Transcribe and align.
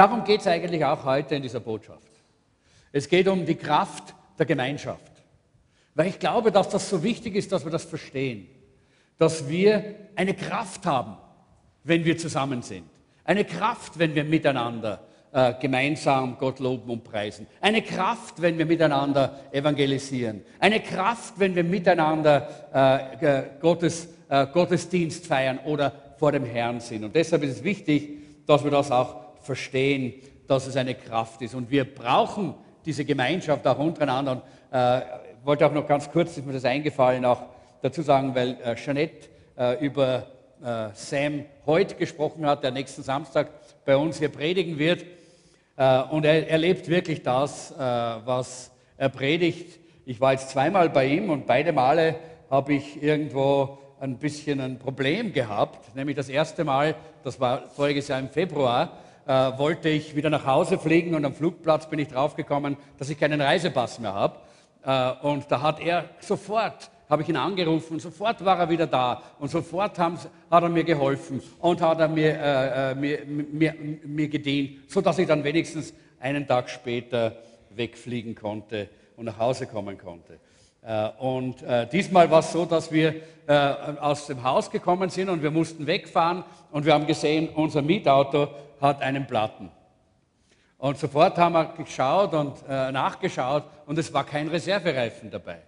Darum 0.00 0.24
geht 0.24 0.40
es 0.40 0.46
eigentlich 0.46 0.82
auch 0.82 1.04
heute 1.04 1.34
in 1.34 1.42
dieser 1.42 1.60
Botschaft. 1.60 2.08
Es 2.90 3.06
geht 3.06 3.28
um 3.28 3.44
die 3.44 3.56
Kraft 3.56 4.14
der 4.38 4.46
Gemeinschaft. 4.46 5.12
Weil 5.94 6.06
ich 6.06 6.18
glaube, 6.18 6.50
dass 6.50 6.70
das 6.70 6.88
so 6.88 7.02
wichtig 7.02 7.36
ist, 7.36 7.52
dass 7.52 7.66
wir 7.66 7.70
das 7.70 7.84
verstehen. 7.84 8.46
Dass 9.18 9.46
wir 9.50 9.94
eine 10.16 10.32
Kraft 10.32 10.86
haben, 10.86 11.18
wenn 11.84 12.06
wir 12.06 12.16
zusammen 12.16 12.62
sind. 12.62 12.84
Eine 13.24 13.44
Kraft, 13.44 13.98
wenn 13.98 14.14
wir 14.14 14.24
miteinander 14.24 15.04
äh, 15.32 15.52
gemeinsam 15.60 16.38
Gott 16.38 16.60
loben 16.60 16.90
und 16.90 17.04
preisen. 17.04 17.46
Eine 17.60 17.82
Kraft, 17.82 18.40
wenn 18.40 18.56
wir 18.56 18.64
miteinander 18.64 19.38
evangelisieren. 19.52 20.40
Eine 20.60 20.80
Kraft, 20.80 21.34
wenn 21.36 21.54
wir 21.54 21.64
miteinander 21.64 23.18
äh, 23.20 23.42
Gottes, 23.60 24.08
äh, 24.30 24.46
Gottesdienst 24.46 25.26
feiern 25.26 25.58
oder 25.66 25.92
vor 26.16 26.32
dem 26.32 26.46
Herrn 26.46 26.80
sind. 26.80 27.04
Und 27.04 27.14
deshalb 27.14 27.42
ist 27.42 27.58
es 27.58 27.64
wichtig, 27.64 28.46
dass 28.46 28.64
wir 28.64 28.70
das 28.70 28.90
auch 28.90 29.29
verstehen, 29.42 30.14
dass 30.46 30.66
es 30.66 30.76
eine 30.76 30.94
Kraft 30.94 31.42
ist. 31.42 31.54
Und 31.54 31.70
wir 31.70 31.84
brauchen 31.84 32.54
diese 32.84 33.04
Gemeinschaft 33.04 33.66
auch 33.66 33.78
untereinander. 33.78 34.32
Und, 34.32 34.42
äh, 34.72 35.00
wollte 35.44 35.66
auch 35.66 35.72
noch 35.72 35.86
ganz 35.86 36.10
kurz, 36.10 36.36
ist 36.36 36.46
mir 36.46 36.52
das 36.52 36.64
eingefallen, 36.64 37.24
auch 37.24 37.42
dazu 37.82 38.02
sagen, 38.02 38.34
weil 38.34 38.58
äh, 38.62 38.74
Jeanette 38.74 39.28
äh, 39.56 39.84
über 39.84 40.26
äh, 40.62 40.88
Sam 40.94 41.44
Hoyt 41.66 41.98
gesprochen 41.98 42.46
hat, 42.46 42.62
der 42.62 42.70
nächsten 42.70 43.02
Samstag 43.02 43.48
bei 43.84 43.96
uns 43.96 44.18
hier 44.18 44.28
predigen 44.28 44.78
wird. 44.78 45.04
Äh, 45.76 46.02
und 46.10 46.24
er 46.24 46.48
erlebt 46.48 46.88
wirklich 46.88 47.22
das, 47.22 47.72
äh, 47.72 47.76
was 47.76 48.70
er 48.96 49.08
predigt. 49.08 49.78
Ich 50.04 50.20
war 50.20 50.32
jetzt 50.32 50.50
zweimal 50.50 50.90
bei 50.90 51.06
ihm 51.06 51.30
und 51.30 51.46
beide 51.46 51.72
Male 51.72 52.16
habe 52.50 52.74
ich 52.74 53.02
irgendwo 53.02 53.78
ein 54.00 54.18
bisschen 54.18 54.60
ein 54.60 54.78
Problem 54.78 55.32
gehabt. 55.32 55.94
Nämlich 55.94 56.16
das 56.16 56.28
erste 56.28 56.64
Mal, 56.64 56.94
das 57.22 57.38
war 57.38 57.68
voriges 57.68 58.08
Jahr 58.08 58.18
im 58.18 58.28
Februar, 58.28 58.98
äh, 59.30 59.58
wollte 59.58 59.88
ich 59.88 60.16
wieder 60.16 60.28
nach 60.28 60.44
Hause 60.44 60.76
fliegen 60.76 61.14
und 61.14 61.24
am 61.24 61.34
Flugplatz 61.34 61.88
bin 61.88 62.00
ich 62.00 62.08
draufgekommen, 62.08 62.76
dass 62.98 63.10
ich 63.10 63.20
keinen 63.20 63.40
Reisepass 63.40 64.00
mehr 64.00 64.12
habe. 64.12 64.36
Äh, 64.82 65.24
und 65.24 65.44
da 65.48 65.62
hat 65.62 65.78
er 65.78 66.06
sofort 66.18 66.90
habe 67.08 67.22
ich 67.22 67.28
ihn 67.28 67.36
angerufen 67.36 67.98
sofort 67.98 68.44
war 68.44 68.58
er 68.58 68.68
wieder 68.68 68.86
da 68.86 69.22
und 69.38 69.48
sofort 69.48 69.98
hat 69.98 70.28
er 70.50 70.68
mir 70.68 70.84
geholfen 70.84 71.40
und 71.60 71.80
hat 71.80 72.00
er 72.00 72.08
mir, 72.08 72.40
äh, 72.40 72.90
äh, 72.90 72.94
mir, 72.94 73.24
mir, 73.24 73.74
mir 74.04 74.28
gedient, 74.28 74.90
sodass 74.90 75.18
ich 75.18 75.28
dann 75.28 75.44
wenigstens 75.44 75.94
einen 76.18 76.46
Tag 76.46 76.68
später 76.68 77.36
wegfliegen 77.70 78.34
konnte 78.34 78.88
und 79.16 79.26
nach 79.26 79.38
Hause 79.38 79.66
kommen 79.66 79.96
konnte. 79.98 80.38
Äh, 80.82 81.08
und 81.18 81.62
äh, 81.62 81.86
diesmal 81.88 82.30
war 82.30 82.40
es 82.40 82.50
so, 82.50 82.64
dass 82.64 82.90
wir 82.90 83.14
aus 84.00 84.28
dem 84.28 84.44
Haus 84.44 84.70
gekommen 84.70 85.10
sind 85.10 85.28
und 85.28 85.42
wir 85.42 85.50
mussten 85.50 85.84
wegfahren 85.84 86.44
und 86.70 86.86
wir 86.86 86.94
haben 86.94 87.08
gesehen, 87.08 87.48
unser 87.48 87.82
Mietauto 87.82 88.46
hat 88.80 89.02
einen 89.02 89.26
Platten. 89.26 89.70
Und 90.78 90.98
sofort 90.98 91.36
haben 91.36 91.52
wir 91.52 91.64
geschaut 91.76 92.32
und 92.32 92.54
äh, 92.68 92.90
nachgeschaut 92.90 93.64
und 93.86 93.98
es 93.98 94.12
war 94.12 94.24
kein 94.24 94.48
Reservereifen 94.48 95.30
dabei 95.30 95.58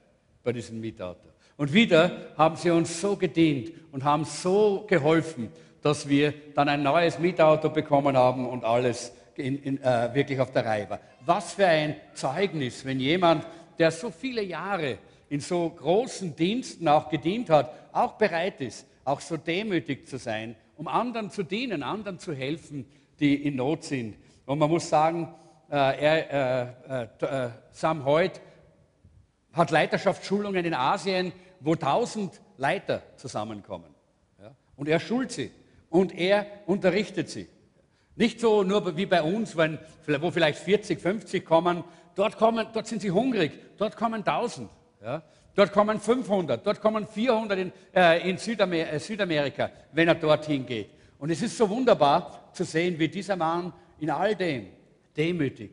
bei 0.42 0.52
diesem 0.52 0.80
Mietauto. 0.80 1.28
Und 1.56 1.72
wieder 1.72 2.10
haben 2.38 2.56
sie 2.56 2.70
uns 2.70 3.00
so 3.00 3.16
gedient 3.16 3.72
und 3.92 4.04
haben 4.04 4.24
so 4.24 4.84
geholfen, 4.88 5.52
dass 5.82 6.08
wir 6.08 6.32
dann 6.54 6.68
ein 6.68 6.82
neues 6.82 7.18
Mietauto 7.18 7.68
bekommen 7.68 8.16
haben 8.16 8.48
und 8.48 8.64
alles 8.64 9.12
in, 9.36 9.62
in, 9.62 9.82
äh, 9.82 10.14
wirklich 10.14 10.40
auf 10.40 10.50
der 10.52 10.64
Reihe 10.64 10.88
war. 10.88 11.00
Was 11.24 11.54
für 11.54 11.66
ein 11.66 11.96
Zeugnis, 12.14 12.84
wenn 12.84 12.98
jemand, 12.98 13.46
der 13.78 13.90
so 13.90 14.10
viele 14.10 14.42
Jahre 14.42 14.98
in 15.28 15.40
so 15.40 15.68
großen 15.68 16.34
Diensten 16.36 16.88
auch 16.88 17.08
gedient 17.08 17.50
hat, 17.50 17.72
auch 17.92 18.12
bereit 18.12 18.60
ist, 18.60 18.86
auch 19.04 19.20
so 19.20 19.36
demütig 19.36 20.08
zu 20.08 20.18
sein, 20.18 20.56
um 20.76 20.88
anderen 20.88 21.30
zu 21.30 21.42
dienen, 21.42 21.82
anderen 21.82 22.18
zu 22.18 22.32
helfen, 22.32 22.86
die 23.20 23.46
in 23.46 23.56
Not 23.56 23.84
sind. 23.84 24.16
Und 24.46 24.58
man 24.58 24.70
muss 24.70 24.88
sagen, 24.88 25.34
äh, 25.70 25.74
er, 25.74 27.08
äh, 27.20 27.24
äh, 27.24 27.50
Sam 27.70 28.04
Hoyt 28.04 28.40
hat 29.52 29.70
Leiterschaftsschulungen 29.70 30.64
in 30.64 30.74
Asien 30.74 31.32
wo 31.64 31.76
tausend 31.76 32.40
Leiter 32.56 33.02
zusammenkommen. 33.16 33.94
Ja? 34.40 34.54
Und 34.76 34.88
er 34.88 35.00
schult 35.00 35.32
sie 35.32 35.50
und 35.90 36.14
er 36.14 36.46
unterrichtet 36.66 37.28
sie. 37.30 37.48
Nicht 38.16 38.40
so 38.40 38.62
nur 38.62 38.96
wie 38.96 39.06
bei 39.06 39.22
uns, 39.22 39.56
wenn, 39.56 39.78
wo 40.20 40.30
vielleicht 40.30 40.58
40, 40.58 41.00
50 41.00 41.44
kommen. 41.44 41.84
Dort, 42.14 42.36
kommen, 42.36 42.66
dort 42.74 42.86
sind 42.86 43.00
sie 43.00 43.10
hungrig, 43.10 43.52
dort 43.78 43.96
kommen 43.96 44.22
1000. 44.26 44.68
Ja? 45.02 45.22
Dort 45.54 45.72
kommen 45.72 46.00
500, 46.00 46.66
dort 46.66 46.80
kommen 46.80 47.06
400 47.06 47.58
in, 47.58 47.72
äh, 47.94 48.28
in 48.28 48.38
Südamer 48.38 48.92
äh, 48.92 48.98
Südamerika, 48.98 49.70
wenn 49.92 50.08
er 50.08 50.14
dorthin 50.14 50.66
geht. 50.66 50.90
Und 51.22 51.30
es 51.30 51.40
ist 51.40 51.56
so 51.56 51.70
wunderbar 51.70 52.50
zu 52.52 52.64
sehen, 52.64 52.98
wie 52.98 53.06
dieser 53.06 53.36
Mann 53.36 53.72
in 54.00 54.10
all 54.10 54.34
dem 54.34 54.66
demütig 55.16 55.70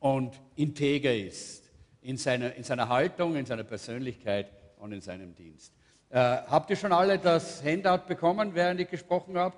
und 0.00 0.40
integer 0.56 1.14
ist, 1.14 1.62
in 2.00 2.16
seiner, 2.16 2.54
in 2.54 2.64
seiner 2.64 2.88
Haltung, 2.88 3.36
in 3.36 3.44
seiner 3.44 3.64
Persönlichkeit 3.64 4.50
und 4.78 4.92
in 4.92 5.02
seinem 5.02 5.34
Dienst. 5.34 5.74
Äh, 6.08 6.16
habt 6.16 6.70
ihr 6.70 6.76
schon 6.76 6.94
alle 6.94 7.18
das 7.18 7.62
Handout 7.62 8.06
bekommen, 8.08 8.54
während 8.54 8.80
ich 8.80 8.88
gesprochen 8.88 9.36
habe? 9.36 9.54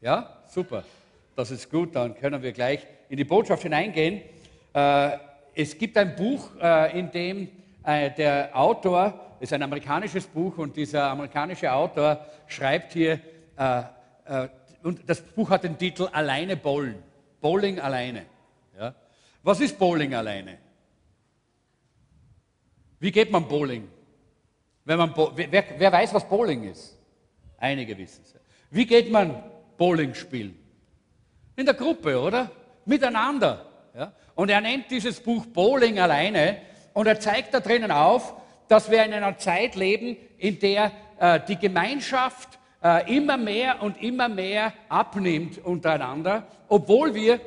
Ja? 0.00 0.44
Super. 0.48 0.84
Das 1.34 1.50
ist 1.50 1.68
gut, 1.68 1.96
dann 1.96 2.14
können 2.14 2.40
wir 2.40 2.52
gleich 2.52 2.86
in 3.08 3.16
die 3.16 3.24
Botschaft 3.24 3.64
hineingehen. 3.64 4.22
Äh, 4.72 5.18
es 5.56 5.76
gibt 5.76 5.98
ein 5.98 6.14
Buch, 6.14 6.50
äh, 6.62 6.96
in 6.96 7.10
dem 7.10 7.48
äh, 7.82 8.08
der 8.12 8.56
Autor, 8.56 9.18
ist 9.40 9.52
ein 9.52 9.64
amerikanisches 9.64 10.28
Buch 10.28 10.58
und 10.58 10.76
dieser 10.76 11.10
amerikanische 11.10 11.72
Autor 11.72 12.24
schreibt 12.46 12.92
hier, 12.92 13.18
äh, 14.24 14.48
und 14.82 15.08
das 15.08 15.22
Buch 15.22 15.50
hat 15.50 15.64
den 15.64 15.78
Titel 15.78 16.08
Alleine 16.12 16.56
Bowlen. 16.56 17.02
Bowling 17.40 17.80
alleine. 17.80 18.26
Ja? 18.78 18.94
Was 19.42 19.60
ist 19.60 19.78
Bowling 19.78 20.14
alleine? 20.14 20.58
Wie 23.00 23.10
geht 23.10 23.30
man 23.30 23.46
Bowling? 23.48 23.88
Wenn 24.84 24.98
man, 24.98 25.14
wer, 25.34 25.64
wer 25.78 25.92
weiß, 25.92 26.14
was 26.14 26.28
Bowling 26.28 26.64
ist? 26.64 26.98
Einige 27.58 27.96
wissen 27.96 28.22
es. 28.24 28.34
Wie 28.70 28.86
geht 28.86 29.10
man 29.10 29.42
Bowling 29.76 30.14
spielen? 30.14 30.58
In 31.56 31.66
der 31.66 31.74
Gruppe, 31.74 32.20
oder? 32.20 32.50
Miteinander. 32.84 33.66
Ja? 33.94 34.12
Und 34.34 34.50
er 34.50 34.60
nennt 34.60 34.90
dieses 34.90 35.20
Buch 35.20 35.46
Bowling 35.46 35.98
alleine 35.98 36.58
und 36.92 37.06
er 37.06 37.20
zeigt 37.20 37.54
da 37.54 37.60
drinnen 37.60 37.90
auf, 37.90 38.34
dass 38.68 38.90
wir 38.90 39.04
in 39.04 39.12
einer 39.12 39.38
Zeit 39.38 39.74
leben, 39.76 40.16
in 40.38 40.58
der 40.58 40.92
äh, 41.18 41.40
die 41.46 41.56
Gemeinschaft 41.56 42.58
äh, 42.84 43.16
immer 43.16 43.38
mehr 43.38 43.82
und 43.82 44.00
immer 44.02 44.28
mehr 44.28 44.72
abnimmt 44.90 45.58
untereinander, 45.64 46.46
obwohl 46.68 47.14
wir 47.14 47.40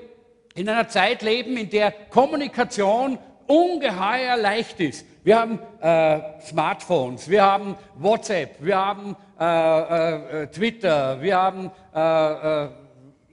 in 0.56 0.68
einer 0.68 0.90
Zeit 0.90 1.22
leben, 1.22 1.56
in 1.56 1.70
der 1.70 1.92
Kommunikation 1.92 3.20
ungeheuer 3.46 4.36
leicht 4.36 4.80
ist. 4.80 5.06
Wir 5.24 5.40
haben 5.40 5.60
äh, 5.80 6.42
Smartphones, 6.42 7.30
wir 7.30 7.44
haben 7.44 7.76
WhatsApp, 7.96 8.58
wir 8.60 8.78
haben 8.78 9.16
äh, 9.40 10.44
äh, 10.44 10.48
Twitter, 10.48 11.22
wir 11.22 11.38
haben 11.38 11.72
äh, 11.94 12.64
äh, 12.64 12.70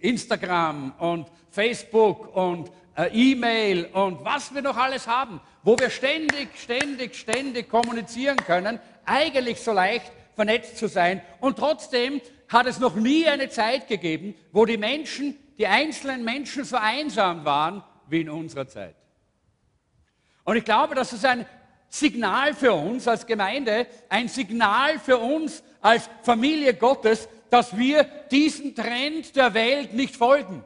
Instagram 0.00 0.92
und 0.98 1.26
Facebook 1.50 2.36
und 2.36 2.70
E-Mail 3.12 3.86
und 3.92 4.24
was 4.24 4.54
wir 4.54 4.62
noch 4.62 4.76
alles 4.76 5.08
haben, 5.08 5.40
wo 5.64 5.76
wir 5.76 5.90
ständig, 5.90 6.50
ständig, 6.56 7.16
ständig 7.16 7.68
kommunizieren 7.68 8.36
können, 8.36 8.78
eigentlich 9.04 9.60
so 9.60 9.72
leicht 9.72 10.12
vernetzt 10.34 10.78
zu 10.78 10.88
sein. 10.88 11.22
Und 11.40 11.58
trotzdem 11.58 12.20
hat 12.48 12.66
es 12.66 12.78
noch 12.78 12.94
nie 12.94 13.26
eine 13.26 13.48
Zeit 13.48 13.88
gegeben, 13.88 14.34
wo 14.52 14.64
die 14.64 14.76
Menschen, 14.76 15.36
die 15.58 15.66
einzelnen 15.66 16.24
Menschen 16.24 16.64
so 16.64 16.76
einsam 16.76 17.44
waren 17.44 17.82
wie 18.08 18.20
in 18.20 18.30
unserer 18.30 18.68
Zeit. 18.68 18.94
Und 20.44 20.56
ich 20.56 20.64
glaube, 20.64 20.94
dass 20.94 21.12
es 21.12 21.24
ein 21.24 21.46
Signal 21.88 22.54
für 22.54 22.72
uns 22.72 23.06
als 23.08 23.26
Gemeinde, 23.26 23.86
ein 24.08 24.28
Signal 24.28 24.98
für 24.98 25.18
uns 25.18 25.62
als 25.80 26.10
Familie 26.22 26.74
Gottes, 26.74 27.28
dass 27.50 27.76
wir 27.76 28.04
diesem 28.30 28.74
Trend 28.74 29.36
der 29.36 29.54
Welt 29.54 29.94
nicht 29.94 30.16
folgen. 30.16 30.64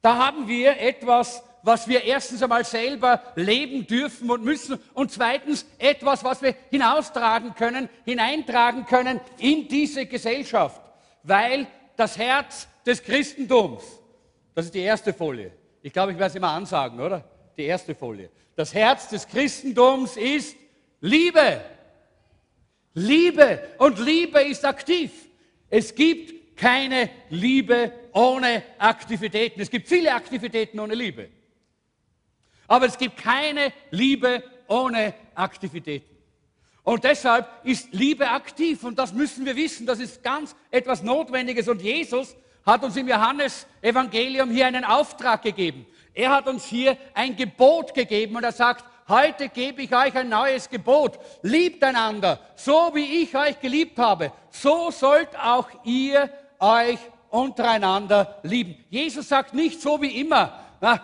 Da 0.00 0.16
haben 0.16 0.48
wir 0.48 0.78
etwas, 0.80 1.42
was 1.62 1.88
wir 1.88 2.04
erstens 2.04 2.42
einmal 2.42 2.64
selber 2.64 3.22
leben 3.36 3.86
dürfen 3.86 4.30
und 4.30 4.44
müssen 4.44 4.78
und 4.94 5.12
zweitens 5.12 5.66
etwas, 5.78 6.24
was 6.24 6.42
wir 6.42 6.54
hinaustragen 6.70 7.54
können, 7.54 7.88
hineintragen 8.04 8.86
können 8.86 9.20
in 9.38 9.68
diese 9.68 10.06
Gesellschaft, 10.06 10.80
weil 11.22 11.66
das 11.96 12.18
Herz 12.18 12.68
des 12.84 13.02
Christentums, 13.02 13.82
das 14.54 14.66
ist 14.66 14.74
die 14.74 14.80
erste 14.80 15.12
Folie. 15.12 15.52
Ich 15.82 15.92
glaube, 15.92 16.12
ich 16.12 16.18
werde 16.18 16.30
es 16.30 16.36
immer 16.36 16.50
ansagen, 16.50 17.00
oder? 17.00 17.24
Die 17.56 17.64
erste 17.64 17.94
Folie. 17.94 18.30
Das 18.56 18.74
Herz 18.74 19.08
des 19.08 19.26
Christentums 19.26 20.16
ist 20.16 20.56
Liebe. 21.00 21.60
Liebe. 22.94 23.60
Und 23.78 23.98
Liebe 23.98 24.40
ist 24.42 24.64
aktiv. 24.64 25.10
Es 25.68 25.94
gibt 25.94 26.56
keine 26.56 27.10
Liebe 27.30 27.92
ohne 28.12 28.62
Aktivitäten. 28.78 29.60
Es 29.60 29.70
gibt 29.70 29.88
viele 29.88 30.14
Aktivitäten 30.14 30.78
ohne 30.78 30.94
Liebe. 30.94 31.28
Aber 32.72 32.86
es 32.86 32.96
gibt 32.96 33.18
keine 33.18 33.70
Liebe 33.90 34.42
ohne 34.66 35.12
Aktivitäten. 35.34 36.08
Und 36.82 37.04
deshalb 37.04 37.46
ist 37.64 37.92
Liebe 37.92 38.30
aktiv 38.30 38.82
und 38.84 38.98
das 38.98 39.12
müssen 39.12 39.44
wir 39.44 39.54
wissen. 39.56 39.84
Das 39.84 39.98
ist 39.98 40.22
ganz 40.22 40.56
etwas 40.70 41.02
Notwendiges. 41.02 41.68
Und 41.68 41.82
Jesus 41.82 42.34
hat 42.64 42.82
uns 42.82 42.96
im 42.96 43.08
Johannes-Evangelium 43.08 44.50
hier 44.50 44.68
einen 44.68 44.86
Auftrag 44.86 45.42
gegeben. 45.42 45.84
Er 46.14 46.30
hat 46.30 46.48
uns 46.48 46.64
hier 46.64 46.96
ein 47.12 47.36
Gebot 47.36 47.92
gegeben 47.92 48.36
und 48.36 48.44
er 48.44 48.52
sagt, 48.52 48.86
heute 49.06 49.50
gebe 49.50 49.82
ich 49.82 49.94
euch 49.94 50.14
ein 50.16 50.30
neues 50.30 50.70
Gebot. 50.70 51.18
Liebt 51.42 51.84
einander, 51.84 52.40
so 52.56 52.92
wie 52.94 53.22
ich 53.22 53.36
euch 53.36 53.60
geliebt 53.60 53.98
habe. 53.98 54.32
So 54.48 54.90
sollt 54.90 55.38
auch 55.38 55.68
ihr 55.84 56.30
euch 56.58 56.98
untereinander 57.28 58.38
lieben. 58.44 58.82
Jesus 58.88 59.28
sagt 59.28 59.52
nicht 59.52 59.82
so 59.82 60.00
wie 60.00 60.20
immer, 60.22 60.61
na, 60.82 61.00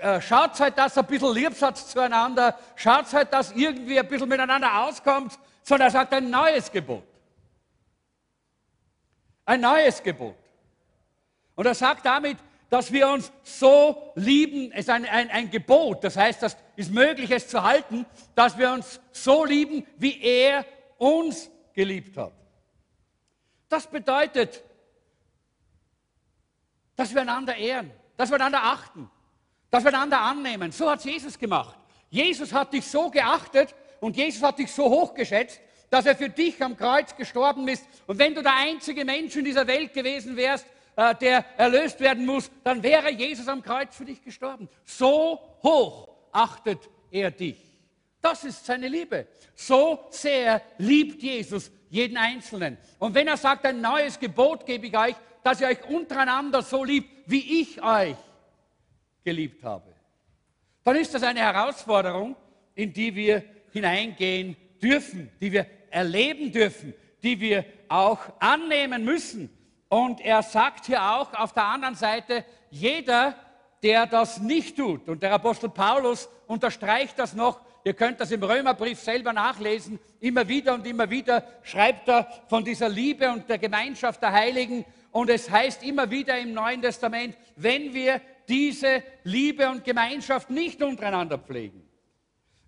äh, 0.00 0.20
schaut 0.20 0.58
halt, 0.58 0.76
dass 0.76 0.98
ein 0.98 1.06
bisschen 1.06 1.32
Liebsatz 1.32 1.86
zueinander, 1.86 2.58
schaut 2.74 3.12
halt, 3.12 3.32
dass 3.32 3.52
irgendwie 3.52 3.96
ein 3.96 4.08
bisschen 4.08 4.28
miteinander 4.28 4.82
auskommt, 4.82 5.38
sondern 5.62 5.86
er 5.86 5.92
sagt 5.92 6.12
ein 6.12 6.28
neues 6.28 6.70
Gebot. 6.72 7.04
Ein 9.44 9.60
neues 9.60 10.02
Gebot. 10.02 10.34
Und 11.54 11.64
er 11.64 11.76
sagt 11.76 12.04
damit, 12.04 12.38
dass 12.70 12.90
wir 12.90 13.08
uns 13.08 13.30
so 13.44 14.12
lieben, 14.16 14.72
es 14.72 14.80
ist 14.80 14.90
ein, 14.90 15.06
ein, 15.06 15.30
ein 15.30 15.48
Gebot, 15.48 16.02
das 16.02 16.16
heißt, 16.16 16.42
das 16.42 16.56
ist 16.74 16.90
möglich, 16.92 17.30
es 17.30 17.46
zu 17.46 17.62
halten, 17.62 18.06
dass 18.34 18.58
wir 18.58 18.72
uns 18.72 18.98
so 19.12 19.44
lieben, 19.44 19.86
wie 19.96 20.20
er 20.20 20.66
uns 20.98 21.48
geliebt 21.72 22.16
hat. 22.16 22.32
Das 23.68 23.86
bedeutet, 23.86 24.64
dass 26.96 27.14
wir 27.14 27.20
einander 27.20 27.54
ehren, 27.54 27.92
dass 28.16 28.28
wir 28.28 28.34
einander 28.34 28.64
achten, 28.64 29.08
dass 29.70 29.84
wir 29.84 29.94
einander 29.94 30.20
annehmen. 30.20 30.72
So 30.72 30.90
hat 30.90 31.04
Jesus 31.04 31.38
gemacht. 31.38 31.76
Jesus 32.10 32.52
hat 32.52 32.72
dich 32.72 32.84
so 32.86 33.10
geachtet 33.10 33.74
und 34.00 34.16
Jesus 34.16 34.42
hat 34.42 34.58
dich 34.58 34.72
so 34.72 34.84
hochgeschätzt, 34.84 35.60
dass 35.90 36.06
er 36.06 36.16
für 36.16 36.28
dich 36.28 36.62
am 36.62 36.76
Kreuz 36.76 37.14
gestorben 37.16 37.66
ist. 37.68 37.84
Und 38.06 38.18
wenn 38.18 38.34
du 38.34 38.42
der 38.42 38.56
einzige 38.56 39.04
Mensch 39.04 39.36
in 39.36 39.44
dieser 39.44 39.66
Welt 39.66 39.92
gewesen 39.92 40.36
wärst, 40.36 40.66
äh, 40.96 41.14
der 41.14 41.44
erlöst 41.56 42.00
werden 42.00 42.26
muss, 42.26 42.50
dann 42.64 42.82
wäre 42.82 43.10
Jesus 43.10 43.48
am 43.48 43.62
Kreuz 43.62 43.96
für 43.96 44.04
dich 44.04 44.22
gestorben. 44.22 44.68
So 44.84 45.40
hoch 45.62 46.08
achtet 46.32 46.78
er 47.10 47.30
dich. 47.30 47.58
Das 48.20 48.44
ist 48.44 48.66
seine 48.66 48.88
Liebe. 48.88 49.26
So 49.54 50.00
sehr 50.10 50.62
liebt 50.78 51.22
Jesus 51.22 51.70
jeden 51.88 52.16
Einzelnen. 52.16 52.76
Und 52.98 53.14
wenn 53.14 53.28
er 53.28 53.36
sagt, 53.36 53.64
ein 53.66 53.80
neues 53.80 54.18
Gebot 54.18 54.66
gebe 54.66 54.86
ich 54.86 54.96
euch, 54.96 55.14
dass 55.42 55.60
ihr 55.60 55.68
euch 55.68 55.88
untereinander 55.88 56.62
so 56.62 56.84
liebt, 56.84 57.08
wie 57.26 57.62
ich 57.62 57.82
euch 57.82 58.16
geliebt 59.24 59.62
habe, 59.64 59.94
dann 60.84 60.96
ist 60.96 61.14
das 61.14 61.22
eine 61.22 61.40
Herausforderung, 61.40 62.36
in 62.74 62.92
die 62.92 63.14
wir 63.14 63.44
hineingehen 63.72 64.56
dürfen, 64.82 65.30
die 65.40 65.52
wir 65.52 65.66
erleben 65.90 66.52
dürfen, 66.52 66.94
die 67.22 67.38
wir 67.40 67.64
auch 67.88 68.18
annehmen 68.38 69.04
müssen. 69.04 69.50
Und 69.88 70.20
er 70.20 70.42
sagt 70.42 70.86
hier 70.86 71.02
auch 71.02 71.34
auf 71.34 71.52
der 71.52 71.64
anderen 71.64 71.96
Seite, 71.96 72.44
jeder, 72.70 73.34
der 73.82 74.06
das 74.06 74.40
nicht 74.40 74.76
tut, 74.76 75.08
und 75.08 75.22
der 75.22 75.32
Apostel 75.32 75.68
Paulus 75.68 76.28
unterstreicht 76.46 77.18
das 77.18 77.34
noch, 77.34 77.60
ihr 77.84 77.94
könnt 77.94 78.20
das 78.20 78.30
im 78.30 78.42
Römerbrief 78.42 79.00
selber 79.00 79.32
nachlesen, 79.32 79.98
immer 80.20 80.46
wieder 80.48 80.74
und 80.74 80.86
immer 80.86 81.10
wieder 81.10 81.44
schreibt 81.62 82.08
er 82.08 82.28
von 82.48 82.64
dieser 82.64 82.88
Liebe 82.88 83.30
und 83.30 83.48
der 83.48 83.58
Gemeinschaft 83.58 84.22
der 84.22 84.32
Heiligen. 84.32 84.84
Und 85.12 85.28
es 85.28 85.50
heißt 85.50 85.82
immer 85.82 86.10
wieder 86.10 86.38
im 86.38 86.52
Neuen 86.52 86.82
Testament, 86.82 87.36
wenn 87.56 87.92
wir 87.92 88.20
diese 88.48 89.02
Liebe 89.24 89.68
und 89.68 89.84
Gemeinschaft 89.84 90.50
nicht 90.50 90.82
untereinander 90.82 91.38
pflegen, 91.38 91.82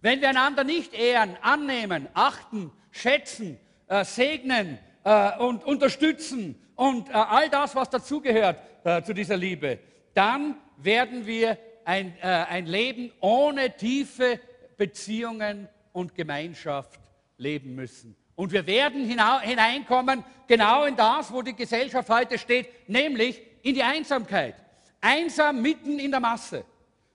wenn 0.01 0.21
wir 0.21 0.29
einander 0.31 0.65
nicht 0.65 0.95
ehren, 0.95 1.37
annehmen, 1.43 2.09
achten, 2.15 2.73
schätzen, 2.91 3.59
äh, 3.87 4.05
segnen 4.05 4.79
äh, 5.05 5.39
und 5.39 5.65
unterstützen 5.65 6.61
und 6.75 7.09
äh, 7.09 7.13
all 7.13 7.49
das, 7.49 7.75
was 7.77 7.91
dazugehört 7.91 8.59
äh, 8.85 9.03
zu 9.03 9.15
dieser 9.15 9.37
Liebe, 9.37 9.79
dann 10.15 10.57
werden 10.77 11.27
wir 11.27 11.59
ein, 11.85 12.17
äh, 12.21 12.27
ein 12.27 12.67
Leben 12.67 13.13
ohne 13.21 13.77
tiefe 13.77 14.41
Beziehungen 14.77 15.69
und 15.93 16.15
Gemeinschaft 16.15 17.01
leben 17.37 17.75
müssen. 17.75 18.17
Und 18.35 18.51
wir 18.53 18.67
werden 18.67 19.05
hineinkommen 19.05 20.25
genau 20.49 20.85
in 20.85 20.97
das, 20.97 21.33
wo 21.33 21.43
die 21.43 21.55
Gesellschaft 21.55 22.09
heute 22.09 22.39
steht, 22.39 22.89
nämlich 22.89 23.41
in 23.63 23.75
die 23.75 23.83
Einsamkeit. 23.83 24.55
Einsam 25.03 25.61
mitten 25.61 25.99
in 25.99 26.11
der 26.11 26.21
Masse. 26.21 26.65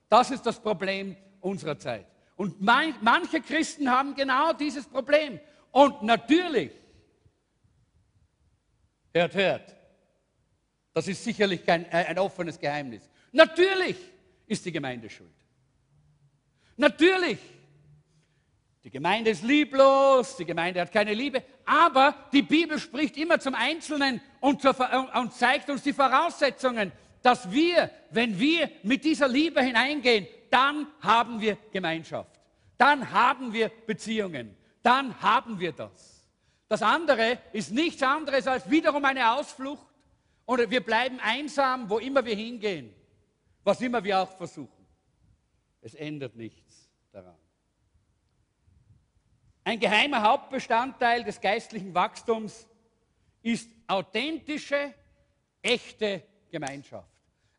Das 0.09 0.29
ist 0.29 0.45
das 0.45 0.59
Problem 0.59 1.15
unserer 1.41 1.79
Zeit. 1.79 2.05
Und 2.35 2.61
man, 2.61 2.93
manche 3.01 3.41
Christen 3.41 3.89
haben 3.89 4.13
genau 4.13 4.53
dieses 4.53 4.85
Problem. 4.85 5.39
Und 5.71 6.03
natürlich, 6.03 6.71
hört, 9.13 9.33
hört, 9.33 9.75
das 10.93 11.07
ist 11.07 11.23
sicherlich 11.23 11.65
kein, 11.65 11.85
äh, 11.85 12.05
ein 12.07 12.19
offenes 12.19 12.59
Geheimnis. 12.59 13.09
Natürlich 13.31 13.97
ist 14.45 14.65
die 14.65 14.71
Gemeinde 14.71 15.09
schuld. 15.09 15.33
Natürlich. 16.75 17.39
Die 18.83 18.91
Gemeinde 18.91 19.31
ist 19.31 19.43
lieblos, 19.43 20.37
die 20.37 20.45
Gemeinde 20.45 20.79
hat 20.79 20.93
keine 20.93 21.13
Liebe, 21.13 21.43
aber 21.65 22.15
die 22.31 22.41
Bibel 22.41 22.79
spricht 22.79 23.17
immer 23.17 23.37
zum 23.37 23.53
Einzelnen 23.53 24.21
und, 24.39 24.61
zur, 24.61 24.77
und 25.13 25.33
zeigt 25.33 25.69
uns 25.69 25.83
die 25.83 25.91
Voraussetzungen, 25.91 26.93
dass 27.21 27.51
wir, 27.51 27.89
wenn 28.11 28.39
wir 28.39 28.69
mit 28.83 29.03
dieser 29.03 29.27
Liebe 29.27 29.61
hineingehen, 29.61 30.27
dann 30.49 30.87
haben 31.01 31.41
wir 31.41 31.57
Gemeinschaft, 31.71 32.39
dann 32.77 33.11
haben 33.11 33.53
wir 33.53 33.69
Beziehungen, 33.85 34.55
dann 34.83 35.21
haben 35.21 35.59
wir 35.59 35.71
das. 35.71 36.27
Das 36.67 36.81
andere 36.81 37.39
ist 37.53 37.71
nichts 37.71 38.03
anderes 38.03 38.47
als 38.47 38.69
wiederum 38.69 39.03
eine 39.05 39.31
Ausflucht 39.31 39.85
oder 40.45 40.69
wir 40.69 40.81
bleiben 40.81 41.19
einsam, 41.19 41.89
wo 41.89 41.99
immer 41.99 42.25
wir 42.25 42.35
hingehen, 42.35 42.93
was 43.63 43.81
immer 43.81 44.03
wir 44.03 44.19
auch 44.19 44.37
versuchen. 44.37 44.85
Es 45.81 45.93
ändert 45.93 46.35
nichts 46.35 46.89
daran. 47.11 47.37
Ein 49.63 49.79
geheimer 49.79 50.21
Hauptbestandteil 50.21 51.23
des 51.23 51.41
geistlichen 51.41 51.93
Wachstums 51.93 52.67
ist 53.41 53.69
authentische, 53.87 54.93
echte 55.61 56.23
Gemeinschaft. 56.49 57.16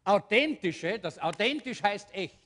Authentische, 0.08 0.98
das 0.98 1.18
authentisch 1.18 1.82
heißt 1.82 2.14
echt. 2.14 2.38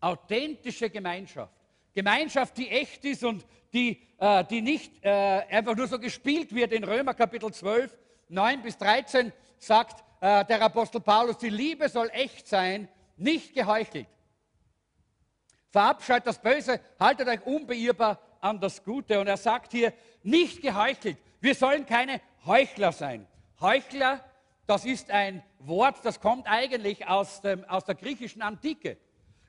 Authentische 0.00 0.88
Gemeinschaft. 0.90 1.52
Gemeinschaft, 1.92 2.56
die 2.56 2.68
echt 2.68 3.04
ist 3.04 3.24
und 3.24 3.44
die, 3.72 4.00
äh, 4.18 4.44
die 4.44 4.62
nicht 4.62 5.04
äh, 5.04 5.10
einfach 5.50 5.74
nur 5.74 5.88
so 5.88 5.98
gespielt 5.98 6.54
wird. 6.54 6.72
In 6.72 6.84
Römer 6.84 7.14
Kapitel 7.14 7.52
12, 7.52 7.98
9 8.28 8.62
bis 8.62 8.78
13 8.78 9.32
sagt 9.58 10.04
äh, 10.20 10.44
der 10.44 10.62
Apostel 10.62 11.00
Paulus, 11.00 11.36
die 11.38 11.48
Liebe 11.48 11.88
soll 11.88 12.08
echt 12.12 12.46
sein, 12.46 12.88
nicht 13.16 13.54
geheuchelt. 13.54 14.06
Verabscheut 15.68 16.24
das 16.24 16.40
Böse, 16.40 16.80
haltet 17.00 17.26
euch 17.26 17.44
unbeirrbar 17.44 18.20
an 18.40 18.60
das 18.60 18.84
Gute. 18.84 19.18
Und 19.18 19.26
er 19.26 19.36
sagt 19.36 19.72
hier, 19.72 19.92
nicht 20.22 20.62
geheuchelt. 20.62 21.18
Wir 21.40 21.56
sollen 21.56 21.86
keine 21.86 22.20
Heuchler 22.46 22.92
sein. 22.92 23.26
Heuchler, 23.60 24.24
das 24.66 24.84
ist 24.84 25.10
ein 25.10 25.42
Wort, 25.58 26.04
das 26.04 26.20
kommt 26.20 26.46
eigentlich 26.46 27.06
aus, 27.06 27.40
dem, 27.40 27.64
aus 27.64 27.84
der 27.84 27.94
griechischen 27.94 28.42
Antike. 28.42 28.96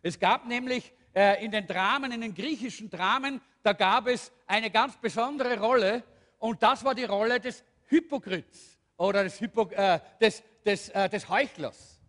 Es 0.01 0.19
gab 0.19 0.45
nämlich 0.47 0.91
äh, 1.13 1.43
in 1.43 1.51
den 1.51 1.67
Dramen, 1.67 2.11
in 2.11 2.21
den 2.21 2.33
griechischen 2.33 2.89
Dramen, 2.89 3.41
da 3.61 3.73
gab 3.73 4.07
es 4.07 4.31
eine 4.47 4.69
ganz 4.69 4.97
besondere 4.97 5.59
Rolle 5.59 6.03
und 6.39 6.61
das 6.61 6.83
war 6.83 6.95
die 6.95 7.05
Rolle 7.05 7.39
des 7.39 7.63
Hypokrits 7.87 8.79
oder 8.97 9.23
des, 9.23 9.39
Hypo, 9.39 9.69
äh, 9.71 9.99
des, 10.19 10.43
des, 10.65 10.89
äh, 10.89 11.09
des 11.09 11.29
Heuchlers. 11.29 11.99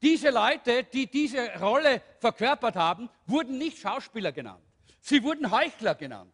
Diese 0.00 0.30
Leute, 0.30 0.84
die 0.84 1.06
diese 1.06 1.58
Rolle 1.60 2.02
verkörpert 2.18 2.76
haben, 2.76 3.08
wurden 3.26 3.58
nicht 3.58 3.78
Schauspieler 3.78 4.32
genannt. 4.32 4.62
Sie 5.00 5.22
wurden 5.22 5.50
Heuchler 5.50 5.94
genannt. 5.94 6.32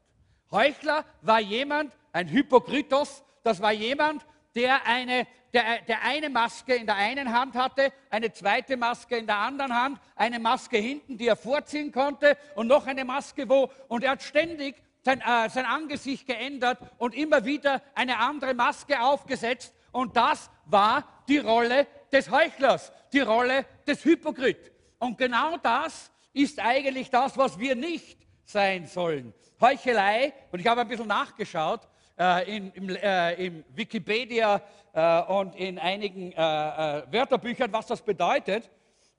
Heuchler 0.51 1.05
war 1.23 1.41
jemand, 1.41 1.93
ein 2.13 2.29
Hypokritos, 2.29 3.23
das 3.43 3.61
war 3.61 3.73
jemand, 3.73 4.27
der 4.59 4.85
eine, 4.87 5.27
der, 5.55 5.83
der 5.87 6.03
eine 6.03 6.29
Maske 6.29 6.75
in 6.75 6.87
der 6.87 6.97
einen 6.97 7.33
Hand 7.33 7.55
hatte, 7.55 7.93
eine 8.11 8.33
zweite 8.33 8.77
Maske 8.77 9.17
in 9.17 9.27
der 9.27 9.37
anderen 9.37 9.73
Hand, 9.73 10.01
eine 10.17 10.41
Maske 10.41 10.79
hinten, 10.79 11.17
die 11.17 11.29
er 11.29 11.37
vorziehen 11.37 11.93
konnte 11.93 12.37
und 12.57 12.67
noch 12.67 12.87
eine 12.87 13.05
Maske 13.05 13.49
wo. 13.49 13.71
Und 13.87 14.03
er 14.03 14.13
hat 14.13 14.23
ständig 14.23 14.75
sein, 15.05 15.21
äh, 15.21 15.49
sein 15.49 15.65
Angesicht 15.65 16.27
geändert 16.27 16.79
und 16.99 17.15
immer 17.15 17.45
wieder 17.45 17.83
eine 17.95 18.19
andere 18.19 18.53
Maske 18.53 19.01
aufgesetzt. 19.01 19.73
Und 19.93 20.17
das 20.17 20.51
war 20.67 21.05
die 21.29 21.39
Rolle 21.39 21.87
des 22.13 22.29
Heuchlers, 22.31 22.93
die 23.13 23.21
Rolle 23.21 23.65
des 23.87 24.05
Hypokrit. 24.05 24.73
Und 24.99 25.19
genau 25.19 25.57
das 25.59 26.11
ist 26.33 26.59
eigentlich 26.59 27.11
das, 27.11 27.39
was 27.39 27.61
wir 27.61 27.77
nicht 27.77 28.19
sein 28.45 28.87
sollen. 28.87 29.33
Heuchelei, 29.61 30.33
und 30.51 30.59
ich 30.59 30.67
habe 30.67 30.81
ein 30.81 30.89
bisschen 30.89 31.07
nachgeschaut 31.07 31.89
äh, 32.19 32.57
in, 32.57 32.73
im, 32.73 32.89
äh, 32.91 33.47
im, 33.47 33.65
Wikipedia 33.75 34.61
äh, 34.93 35.23
und 35.23 35.55
in 35.55 35.79
einigen 35.79 36.33
äh, 36.33 36.37
äh, 36.37 37.13
Wörterbüchern, 37.13 37.73
was 37.73 37.87
das 37.87 38.03
bedeutet. 38.03 38.69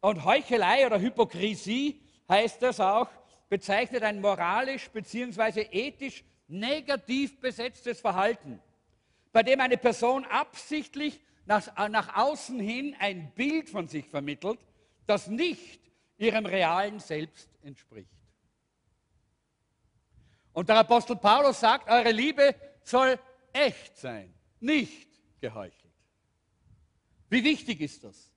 Und 0.02 0.26
Heuchelei 0.26 0.86
oder 0.86 1.00
Hypokrisie 1.00 2.02
heißt 2.28 2.62
das 2.62 2.80
auch, 2.80 3.10
bezeichnet 3.50 4.04
ein 4.04 4.22
moralisch 4.22 4.90
bzw. 4.90 5.68
ethisch 5.72 6.24
negativ 6.48 7.40
besetztes 7.40 8.02
Verhalten, 8.02 8.60
bei 9.32 9.44
dem 9.44 9.60
eine 9.60 9.78
Person 9.78 10.26
absichtlich 10.26 11.20
nach, 11.46 11.68
äh, 11.78 11.90
nach 11.90 12.16
außen 12.16 12.60
hin 12.60 12.96
ein 13.00 13.32
Bild 13.36 13.70
von 13.70 13.88
sich 13.88 14.08
vermittelt, 14.08 14.60
das 15.06 15.28
nicht 15.28 15.80
ihrem 16.18 16.46
realen 16.46 17.00
Selbst 17.00 17.50
entspricht. 17.64 18.10
Und 20.54 20.68
der 20.68 20.78
Apostel 20.78 21.16
Paulus 21.16 21.60
sagt, 21.60 21.90
eure 21.90 22.12
Liebe 22.12 22.54
soll 22.90 23.20
echt 23.54 23.98
sein, 23.98 24.34
nicht 24.60 25.08
geheuchelt. 25.40 25.94
Wie 27.30 27.44
wichtig 27.44 27.82
ist 27.82 28.04
das? 28.04 28.32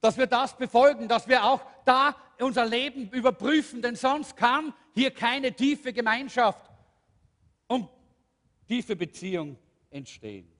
Dass 0.00 0.18
wir 0.18 0.26
das 0.26 0.56
befolgen, 0.56 1.08
dass 1.08 1.28
wir 1.28 1.44
auch 1.44 1.60
da 1.84 2.16
unser 2.38 2.66
Leben 2.66 3.08
überprüfen, 3.10 3.80
denn 3.80 3.96
sonst 3.96 4.36
kann 4.36 4.74
hier 4.92 5.10
keine 5.10 5.52
tiefe 5.52 5.92
Gemeinschaft 5.92 6.70
und 7.68 7.88
tiefe 8.66 8.96
Beziehung 8.96 9.56
entstehen. 9.90 10.50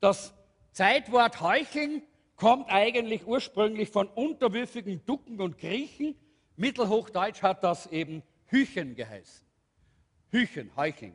Das 0.00 0.34
Zeitwort 0.72 1.40
heucheln 1.40 2.02
kommt 2.36 2.68
eigentlich 2.70 3.26
ursprünglich 3.26 3.88
von 3.90 4.08
unterwürfigen 4.08 5.04
Ducken 5.06 5.40
und 5.40 5.58
Griechen. 5.58 6.16
Mittelhochdeutsch 6.56 7.42
hat 7.42 7.62
das 7.62 7.86
eben 7.86 8.22
Hüchen 8.46 8.96
geheißen. 8.96 9.46
Hüchen, 10.32 10.70
Heucheln. 10.74 11.12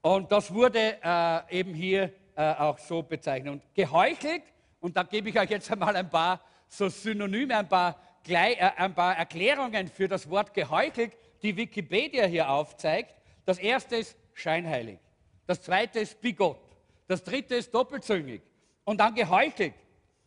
Und 0.00 0.30
das 0.30 0.54
wurde 0.54 0.98
äh, 1.02 1.58
eben 1.58 1.74
hier 1.74 2.12
äh, 2.36 2.54
auch 2.54 2.78
so 2.78 3.02
bezeichnet. 3.02 3.52
Und 3.52 3.74
geheuchelt, 3.74 4.44
und 4.78 4.96
da 4.96 5.02
gebe 5.02 5.30
ich 5.30 5.38
euch 5.38 5.50
jetzt 5.50 5.70
einmal 5.72 5.96
ein 5.96 6.08
paar 6.08 6.40
so 6.68 6.88
Synonyme, 6.88 7.56
ein 7.58 7.68
paar, 7.68 8.00
äh, 8.28 8.56
ein 8.76 8.94
paar 8.94 9.16
Erklärungen 9.16 9.88
für 9.88 10.06
das 10.06 10.30
Wort 10.30 10.54
geheuchelt, 10.54 11.16
die 11.42 11.56
Wikipedia 11.56 12.24
hier 12.26 12.48
aufzeigt. 12.48 13.14
Das 13.44 13.58
erste 13.58 13.96
ist 13.96 14.16
scheinheilig. 14.32 15.00
Das 15.46 15.60
zweite 15.60 15.98
ist 15.98 16.20
bigott. 16.20 16.60
Das 17.08 17.24
dritte 17.24 17.56
ist 17.56 17.74
doppelzüngig. 17.74 18.42
Und 18.84 18.98
dann 18.98 19.14
geheuchelt 19.14 19.74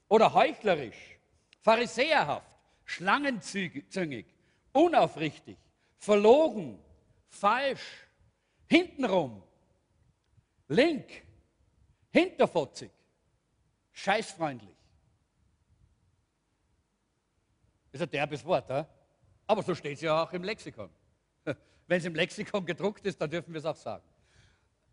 oder 0.10 0.34
heuchlerisch, 0.34 1.18
pharisäerhaft, 1.62 2.46
schlangenzüngig, 2.84 4.26
unaufrichtig, 4.74 5.58
verlogen, 5.98 6.80
falsch, 7.30 8.08
hintenrum, 8.68 9.42
link, 10.68 11.24
hinterfotzig, 12.12 12.92
scheißfreundlich. 13.92 14.76
Ist 17.92 18.02
ein 18.02 18.10
derbes 18.10 18.46
Wort, 18.46 18.70
he? 18.70 18.84
aber 19.48 19.64
so 19.64 19.74
steht 19.74 19.96
es 19.96 20.02
ja 20.02 20.24
auch 20.24 20.32
im 20.34 20.44
Lexikon. 20.44 20.90
Wenn 21.88 21.98
es 21.98 22.06
im 22.06 22.14
Lexikon 22.14 22.66
gedruckt 22.66 23.06
ist, 23.06 23.20
dann 23.20 23.30
dürfen 23.30 23.54
wir 23.54 23.60
es 23.60 23.66
auch 23.66 23.76
sagen. 23.76 24.04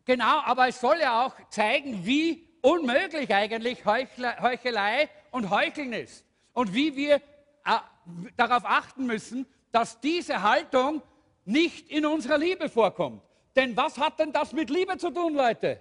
Genau, 0.06 0.40
aber 0.44 0.68
es 0.68 0.80
soll 0.80 0.98
ja 1.00 1.26
auch 1.26 1.34
zeigen, 1.50 2.06
wie 2.06 2.48
unmöglich 2.62 3.34
eigentlich 3.34 3.84
Heuchelei 3.84 5.10
und 5.30 5.50
Heucheln 5.50 5.92
ist. 5.92 6.24
Und 6.52 6.72
wie 6.72 6.96
wir 6.96 7.16
äh, 7.16 7.78
darauf 8.36 8.64
achten 8.64 9.06
müssen, 9.06 9.46
dass 9.72 10.00
diese 10.00 10.42
Haltung 10.42 11.02
nicht 11.46 11.88
in 11.90 12.04
unserer 12.04 12.38
Liebe 12.38 12.68
vorkommt. 12.68 13.22
Denn 13.54 13.76
was 13.76 13.96
hat 13.96 14.18
denn 14.18 14.32
das 14.32 14.52
mit 14.52 14.68
Liebe 14.68 14.98
zu 14.98 15.10
tun, 15.10 15.34
Leute? 15.34 15.80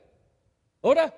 Oder? 0.81 1.13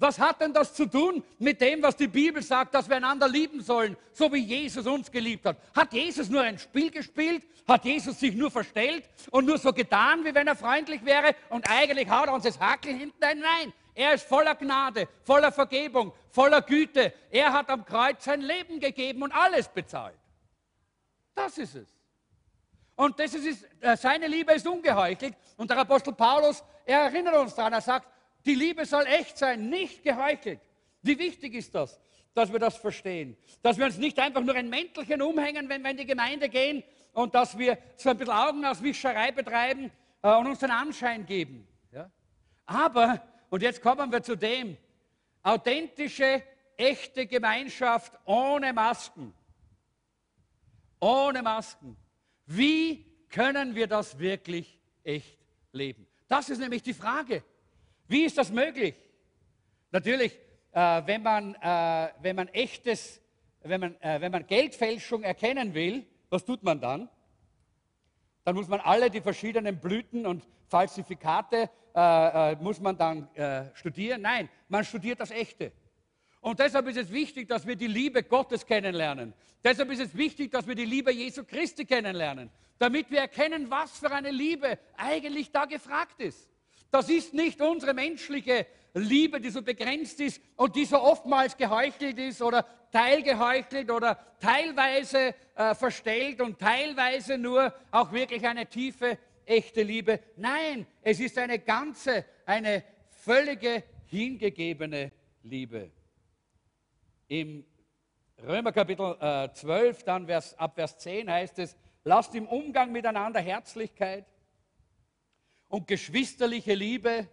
Was 0.00 0.18
hat 0.18 0.40
denn 0.40 0.52
das 0.52 0.74
zu 0.74 0.86
tun 0.86 1.24
mit 1.40 1.60
dem, 1.60 1.82
was 1.82 1.96
die 1.96 2.06
Bibel 2.06 2.40
sagt, 2.40 2.72
dass 2.72 2.88
wir 2.88 2.96
einander 2.96 3.28
lieben 3.28 3.60
sollen, 3.60 3.96
so 4.12 4.32
wie 4.32 4.38
Jesus 4.38 4.86
uns 4.86 5.10
geliebt 5.10 5.44
hat? 5.44 5.56
Hat 5.74 5.92
Jesus 5.92 6.28
nur 6.28 6.40
ein 6.40 6.56
Spiel 6.56 6.90
gespielt? 6.90 7.42
Hat 7.66 7.84
Jesus 7.84 8.20
sich 8.20 8.34
nur 8.34 8.50
verstellt 8.50 9.08
und 9.32 9.44
nur 9.44 9.58
so 9.58 9.72
getan, 9.72 10.24
wie 10.24 10.34
wenn 10.34 10.46
er 10.46 10.54
freundlich 10.54 11.04
wäre 11.04 11.34
und 11.50 11.68
eigentlich 11.68 12.08
haut 12.08 12.28
er 12.28 12.34
uns 12.34 12.44
das 12.44 12.60
Hakel 12.60 12.94
hinten 12.94 13.22
ein? 13.22 13.40
Nein, 13.40 13.72
er 13.92 14.14
ist 14.14 14.24
voller 14.24 14.54
Gnade, 14.54 15.08
voller 15.24 15.50
Vergebung, 15.50 16.12
voller 16.30 16.62
Güte. 16.62 17.12
Er 17.30 17.52
hat 17.52 17.68
am 17.68 17.84
Kreuz 17.84 18.24
sein 18.24 18.40
Leben 18.40 18.78
gegeben 18.78 19.22
und 19.22 19.32
alles 19.32 19.66
bezahlt. 19.68 20.16
Das 21.34 21.58
ist 21.58 21.74
es. 21.74 21.97
Und 22.98 23.20
das 23.20 23.32
ist, 23.32 23.64
äh, 23.80 23.96
seine 23.96 24.26
Liebe 24.26 24.52
ist 24.52 24.66
ungeheuchelt. 24.66 25.36
Und 25.56 25.70
der 25.70 25.78
Apostel 25.78 26.12
Paulus, 26.14 26.64
er 26.84 27.02
erinnert 27.02 27.36
uns 27.36 27.54
daran, 27.54 27.72
er 27.72 27.80
sagt, 27.80 28.08
die 28.44 28.56
Liebe 28.56 28.84
soll 28.84 29.06
echt 29.06 29.38
sein, 29.38 29.70
nicht 29.70 30.02
geheuchelt. 30.02 30.58
Wie 31.02 31.16
wichtig 31.16 31.54
ist 31.54 31.72
das, 31.72 32.00
dass 32.34 32.52
wir 32.52 32.58
das 32.58 32.76
verstehen? 32.76 33.36
Dass 33.62 33.78
wir 33.78 33.86
uns 33.86 33.98
nicht 33.98 34.18
einfach 34.18 34.40
nur 34.40 34.56
ein 34.56 34.68
Mäntelchen 34.68 35.22
umhängen, 35.22 35.68
wenn 35.68 35.80
wir 35.82 35.92
in 35.92 35.96
die 35.96 36.06
Gemeinde 36.06 36.48
gehen 36.48 36.82
und 37.12 37.36
dass 37.36 37.56
wir 37.56 37.78
so 37.94 38.10
ein 38.10 38.18
bisschen 38.18 38.34
Augenauswischerei 38.34 39.30
betreiben 39.30 39.92
äh, 40.20 40.34
und 40.34 40.48
uns 40.48 40.58
den 40.58 40.72
Anschein 40.72 41.24
geben. 41.24 41.68
Ja? 41.92 42.10
Aber, 42.66 43.22
und 43.48 43.62
jetzt 43.62 43.80
kommen 43.80 44.10
wir 44.10 44.24
zu 44.24 44.34
dem, 44.34 44.76
authentische, 45.44 46.42
echte 46.76 47.28
Gemeinschaft 47.28 48.12
ohne 48.24 48.72
Masken. 48.72 49.32
Ohne 50.98 51.42
Masken. 51.42 51.96
Wie 52.50 53.04
können 53.28 53.74
wir 53.74 53.86
das 53.86 54.18
wirklich 54.18 54.78
echt 55.04 55.38
leben? 55.72 56.06
Das 56.28 56.48
ist 56.48 56.58
nämlich 56.58 56.82
die 56.82 56.94
Frage. 56.94 57.44
Wie 58.06 58.24
ist 58.24 58.38
das 58.38 58.50
möglich? 58.50 58.94
Natürlich, 59.90 60.38
äh, 60.72 61.02
wenn, 61.04 61.22
man, 61.22 61.54
äh, 61.56 62.08
wenn 62.22 62.36
man 62.36 62.48
echtes, 62.48 63.20
wenn 63.60 63.80
man, 63.80 64.00
äh, 64.00 64.22
wenn 64.22 64.32
man 64.32 64.46
Geldfälschung 64.46 65.24
erkennen 65.24 65.74
will, 65.74 66.06
was 66.30 66.42
tut 66.46 66.62
man 66.62 66.80
dann? 66.80 67.10
Dann 68.44 68.54
muss 68.54 68.68
man 68.68 68.80
alle 68.80 69.10
die 69.10 69.20
verschiedenen 69.20 69.78
Blüten 69.78 70.24
und 70.24 70.48
Falsifikate, 70.68 71.68
äh, 71.94 72.52
äh, 72.52 72.56
muss 72.56 72.80
man 72.80 72.96
dann 72.96 73.28
äh, 73.34 73.64
studieren. 73.74 74.22
Nein, 74.22 74.48
man 74.68 74.84
studiert 74.84 75.20
das 75.20 75.30
Echte. 75.30 75.70
Und 76.40 76.60
deshalb 76.60 76.86
ist 76.88 76.96
es 76.96 77.12
wichtig, 77.12 77.48
dass 77.48 77.66
wir 77.66 77.76
die 77.76 77.86
Liebe 77.86 78.22
Gottes 78.22 78.64
kennenlernen. 78.64 79.34
Deshalb 79.64 79.90
ist 79.90 80.00
es 80.00 80.16
wichtig, 80.16 80.52
dass 80.52 80.66
wir 80.66 80.74
die 80.74 80.84
Liebe 80.84 81.12
Jesu 81.12 81.44
Christi 81.44 81.84
kennenlernen, 81.84 82.50
damit 82.78 83.10
wir 83.10 83.18
erkennen, 83.20 83.70
was 83.70 83.98
für 83.98 84.10
eine 84.10 84.30
Liebe 84.30 84.78
eigentlich 84.96 85.50
da 85.50 85.64
gefragt 85.64 86.20
ist. 86.20 86.48
Das 86.90 87.08
ist 87.10 87.34
nicht 87.34 87.60
unsere 87.60 87.92
menschliche 87.92 88.66
Liebe, 88.94 89.40
die 89.40 89.50
so 89.50 89.62
begrenzt 89.62 90.20
ist 90.20 90.40
und 90.56 90.76
die 90.76 90.84
so 90.84 91.00
oftmals 91.00 91.56
geheuchelt 91.56 92.18
ist 92.18 92.40
oder 92.40 92.64
teilgeheuchelt 92.90 93.90
oder 93.90 94.18
teilweise 94.40 95.34
äh, 95.54 95.74
verstellt 95.74 96.40
und 96.40 96.58
teilweise 96.58 97.36
nur 97.36 97.74
auch 97.90 98.12
wirklich 98.12 98.46
eine 98.46 98.66
tiefe, 98.66 99.18
echte 99.44 99.82
Liebe. 99.82 100.20
Nein, 100.36 100.86
es 101.02 101.20
ist 101.20 101.36
eine 101.36 101.58
ganze, 101.58 102.24
eine 102.46 102.84
völlige, 103.10 103.82
hingegebene 104.06 105.12
Liebe. 105.42 105.90
Im 107.28 107.64
Römer 108.42 108.72
Kapitel 108.72 109.16
äh, 109.20 109.52
12, 109.52 110.02
dann 110.02 110.26
Vers, 110.26 110.58
ab 110.58 110.74
Vers 110.74 110.98
10 110.98 111.30
heißt 111.30 111.58
es, 111.60 111.76
lasst 112.04 112.34
im 112.34 112.46
Umgang 112.48 112.90
miteinander 112.92 113.40
Herzlichkeit, 113.40 114.26
und 115.68 115.86
geschwisterliche 115.86 116.74
Liebe 116.74 117.28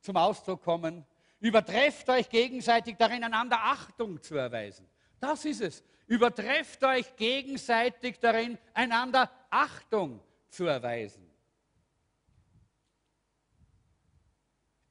zum 0.00 0.16
Ausdruck 0.16 0.62
kommen. 0.62 1.04
Übertrefft 1.40 2.08
euch 2.10 2.28
gegenseitig 2.28 2.96
darin, 2.96 3.24
einander 3.24 3.58
Achtung 3.60 4.22
zu 4.22 4.36
erweisen. 4.36 4.86
Das 5.20 5.44
ist 5.44 5.60
es. 5.60 5.84
Übertrefft 6.06 6.82
euch 6.84 7.16
gegenseitig 7.16 8.18
darin, 8.18 8.58
einander 8.74 9.30
Achtung 9.50 10.20
zu 10.48 10.66
erweisen. 10.66 11.27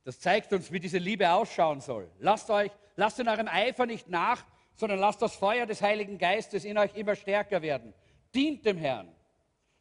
Das 0.08 0.22
zeigt 0.22 0.54
uns, 0.54 0.72
wie 0.72 0.80
diese 0.80 1.00
Liebe 1.00 1.30
ausschauen 1.30 1.82
soll. 1.82 2.10
Lasst 2.20 2.50
euch, 2.50 2.72
lasst 2.96 3.20
in 3.20 3.28
eurem 3.28 3.50
Eifer 3.50 3.86
nicht 3.86 4.08
nach, 4.08 4.46
sondern 4.74 5.00
lasst 5.00 5.22
das 5.22 5.36
Feuer 5.36 5.66
des 5.66 5.82
Heiligen 5.82 6.18
Geistes 6.18 6.64
in 6.64 6.78
euch 6.78 6.96
immer 6.96 7.14
stärker 7.14 7.62
werden. 7.62 7.94
Dient 8.34 8.66
dem 8.66 8.78
Herrn. 8.78 9.14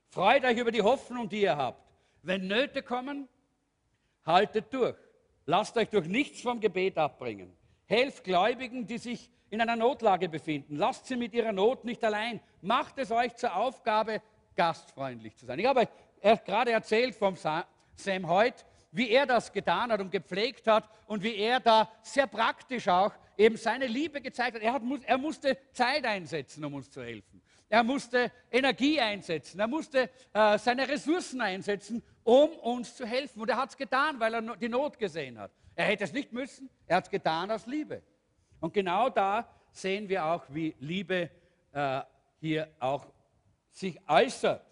Freut 0.08 0.44
euch 0.44 0.58
über 0.58 0.72
die 0.72 0.82
Hoffnung, 0.82 1.28
die 1.28 1.42
ihr 1.42 1.56
habt. 1.56 1.80
Wenn 2.22 2.48
Nöte 2.48 2.82
kommen, 2.82 3.28
haltet 4.24 4.74
durch. 4.74 4.96
Lasst 5.44 5.76
euch 5.76 5.90
durch 5.90 6.08
nichts 6.08 6.40
vom 6.40 6.58
Gebet 6.58 6.98
abbringen. 6.98 7.56
Helft 7.84 8.24
Gläubigen, 8.24 8.84
die 8.84 8.98
sich 8.98 9.30
in 9.50 9.60
einer 9.60 9.76
Notlage 9.76 10.28
befinden. 10.28 10.74
Lasst 10.74 11.06
sie 11.06 11.14
mit 11.14 11.34
ihrer 11.34 11.52
Not 11.52 11.84
nicht 11.84 12.02
allein. 12.02 12.40
Macht 12.62 12.98
es 12.98 13.12
euch 13.12 13.36
zur 13.36 13.54
Aufgabe, 13.54 14.20
gastfreundlich 14.56 15.36
zu 15.36 15.46
sein. 15.46 15.60
Ich 15.60 15.66
habe 15.66 15.88
euch 16.20 16.44
gerade 16.44 16.72
erzählt 16.72 17.14
vom 17.14 17.36
Sam 17.36 18.28
Hoyt, 18.28 18.64
wie 18.96 19.10
er 19.10 19.26
das 19.26 19.52
getan 19.52 19.92
hat 19.92 20.00
und 20.00 20.10
gepflegt 20.10 20.66
hat 20.66 20.88
und 21.06 21.22
wie 21.22 21.36
er 21.36 21.60
da 21.60 21.90
sehr 22.02 22.26
praktisch 22.26 22.88
auch 22.88 23.12
eben 23.36 23.56
seine 23.56 23.86
Liebe 23.86 24.20
gezeigt 24.20 24.56
hat. 24.56 24.62
Er, 24.62 24.72
hat, 24.72 24.82
er 25.04 25.18
musste 25.18 25.58
Zeit 25.72 26.04
einsetzen, 26.06 26.64
um 26.64 26.74
uns 26.74 26.90
zu 26.90 27.02
helfen. 27.02 27.42
Er 27.68 27.82
musste 27.82 28.32
Energie 28.50 28.98
einsetzen. 28.98 29.60
Er 29.60 29.66
musste 29.66 30.08
äh, 30.32 30.56
seine 30.58 30.88
Ressourcen 30.88 31.40
einsetzen, 31.40 32.02
um 32.24 32.48
uns 32.50 32.96
zu 32.96 33.04
helfen. 33.04 33.42
Und 33.42 33.50
er 33.50 33.56
hat 33.58 33.70
es 33.70 33.76
getan, 33.76 34.18
weil 34.18 34.32
er 34.32 34.56
die 34.56 34.68
Not 34.68 34.98
gesehen 34.98 35.38
hat. 35.38 35.50
Er 35.74 35.84
hätte 35.84 36.04
es 36.04 36.12
nicht 36.12 36.32
müssen, 36.32 36.70
er 36.86 36.96
hat 36.96 37.04
es 37.04 37.10
getan 37.10 37.50
aus 37.50 37.66
Liebe. 37.66 38.02
Und 38.60 38.72
genau 38.72 39.10
da 39.10 39.46
sehen 39.72 40.08
wir 40.08 40.24
auch, 40.24 40.44
wie 40.48 40.74
Liebe 40.80 41.28
äh, 41.72 42.00
hier 42.40 42.70
auch 42.78 43.06
sich 43.70 44.00
äußert. 44.08 44.64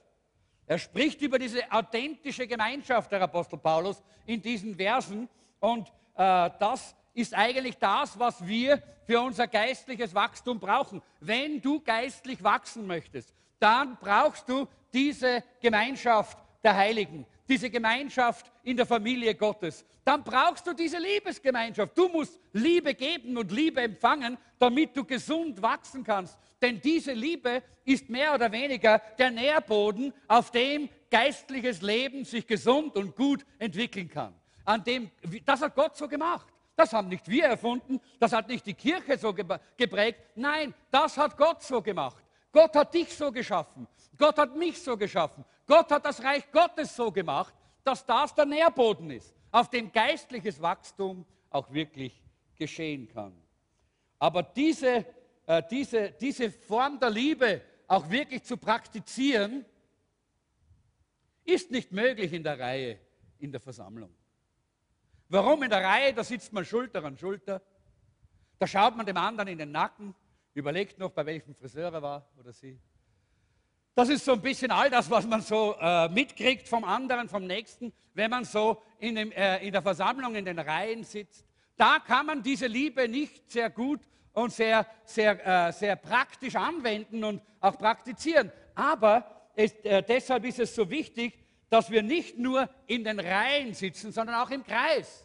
Er 0.66 0.78
spricht 0.78 1.20
über 1.20 1.38
diese 1.38 1.60
authentische 1.70 2.46
Gemeinschaft, 2.46 3.12
der 3.12 3.22
Apostel 3.22 3.58
Paulus, 3.58 4.02
in 4.26 4.40
diesen 4.40 4.74
Versen. 4.76 5.28
Und 5.60 5.88
äh, 6.16 6.50
das 6.58 6.94
ist 7.12 7.34
eigentlich 7.34 7.76
das, 7.78 8.18
was 8.18 8.46
wir 8.46 8.82
für 9.06 9.20
unser 9.20 9.46
geistliches 9.46 10.14
Wachstum 10.14 10.58
brauchen. 10.58 11.02
Wenn 11.20 11.60
du 11.60 11.80
geistlich 11.80 12.42
wachsen 12.42 12.86
möchtest, 12.86 13.34
dann 13.58 13.96
brauchst 14.00 14.48
du 14.48 14.66
diese 14.92 15.42
Gemeinschaft 15.60 16.38
der 16.62 16.76
Heiligen, 16.76 17.26
diese 17.48 17.70
Gemeinschaft 17.70 18.50
in 18.62 18.76
der 18.76 18.86
Familie 18.86 19.34
Gottes. 19.34 19.84
Dann 20.04 20.22
brauchst 20.22 20.66
du 20.66 20.72
diese 20.72 20.98
Liebesgemeinschaft. 20.98 21.96
Du 21.96 22.08
musst 22.08 22.38
Liebe 22.52 22.94
geben 22.94 23.36
und 23.36 23.50
Liebe 23.50 23.80
empfangen, 23.80 24.36
damit 24.58 24.96
du 24.96 25.04
gesund 25.04 25.60
wachsen 25.62 26.04
kannst. 26.04 26.38
Denn 26.60 26.80
diese 26.80 27.12
Liebe 27.12 27.62
ist 27.84 28.08
mehr 28.08 28.34
oder 28.34 28.50
weniger 28.50 29.00
der 29.18 29.30
Nährboden, 29.30 30.12
auf 30.28 30.50
dem 30.50 30.88
geistliches 31.10 31.82
Leben 31.82 32.24
sich 32.24 32.46
gesund 32.46 32.96
und 32.96 33.14
gut 33.16 33.44
entwickeln 33.58 34.08
kann. 34.08 34.34
An 34.64 34.82
dem, 34.82 35.10
das 35.44 35.60
hat 35.60 35.74
Gott 35.74 35.96
so 35.96 36.08
gemacht. 36.08 36.48
Das 36.76 36.92
haben 36.92 37.08
nicht 37.08 37.28
wir 37.28 37.44
erfunden, 37.44 38.00
das 38.18 38.32
hat 38.32 38.48
nicht 38.48 38.66
die 38.66 38.74
Kirche 38.74 39.16
so 39.16 39.32
geprägt. 39.32 40.18
Nein, 40.34 40.74
das 40.90 41.16
hat 41.16 41.36
Gott 41.36 41.62
so 41.62 41.80
gemacht. 41.80 42.24
Gott 42.50 42.74
hat 42.74 42.92
dich 42.94 43.14
so 43.14 43.30
geschaffen. 43.30 43.86
Gott 44.16 44.38
hat 44.38 44.56
mich 44.56 44.82
so 44.82 44.96
geschaffen. 44.96 45.44
Gott 45.66 45.90
hat 45.90 46.04
das 46.04 46.22
Reich 46.22 46.50
Gottes 46.52 46.94
so 46.94 47.10
gemacht, 47.10 47.54
dass 47.82 48.04
das 48.04 48.34
der 48.34 48.46
Nährboden 48.46 49.10
ist, 49.10 49.34
auf 49.50 49.68
dem 49.70 49.92
geistliches 49.92 50.60
Wachstum 50.60 51.24
auch 51.50 51.70
wirklich 51.72 52.22
geschehen 52.56 53.08
kann. 53.08 53.34
Aber 54.18 54.42
diese, 54.42 55.04
äh, 55.46 55.62
diese, 55.70 56.10
diese 56.12 56.50
Form 56.50 56.98
der 56.98 57.10
Liebe 57.10 57.62
auch 57.86 58.08
wirklich 58.10 58.42
zu 58.42 58.56
praktizieren, 58.56 59.64
ist 61.44 61.70
nicht 61.70 61.92
möglich 61.92 62.32
in 62.32 62.42
der 62.42 62.58
Reihe, 62.58 62.98
in 63.38 63.52
der 63.52 63.60
Versammlung. 63.60 64.14
Warum 65.28 65.62
in 65.62 65.70
der 65.70 65.82
Reihe? 65.82 66.14
Da 66.14 66.24
sitzt 66.24 66.52
man 66.52 66.64
Schulter 66.64 67.04
an 67.04 67.18
Schulter. 67.18 67.60
Da 68.58 68.66
schaut 68.66 68.96
man 68.96 69.04
dem 69.04 69.16
anderen 69.16 69.48
in 69.48 69.58
den 69.58 69.72
Nacken, 69.72 70.14
überlegt 70.54 70.98
noch, 70.98 71.10
bei 71.10 71.26
welchem 71.26 71.54
Friseur 71.54 71.92
er 71.92 72.02
war 72.02 72.28
oder 72.38 72.52
sie. 72.52 72.80
Das 73.94 74.08
ist 74.08 74.24
so 74.24 74.32
ein 74.32 74.40
bisschen 74.40 74.72
all 74.72 74.90
das, 74.90 75.08
was 75.08 75.24
man 75.24 75.40
so 75.40 75.76
äh, 75.80 76.08
mitkriegt 76.08 76.68
vom 76.68 76.82
anderen, 76.82 77.28
vom 77.28 77.46
Nächsten, 77.46 77.92
wenn 78.14 78.28
man 78.28 78.44
so 78.44 78.82
in, 78.98 79.14
dem, 79.14 79.30
äh, 79.30 79.64
in 79.64 79.72
der 79.72 79.82
Versammlung 79.82 80.34
in 80.34 80.44
den 80.44 80.58
Reihen 80.58 81.04
sitzt. 81.04 81.46
Da 81.76 82.00
kann 82.00 82.26
man 82.26 82.42
diese 82.42 82.66
Liebe 82.66 83.08
nicht 83.08 83.52
sehr 83.52 83.70
gut 83.70 84.00
und 84.32 84.52
sehr, 84.52 84.86
sehr, 85.04 85.68
äh, 85.68 85.72
sehr 85.72 85.94
praktisch 85.94 86.56
anwenden 86.56 87.22
und 87.22 87.40
auch 87.60 87.78
praktizieren. 87.78 88.50
Aber 88.74 89.48
es, 89.54 89.72
äh, 89.84 90.02
deshalb 90.02 90.44
ist 90.44 90.58
es 90.58 90.74
so 90.74 90.90
wichtig, 90.90 91.38
dass 91.70 91.88
wir 91.88 92.02
nicht 92.02 92.36
nur 92.36 92.68
in 92.88 93.04
den 93.04 93.20
Reihen 93.20 93.74
sitzen, 93.74 94.10
sondern 94.10 94.36
auch 94.36 94.50
im 94.50 94.64
Kreis. 94.64 95.24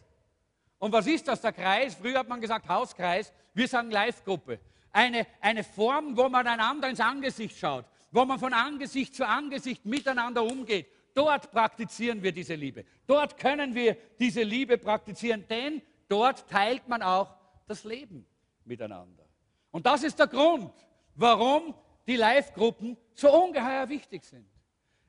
Und 0.78 0.92
was 0.92 1.08
ist 1.08 1.26
das, 1.26 1.40
der 1.40 1.52
Kreis? 1.52 1.96
Früher 1.96 2.20
hat 2.20 2.28
man 2.28 2.40
gesagt 2.40 2.68
Hauskreis, 2.68 3.32
wir 3.52 3.66
sagen 3.66 3.90
Live-Gruppe. 3.90 4.60
Eine, 4.92 5.26
eine 5.40 5.64
Form, 5.64 6.16
wo 6.16 6.28
man 6.28 6.46
einander 6.46 6.88
ins 6.88 7.00
Angesicht 7.00 7.58
schaut, 7.58 7.84
wo 8.10 8.24
man 8.24 8.38
von 8.38 8.52
Angesicht 8.52 9.14
zu 9.14 9.26
Angesicht 9.26 9.84
miteinander 9.86 10.42
umgeht. 10.42 10.88
Dort 11.14 11.50
praktizieren 11.50 12.22
wir 12.22 12.32
diese 12.32 12.54
Liebe. 12.54 12.84
Dort 13.06 13.36
können 13.36 13.74
wir 13.74 13.96
diese 14.18 14.42
Liebe 14.42 14.78
praktizieren, 14.78 15.46
denn 15.48 15.82
dort 16.08 16.48
teilt 16.48 16.88
man 16.88 17.02
auch 17.02 17.34
das 17.66 17.84
Leben 17.84 18.26
miteinander. 18.64 19.24
Und 19.70 19.86
das 19.86 20.02
ist 20.02 20.18
der 20.18 20.26
Grund, 20.26 20.72
warum 21.14 21.74
die 22.06 22.16
Live-Gruppen 22.16 22.96
so 23.14 23.30
ungeheuer 23.44 23.88
wichtig 23.88 24.24
sind. 24.24 24.46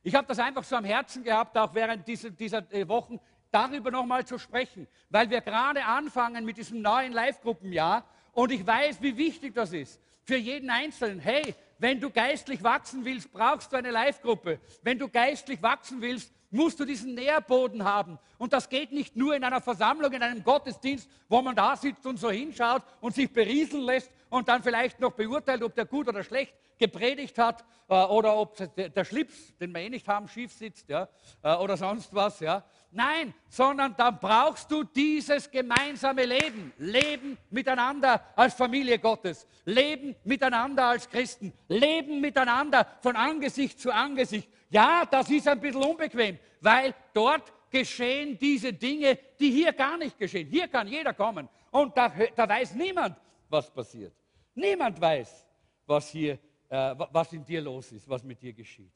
Ich 0.03 0.15
habe 0.15 0.27
das 0.27 0.39
einfach 0.39 0.63
so 0.63 0.75
am 0.75 0.85
Herzen 0.85 1.23
gehabt, 1.23 1.57
auch 1.57 1.73
während 1.73 2.07
dieser, 2.07 2.31
dieser 2.31 2.71
äh, 2.73 2.87
Wochen 2.87 3.19
darüber 3.51 3.91
nochmal 3.91 4.25
zu 4.25 4.37
sprechen, 4.37 4.87
weil 5.09 5.29
wir 5.29 5.41
gerade 5.41 5.85
anfangen 5.85 6.45
mit 6.45 6.57
diesem 6.57 6.81
neuen 6.81 7.11
Live-Gruppenjahr 7.11 8.05
und 8.31 8.51
ich 8.51 8.65
weiß, 8.65 9.01
wie 9.01 9.17
wichtig 9.17 9.53
das 9.53 9.73
ist 9.73 10.01
für 10.23 10.37
jeden 10.37 10.69
Einzelnen. 10.69 11.19
Hey, 11.19 11.55
wenn 11.81 11.99
du 11.99 12.11
geistlich 12.11 12.63
wachsen 12.63 13.03
willst, 13.03 13.33
brauchst 13.33 13.73
du 13.73 13.77
eine 13.77 13.89
Live-Gruppe. 13.89 14.59
Wenn 14.83 14.99
du 14.99 15.09
geistlich 15.09 15.63
wachsen 15.63 15.99
willst, 15.99 16.31
musst 16.51 16.79
du 16.79 16.85
diesen 16.85 17.15
Nährboden 17.15 17.83
haben. 17.83 18.19
Und 18.37 18.53
das 18.53 18.69
geht 18.69 18.91
nicht 18.91 19.15
nur 19.15 19.35
in 19.35 19.43
einer 19.43 19.61
Versammlung, 19.61 20.11
in 20.11 20.21
einem 20.21 20.43
Gottesdienst, 20.43 21.09
wo 21.27 21.41
man 21.41 21.55
da 21.55 21.75
sitzt 21.75 22.05
und 22.05 22.17
so 22.17 22.29
hinschaut 22.29 22.83
und 22.99 23.15
sich 23.15 23.33
berieseln 23.33 23.83
lässt 23.83 24.11
und 24.29 24.47
dann 24.47 24.61
vielleicht 24.61 24.99
noch 24.99 25.13
beurteilt, 25.13 25.63
ob 25.63 25.73
der 25.73 25.85
gut 25.85 26.07
oder 26.07 26.23
schlecht 26.23 26.53
gepredigt 26.77 27.37
hat 27.39 27.65
äh, 27.89 27.95
oder 27.95 28.37
ob 28.37 28.57
der 28.75 29.05
Schlips, 29.05 29.57
den 29.57 29.73
wir 29.73 29.81
eh 29.81 29.89
nicht 29.89 30.07
haben, 30.07 30.27
schief 30.27 30.53
sitzt 30.53 30.87
ja, 30.87 31.07
äh, 31.41 31.55
oder 31.55 31.77
sonst 31.77 32.13
was. 32.13 32.39
Ja. 32.41 32.63
Nein, 32.93 33.33
sondern 33.47 33.95
dann 33.95 34.19
brauchst 34.19 34.69
du 34.69 34.83
dieses 34.83 35.49
gemeinsame 35.49 36.25
Leben. 36.25 36.73
Leben 36.77 37.37
miteinander 37.49 38.21
als 38.35 38.53
Familie 38.53 38.99
Gottes. 38.99 39.47
Leben 39.63 40.15
miteinander 40.25 40.87
als 40.87 41.09
Christen. 41.09 41.53
Leben 41.69 42.19
miteinander 42.19 42.85
von 43.01 43.15
Angesicht 43.15 43.79
zu 43.79 43.93
Angesicht. 43.93 44.49
Ja, 44.69 45.05
das 45.09 45.29
ist 45.29 45.47
ein 45.47 45.59
bisschen 45.59 45.83
unbequem, 45.83 46.37
weil 46.59 46.93
dort 47.13 47.51
geschehen 47.69 48.37
diese 48.37 48.73
Dinge, 48.73 49.17
die 49.39 49.51
hier 49.51 49.71
gar 49.71 49.97
nicht 49.97 50.17
geschehen. 50.19 50.47
Hier 50.49 50.67
kann 50.67 50.87
jeder 50.87 51.13
kommen 51.13 51.47
und 51.71 51.95
da, 51.95 52.11
da 52.35 52.47
weiß 52.47 52.75
niemand, 52.75 53.15
was 53.49 53.71
passiert. 53.71 54.13
Niemand 54.53 54.99
weiß, 54.99 55.45
was 55.85 56.09
hier, 56.09 56.33
äh, 56.67 56.95
was 57.11 57.31
in 57.31 57.45
dir 57.45 57.61
los 57.61 57.91
ist, 57.93 58.07
was 58.09 58.23
mit 58.23 58.41
dir 58.41 58.51
geschieht. 58.51 58.91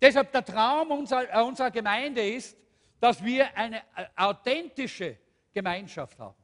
Deshalb 0.00 0.30
der 0.32 0.44
Traum 0.44 0.90
unserer, 0.90 1.34
äh, 1.34 1.42
unserer 1.42 1.70
Gemeinde 1.70 2.26
ist, 2.26 2.56
dass 3.00 3.24
wir 3.24 3.56
eine 3.56 3.78
äh, 3.96 4.06
authentische 4.16 5.18
Gemeinschaft 5.52 6.18
haben. 6.18 6.36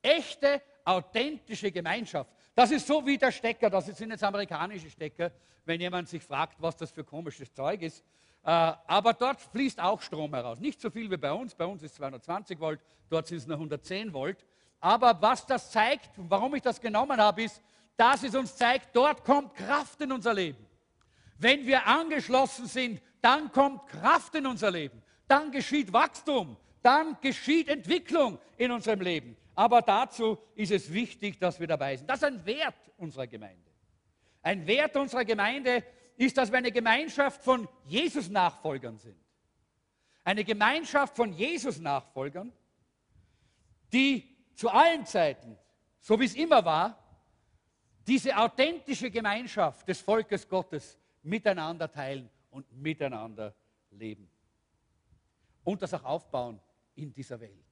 Echte, 0.00 0.62
authentische 0.84 1.70
Gemeinschaft. 1.70 2.30
Das 2.54 2.70
ist 2.70 2.86
so 2.86 3.04
wie 3.06 3.16
der 3.16 3.32
Stecker, 3.32 3.70
das 3.70 3.86
sind 3.86 4.10
jetzt 4.10 4.24
amerikanische 4.24 4.90
Stecker, 4.90 5.30
wenn 5.64 5.80
jemand 5.80 6.08
sich 6.08 6.22
fragt, 6.22 6.60
was 6.60 6.76
das 6.76 6.90
für 6.90 7.04
komisches 7.04 7.52
Zeug 7.52 7.82
ist. 7.82 8.04
Äh, 8.44 8.50
aber 8.50 9.12
dort 9.12 9.40
fließt 9.40 9.80
auch 9.80 10.02
Strom 10.02 10.34
heraus. 10.34 10.58
Nicht 10.58 10.80
so 10.80 10.90
viel 10.90 11.10
wie 11.10 11.16
bei 11.16 11.32
uns. 11.32 11.54
Bei 11.54 11.64
uns 11.64 11.82
ist 11.82 11.94
220 11.94 12.58
Volt, 12.58 12.80
dort 13.08 13.26
sind 13.28 13.38
es 13.38 13.46
nur 13.46 13.56
110 13.56 14.12
Volt. 14.12 14.44
Aber 14.80 15.16
was 15.22 15.46
das 15.46 15.70
zeigt, 15.70 16.10
warum 16.16 16.54
ich 16.56 16.62
das 16.62 16.80
genommen 16.80 17.20
habe, 17.20 17.44
ist, 17.44 17.62
dass 17.96 18.24
es 18.24 18.34
uns 18.34 18.56
zeigt, 18.56 18.96
dort 18.96 19.22
kommt 19.24 19.54
Kraft 19.54 20.00
in 20.00 20.10
unser 20.10 20.34
Leben. 20.34 20.66
Wenn 21.38 21.64
wir 21.66 21.86
angeschlossen 21.86 22.66
sind, 22.66 23.00
dann 23.20 23.52
kommt 23.52 23.86
Kraft 23.86 24.34
in 24.34 24.46
unser 24.46 24.70
Leben. 24.70 25.00
Dann 25.28 25.50
geschieht 25.50 25.92
Wachstum. 25.92 26.56
Dann 26.82 27.16
geschieht 27.20 27.68
Entwicklung 27.68 28.38
in 28.56 28.72
unserem 28.72 29.00
Leben. 29.00 29.36
Aber 29.54 29.82
dazu 29.82 30.38
ist 30.54 30.72
es 30.72 30.92
wichtig, 30.92 31.38
dass 31.38 31.60
wir 31.60 31.66
dabei 31.66 31.96
sind. 31.96 32.08
Das 32.08 32.18
ist 32.18 32.24
ein 32.24 32.44
Wert 32.44 32.90
unserer 32.96 33.26
Gemeinde. 33.26 33.70
Ein 34.42 34.66
Wert 34.66 34.96
unserer 34.96 35.24
Gemeinde 35.24 35.84
ist, 36.16 36.36
dass 36.36 36.50
wir 36.50 36.58
eine 36.58 36.72
Gemeinschaft 36.72 37.42
von 37.42 37.68
Jesus-Nachfolgern 37.86 38.98
sind. 38.98 39.16
Eine 40.24 40.44
Gemeinschaft 40.44 41.16
von 41.16 41.32
Jesus-Nachfolgern, 41.32 42.52
die 43.92 44.36
zu 44.54 44.68
allen 44.68 45.04
Zeiten, 45.04 45.58
so 46.00 46.18
wie 46.18 46.24
es 46.24 46.34
immer 46.34 46.64
war, 46.64 46.98
diese 48.06 48.36
authentische 48.36 49.10
Gemeinschaft 49.10 49.86
des 49.86 50.00
Volkes 50.00 50.48
Gottes 50.48 50.98
miteinander 51.22 51.90
teilen 51.90 52.28
und 52.50 52.70
miteinander 52.72 53.54
leben. 53.90 54.31
Und 55.64 55.82
das 55.82 55.94
auch 55.94 56.04
aufbauen 56.04 56.60
in 56.94 57.12
dieser 57.12 57.40
Welt. 57.40 57.64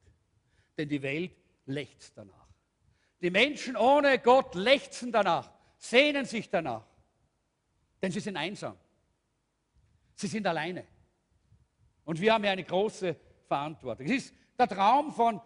Denn 0.77 0.87
die 0.87 1.01
Welt 1.01 1.35
lechzt 1.65 2.17
danach. 2.17 2.47
Die 3.21 3.29
Menschen 3.29 3.75
ohne 3.77 4.19
Gott 4.19 4.55
lechzen 4.55 5.11
danach, 5.11 5.51
sehnen 5.77 6.25
sich 6.25 6.49
danach. 6.49 6.85
Denn 8.01 8.11
sie 8.11 8.19
sind 8.19 8.37
einsam. 8.37 8.75
Sie 10.15 10.27
sind 10.27 10.47
alleine. 10.47 10.85
Und 12.03 12.19
wir 12.19 12.33
haben 12.33 12.43
ja 12.43 12.51
eine 12.51 12.63
große 12.63 13.15
Verantwortung. 13.47 14.05
Es 14.07 14.11
ist 14.11 14.35
der 14.57 14.67
Traum 14.67 15.11
von 15.11 15.39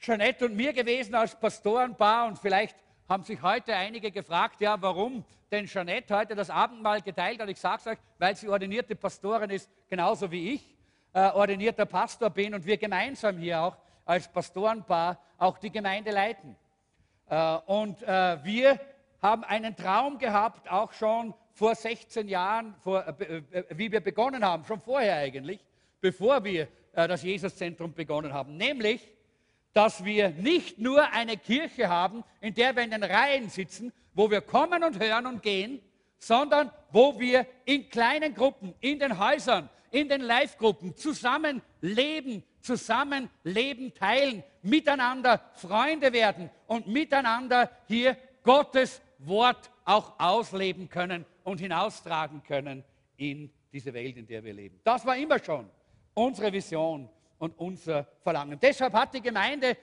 Jeanette 0.00 0.44
und 0.44 0.54
mir 0.54 0.72
gewesen 0.72 1.14
als 1.14 1.38
Pastorenpaar 1.38 2.28
und 2.28 2.38
vielleicht 2.38 2.76
haben 3.08 3.22
sich 3.22 3.40
heute 3.42 3.74
einige 3.74 4.10
gefragt, 4.10 4.60
ja, 4.60 4.80
warum 4.80 5.24
denn 5.50 5.66
Jeanette 5.66 6.16
heute 6.16 6.34
das 6.34 6.50
Abendmahl 6.50 7.02
geteilt 7.02 7.40
hat. 7.40 7.48
Ich 7.48 7.60
sage 7.60 7.80
es 7.80 7.86
euch, 7.86 7.98
weil 8.18 8.36
sie 8.36 8.48
ordinierte 8.48 8.96
Pastorin 8.96 9.50
ist, 9.50 9.68
genauso 9.88 10.30
wie 10.30 10.54
ich 10.54 10.73
äh, 11.14 11.30
ordinierter 11.30 11.86
Pastor 11.86 12.28
bin 12.28 12.54
und 12.54 12.66
wir 12.66 12.76
gemeinsam 12.76 13.38
hier 13.38 13.60
auch 13.62 13.76
als 14.04 14.28
Pastorenpaar 14.28 15.18
auch 15.38 15.58
die 15.58 15.70
Gemeinde 15.70 16.10
leiten. 16.10 16.56
Äh, 17.28 17.56
und 17.66 18.02
äh, 18.02 18.44
wir 18.44 18.78
haben 19.22 19.44
einen 19.44 19.74
Traum 19.74 20.18
gehabt, 20.18 20.70
auch 20.70 20.92
schon 20.92 21.32
vor 21.52 21.74
16 21.74 22.28
Jahren, 22.28 22.74
vor, 22.80 23.06
äh, 23.18 23.42
äh, 23.52 23.64
wie 23.70 23.90
wir 23.90 24.00
begonnen 24.00 24.44
haben, 24.44 24.64
schon 24.64 24.80
vorher 24.80 25.16
eigentlich, 25.16 25.64
bevor 26.00 26.44
wir 26.44 26.68
äh, 26.92 27.08
das 27.08 27.22
Jesuszentrum 27.22 27.94
begonnen 27.94 28.32
haben, 28.32 28.56
nämlich 28.56 29.10
dass 29.72 30.04
wir 30.04 30.30
nicht 30.30 30.78
nur 30.78 31.12
eine 31.12 31.36
Kirche 31.36 31.88
haben, 31.88 32.22
in 32.40 32.54
der 32.54 32.76
wir 32.76 32.84
in 32.84 32.92
den 32.92 33.02
Reihen 33.02 33.48
sitzen, 33.50 33.92
wo 34.14 34.30
wir 34.30 34.40
kommen 34.40 34.84
und 34.84 35.00
hören 35.02 35.26
und 35.26 35.42
gehen, 35.42 35.80
sondern 36.18 36.70
wo 36.90 37.18
wir 37.18 37.46
in 37.64 37.88
kleinen 37.88 38.34
Gruppen, 38.34 38.74
in 38.80 38.98
den 38.98 39.18
Häusern, 39.18 39.68
in 39.90 40.08
den 40.08 40.22
Live-Gruppen 40.22 40.96
zusammen 40.96 41.62
leben, 41.80 42.42
zusammen 42.60 43.30
Leben 43.44 43.94
teilen, 43.94 44.42
miteinander 44.62 45.40
Freunde 45.54 46.12
werden 46.12 46.50
und 46.66 46.86
miteinander 46.86 47.70
hier 47.86 48.16
Gottes 48.42 49.00
Wort 49.18 49.70
auch 49.84 50.18
ausleben 50.18 50.88
können 50.88 51.24
und 51.44 51.60
hinaustragen 51.60 52.42
können 52.42 52.82
in 53.16 53.52
diese 53.72 53.92
Welt, 53.92 54.16
in 54.16 54.26
der 54.26 54.42
wir 54.42 54.52
leben. 54.52 54.80
Das 54.82 55.04
war 55.04 55.16
immer 55.16 55.42
schon 55.42 55.68
unsere 56.14 56.52
Vision 56.52 57.08
und 57.38 57.58
unser 57.58 58.06
Verlangen. 58.22 58.58
Deshalb 58.60 58.92
hat 58.94 59.14
die 59.14 59.20
Gemeinde 59.20 59.76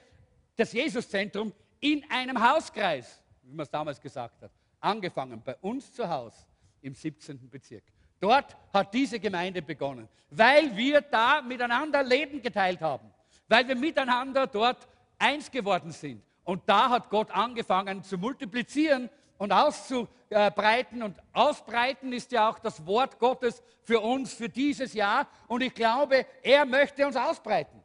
das 0.56 0.72
Jesuszentrum 0.72 1.52
in 1.80 2.04
einem 2.10 2.40
Hauskreis, 2.40 3.22
wie 3.42 3.54
man 3.54 3.64
es 3.64 3.70
damals 3.70 4.00
gesagt 4.00 4.42
hat, 4.42 4.50
angefangen, 4.82 5.42
bei 5.44 5.56
uns 5.56 5.92
zu 5.92 6.08
Hause 6.08 6.36
im 6.82 6.94
17. 6.94 7.48
Bezirk. 7.48 7.84
Dort 8.20 8.56
hat 8.72 8.92
diese 8.94 9.18
Gemeinde 9.18 9.62
begonnen, 9.62 10.08
weil 10.30 10.76
wir 10.76 11.00
da 11.00 11.42
miteinander 11.42 12.02
Leben 12.02 12.40
geteilt 12.40 12.80
haben, 12.80 13.10
weil 13.48 13.66
wir 13.66 13.76
miteinander 13.76 14.46
dort 14.46 14.86
eins 15.18 15.50
geworden 15.50 15.90
sind. 15.90 16.22
Und 16.44 16.62
da 16.66 16.88
hat 16.88 17.10
Gott 17.10 17.30
angefangen 17.30 18.02
zu 18.02 18.18
multiplizieren 18.18 19.08
und 19.38 19.52
auszubreiten. 19.52 21.02
Und 21.02 21.16
ausbreiten 21.32 22.12
ist 22.12 22.32
ja 22.32 22.48
auch 22.48 22.58
das 22.58 22.84
Wort 22.86 23.18
Gottes 23.18 23.62
für 23.82 24.00
uns, 24.00 24.34
für 24.34 24.48
dieses 24.48 24.94
Jahr. 24.94 25.28
Und 25.48 25.62
ich 25.62 25.74
glaube, 25.74 26.26
er 26.42 26.64
möchte 26.64 27.06
uns 27.06 27.16
ausbreiten. 27.16 27.80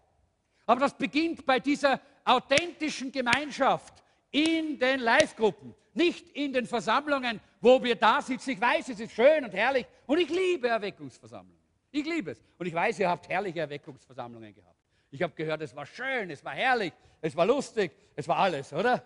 Aber 0.65 0.81
das 0.81 0.93
beginnt 0.95 1.45
bei 1.45 1.59
dieser 1.59 1.99
authentischen 2.25 3.11
Gemeinschaft 3.11 4.03
in 4.31 4.77
den 4.77 4.99
Live-Gruppen, 4.99 5.73
nicht 5.97 6.29
in 6.29 6.53
den 6.53 6.65
Versammlungen, 6.65 7.41
wo 7.59 7.83
wir 7.83 7.95
da 7.95 8.21
sitzen. 8.21 8.51
Ich 8.51 8.61
weiß, 8.61 8.89
es 8.89 8.99
ist 8.99 9.11
schön 9.11 9.43
und 9.43 9.53
herrlich 9.53 9.85
und 10.05 10.19
ich 10.19 10.29
liebe 10.29 10.69
Erweckungsversammlungen. 10.69 11.59
Ich 11.91 12.05
liebe 12.05 12.31
es. 12.31 12.43
Und 12.57 12.67
ich 12.67 12.73
weiß, 12.73 12.99
ihr 12.99 13.09
habt 13.09 13.27
herrliche 13.27 13.59
Erweckungsversammlungen 13.59 14.53
gehabt. 14.53 14.77
Ich 15.09 15.21
habe 15.21 15.33
gehört, 15.33 15.61
es 15.61 15.75
war 15.75 15.85
schön, 15.85 16.29
es 16.29 16.43
war 16.43 16.53
herrlich, 16.53 16.93
es 17.21 17.35
war 17.35 17.45
lustig, 17.45 17.91
es 18.15 18.27
war 18.27 18.37
alles, 18.37 18.71
oder? 18.73 19.03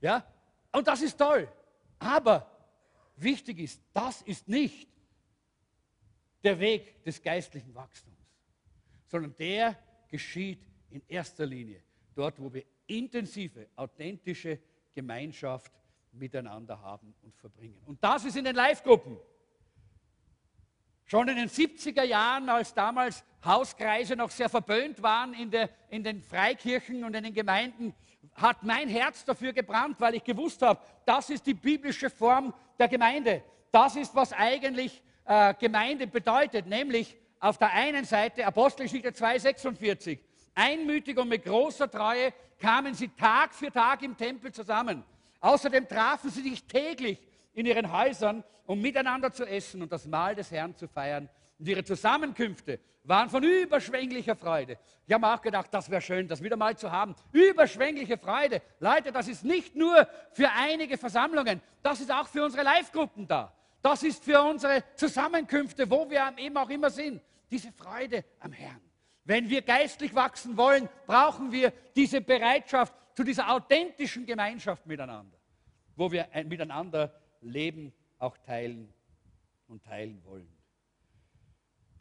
Ja? 0.00 0.24
Und 0.72 0.86
das 0.86 1.02
ist 1.02 1.16
toll. 1.16 1.48
Aber 1.98 2.50
wichtig 3.16 3.58
ist, 3.58 3.80
das 3.92 4.22
ist 4.22 4.48
nicht 4.48 4.88
der 6.42 6.58
Weg 6.60 7.02
des 7.04 7.20
geistlichen 7.22 7.74
Wachstums, 7.74 8.16
sondern 9.06 9.34
der 9.36 9.76
geschieht 10.08 10.64
in 10.90 11.02
erster 11.08 11.44
Linie 11.44 11.82
dort, 12.14 12.40
wo 12.40 12.52
wir 12.52 12.64
intensive, 12.86 13.68
authentische 13.76 14.58
Gemeinschaft 14.94 15.72
miteinander 16.18 16.80
haben 16.80 17.14
und 17.22 17.34
verbringen. 17.36 17.80
Und 17.86 18.02
das 18.02 18.24
ist 18.24 18.36
in 18.36 18.44
den 18.44 18.56
Live-Gruppen. 18.56 19.18
Schon 21.04 21.28
in 21.28 21.36
den 21.36 21.48
70er 21.48 22.02
Jahren, 22.02 22.48
als 22.48 22.74
damals 22.74 23.24
Hauskreise 23.44 24.16
noch 24.16 24.30
sehr 24.30 24.48
verböhnt 24.48 25.02
waren 25.02 25.34
in, 25.34 25.50
der, 25.50 25.70
in 25.88 26.02
den 26.02 26.20
Freikirchen 26.20 27.04
und 27.04 27.14
in 27.14 27.22
den 27.22 27.34
Gemeinden, 27.34 27.94
hat 28.34 28.62
mein 28.64 28.88
Herz 28.88 29.24
dafür 29.24 29.52
gebrannt, 29.52 29.96
weil 30.00 30.16
ich 30.16 30.24
gewusst 30.24 30.62
habe, 30.62 30.80
das 31.04 31.30
ist 31.30 31.46
die 31.46 31.54
biblische 31.54 32.10
Form 32.10 32.52
der 32.78 32.88
Gemeinde. 32.88 33.42
Das 33.70 33.96
ist, 33.96 34.14
was 34.14 34.32
eigentlich 34.32 35.02
äh, 35.24 35.54
Gemeinde 35.54 36.06
bedeutet, 36.06 36.66
nämlich 36.66 37.16
auf 37.38 37.58
der 37.58 37.72
einen 37.72 38.04
Seite 38.04 38.44
Apostelgeschichte 38.46 39.10
2,46. 39.10 40.18
Einmütig 40.54 41.18
und 41.18 41.28
mit 41.28 41.44
großer 41.44 41.90
Treue 41.90 42.32
kamen 42.58 42.94
sie 42.94 43.08
Tag 43.08 43.54
für 43.54 43.70
Tag 43.70 44.02
im 44.02 44.16
Tempel 44.16 44.52
zusammen. 44.52 45.04
Außerdem 45.46 45.86
trafen 45.86 46.28
sie 46.28 46.42
sich 46.42 46.64
täglich 46.64 47.22
in 47.54 47.66
ihren 47.66 47.92
Häusern, 47.92 48.42
um 48.66 48.80
miteinander 48.80 49.30
zu 49.30 49.46
essen 49.46 49.80
und 49.80 49.92
das 49.92 50.04
Mahl 50.04 50.34
des 50.34 50.50
Herrn 50.50 50.74
zu 50.74 50.88
feiern. 50.88 51.28
Und 51.56 51.68
ihre 51.68 51.84
Zusammenkünfte 51.84 52.80
waren 53.04 53.30
von 53.30 53.44
überschwänglicher 53.44 54.34
Freude. 54.34 54.76
Ich 55.06 55.14
habe 55.14 55.24
auch 55.28 55.40
gedacht, 55.40 55.68
das 55.70 55.88
wäre 55.88 56.00
schön, 56.00 56.26
das 56.26 56.42
wieder 56.42 56.56
mal 56.56 56.76
zu 56.76 56.90
haben. 56.90 57.14
Überschwängliche 57.30 58.18
Freude. 58.18 58.60
Leute, 58.80 59.12
das 59.12 59.28
ist 59.28 59.44
nicht 59.44 59.76
nur 59.76 60.08
für 60.32 60.50
einige 60.50 60.98
Versammlungen, 60.98 61.62
das 61.80 62.00
ist 62.00 62.10
auch 62.10 62.26
für 62.26 62.44
unsere 62.44 62.64
Live-Gruppen 62.64 63.28
da. 63.28 63.52
Das 63.82 64.02
ist 64.02 64.24
für 64.24 64.42
unsere 64.42 64.82
Zusammenkünfte, 64.96 65.88
wo 65.88 66.10
wir 66.10 66.34
eben 66.38 66.56
auch 66.56 66.70
immer 66.70 66.90
sind. 66.90 67.22
Diese 67.52 67.70
Freude 67.70 68.24
am 68.40 68.50
Herrn. 68.50 68.80
Wenn 69.22 69.48
wir 69.48 69.62
geistlich 69.62 70.12
wachsen 70.12 70.56
wollen, 70.56 70.88
brauchen 71.06 71.52
wir 71.52 71.72
diese 71.94 72.20
Bereitschaft 72.20 72.92
zu 73.16 73.24
dieser 73.24 73.50
authentischen 73.50 74.26
Gemeinschaft 74.26 74.86
miteinander, 74.86 75.35
wo 75.96 76.12
wir 76.12 76.28
miteinander 76.44 77.12
Leben 77.40 77.92
auch 78.18 78.36
teilen 78.38 78.92
und 79.66 79.82
teilen 79.82 80.22
wollen. 80.24 80.48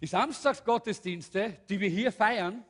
Die 0.02 0.08
Samstagsgottesdienste, 0.08 1.58
die 1.70 1.80
wir 1.80 1.90
hier 1.90 2.12
feiern, 2.12 2.64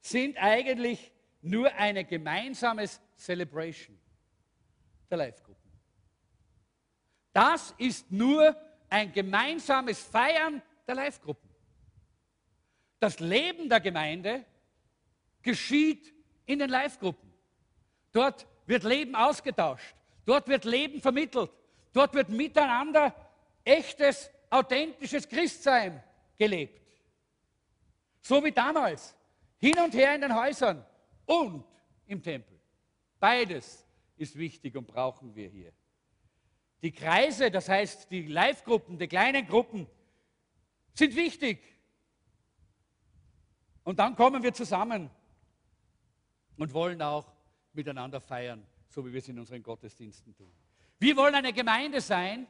sind 0.00 0.36
eigentlich 0.36 1.12
nur 1.40 1.72
eine 1.74 2.04
gemeinsames 2.04 3.00
Celebration 3.16 3.98
der 5.08 5.18
Live-Gruppen. 5.18 5.70
Das 7.32 7.74
ist 7.78 8.10
nur 8.10 8.56
ein 8.88 9.12
gemeinsames 9.12 10.02
Feiern 10.02 10.62
der 10.86 10.94
Live-Gruppen. 10.96 11.48
Das 12.98 13.20
Leben 13.20 13.68
der 13.68 13.80
Gemeinde 13.80 14.44
geschieht 15.42 16.12
in 16.46 16.58
den 16.58 16.70
Live-Gruppen. 16.70 17.32
Dort 18.12 18.46
wird 18.66 18.84
Leben 18.84 19.14
ausgetauscht. 19.14 19.94
Dort 20.26 20.48
wird 20.48 20.64
Leben 20.64 21.00
vermittelt. 21.00 21.50
Dort 21.92 22.12
wird 22.12 22.28
miteinander 22.28 23.14
echtes, 23.64 24.30
authentisches 24.50 25.26
Christsein 25.26 26.02
gelebt. 26.36 26.82
So 28.20 28.44
wie 28.44 28.52
damals. 28.52 29.16
Hin 29.58 29.78
und 29.78 29.94
her 29.94 30.14
in 30.14 30.20
den 30.20 30.34
Häusern 30.34 30.84
und 31.24 31.64
im 32.06 32.22
Tempel. 32.22 32.60
Beides 33.18 33.86
ist 34.16 34.36
wichtig 34.36 34.76
und 34.76 34.86
brauchen 34.86 35.34
wir 35.34 35.48
hier. 35.48 35.72
Die 36.82 36.92
Kreise, 36.92 37.50
das 37.50 37.68
heißt 37.68 38.10
die 38.10 38.26
Live-Gruppen, 38.26 38.98
die 38.98 39.08
kleinen 39.08 39.46
Gruppen, 39.46 39.86
sind 40.92 41.14
wichtig. 41.14 41.62
Und 43.84 43.98
dann 43.98 44.16
kommen 44.16 44.42
wir 44.42 44.52
zusammen 44.52 45.08
und 46.56 46.74
wollen 46.74 47.00
auch 47.00 47.32
miteinander 47.72 48.20
feiern, 48.20 48.66
so 48.88 49.04
wie 49.04 49.12
wir 49.12 49.18
es 49.18 49.28
in 49.28 49.38
unseren 49.38 49.62
Gottesdiensten 49.62 50.34
tun. 50.34 50.52
Wir 50.98 51.16
wollen 51.16 51.34
eine 51.34 51.52
Gemeinde 51.52 52.00
sein, 52.00 52.46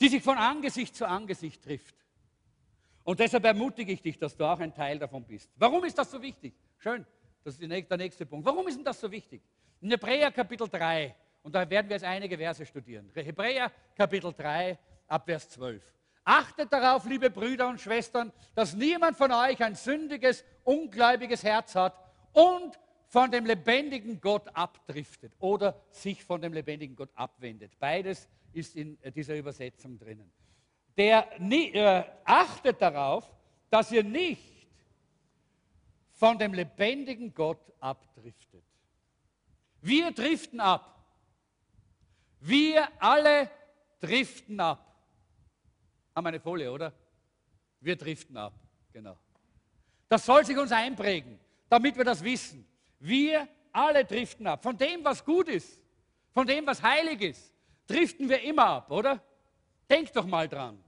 die 0.00 0.08
sich 0.08 0.22
von 0.22 0.38
Angesicht 0.38 0.94
zu 0.94 1.06
Angesicht 1.06 1.62
trifft. 1.62 1.94
Und 3.02 3.18
deshalb 3.18 3.44
ermutige 3.44 3.92
ich 3.92 4.02
dich, 4.02 4.18
dass 4.18 4.36
du 4.36 4.44
auch 4.44 4.60
ein 4.60 4.72
Teil 4.72 4.98
davon 4.98 5.24
bist. 5.24 5.50
Warum 5.56 5.84
ist 5.84 5.98
das 5.98 6.10
so 6.10 6.22
wichtig? 6.22 6.54
Schön, 6.78 7.04
das 7.42 7.58
ist 7.58 7.90
der 7.90 7.96
nächste 7.96 8.26
Punkt. 8.26 8.46
Warum 8.46 8.68
ist 8.68 8.76
denn 8.76 8.84
das 8.84 9.00
so 9.00 9.10
wichtig? 9.10 9.42
In 9.80 9.90
Hebräer 9.90 10.30
Kapitel 10.30 10.68
3, 10.68 11.14
und 11.42 11.54
da 11.54 11.68
werden 11.68 11.88
wir 11.88 11.96
jetzt 11.96 12.04
einige 12.04 12.36
Verse 12.36 12.64
studieren. 12.64 13.10
Hebräer 13.14 13.72
Kapitel 13.96 14.32
3, 14.32 14.78
ab 15.08 15.24
Vers 15.24 15.48
12. 15.50 15.82
Achtet 16.22 16.72
darauf, 16.72 17.06
liebe 17.06 17.30
Brüder 17.30 17.68
und 17.68 17.80
Schwestern, 17.80 18.30
dass 18.54 18.74
niemand 18.74 19.16
von 19.16 19.32
euch 19.32 19.62
ein 19.64 19.74
sündiges, 19.74 20.44
ungläubiges 20.62 21.42
Herz 21.42 21.74
hat 21.74 21.98
und 22.32 22.78
von 23.10 23.28
dem 23.28 23.44
lebendigen 23.44 24.20
Gott 24.20 24.46
abdriftet 24.54 25.32
oder 25.40 25.82
sich 25.90 26.22
von 26.22 26.40
dem 26.40 26.52
lebendigen 26.52 26.94
Gott 26.94 27.10
abwendet. 27.16 27.72
Beides 27.80 28.28
ist 28.52 28.76
in 28.76 28.96
dieser 29.16 29.36
Übersetzung 29.36 29.98
drinnen. 29.98 30.30
Der 30.96 31.28
äh, 31.40 32.04
achtet 32.24 32.80
darauf, 32.80 33.28
dass 33.68 33.90
ihr 33.90 34.04
nicht 34.04 34.68
von 36.12 36.38
dem 36.38 36.54
lebendigen 36.54 37.34
Gott 37.34 37.72
abdriftet. 37.80 38.62
Wir 39.80 40.12
driften 40.12 40.60
ab. 40.60 41.04
Wir 42.38 42.88
alle 43.02 43.50
driften 43.98 44.60
ab. 44.60 44.86
Haben 46.14 46.24
wir 46.24 46.28
eine 46.28 46.40
Folie, 46.40 46.70
oder? 46.70 46.92
Wir 47.80 47.96
driften 47.96 48.36
ab, 48.36 48.52
genau. 48.92 49.18
Das 50.08 50.24
soll 50.24 50.44
sich 50.44 50.56
uns 50.56 50.70
einprägen, 50.70 51.40
damit 51.68 51.96
wir 51.96 52.04
das 52.04 52.22
wissen. 52.22 52.69
Wir 53.00 53.48
alle 53.72 54.04
driften 54.04 54.46
ab. 54.46 54.62
Von 54.62 54.76
dem, 54.76 55.04
was 55.04 55.24
gut 55.24 55.48
ist, 55.48 55.80
von 56.32 56.46
dem, 56.46 56.66
was 56.66 56.82
heilig 56.82 57.20
ist, 57.22 57.54
driften 57.86 58.28
wir 58.28 58.40
immer 58.42 58.66
ab, 58.66 58.90
oder? 58.90 59.22
Denk 59.88 60.12
doch 60.12 60.26
mal 60.26 60.48
dran. 60.48 60.82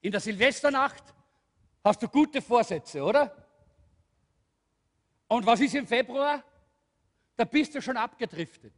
In 0.00 0.12
der 0.12 0.20
Silvesternacht 0.20 1.02
hast 1.84 2.02
du 2.02 2.08
gute 2.08 2.40
Vorsätze, 2.40 3.02
oder? 3.02 3.36
Und 5.28 5.44
was 5.44 5.60
ist 5.60 5.74
im 5.74 5.86
Februar? 5.86 6.42
Da 7.36 7.44
bist 7.44 7.74
du 7.74 7.82
schon 7.82 7.96
abgedriftet. 7.96 8.72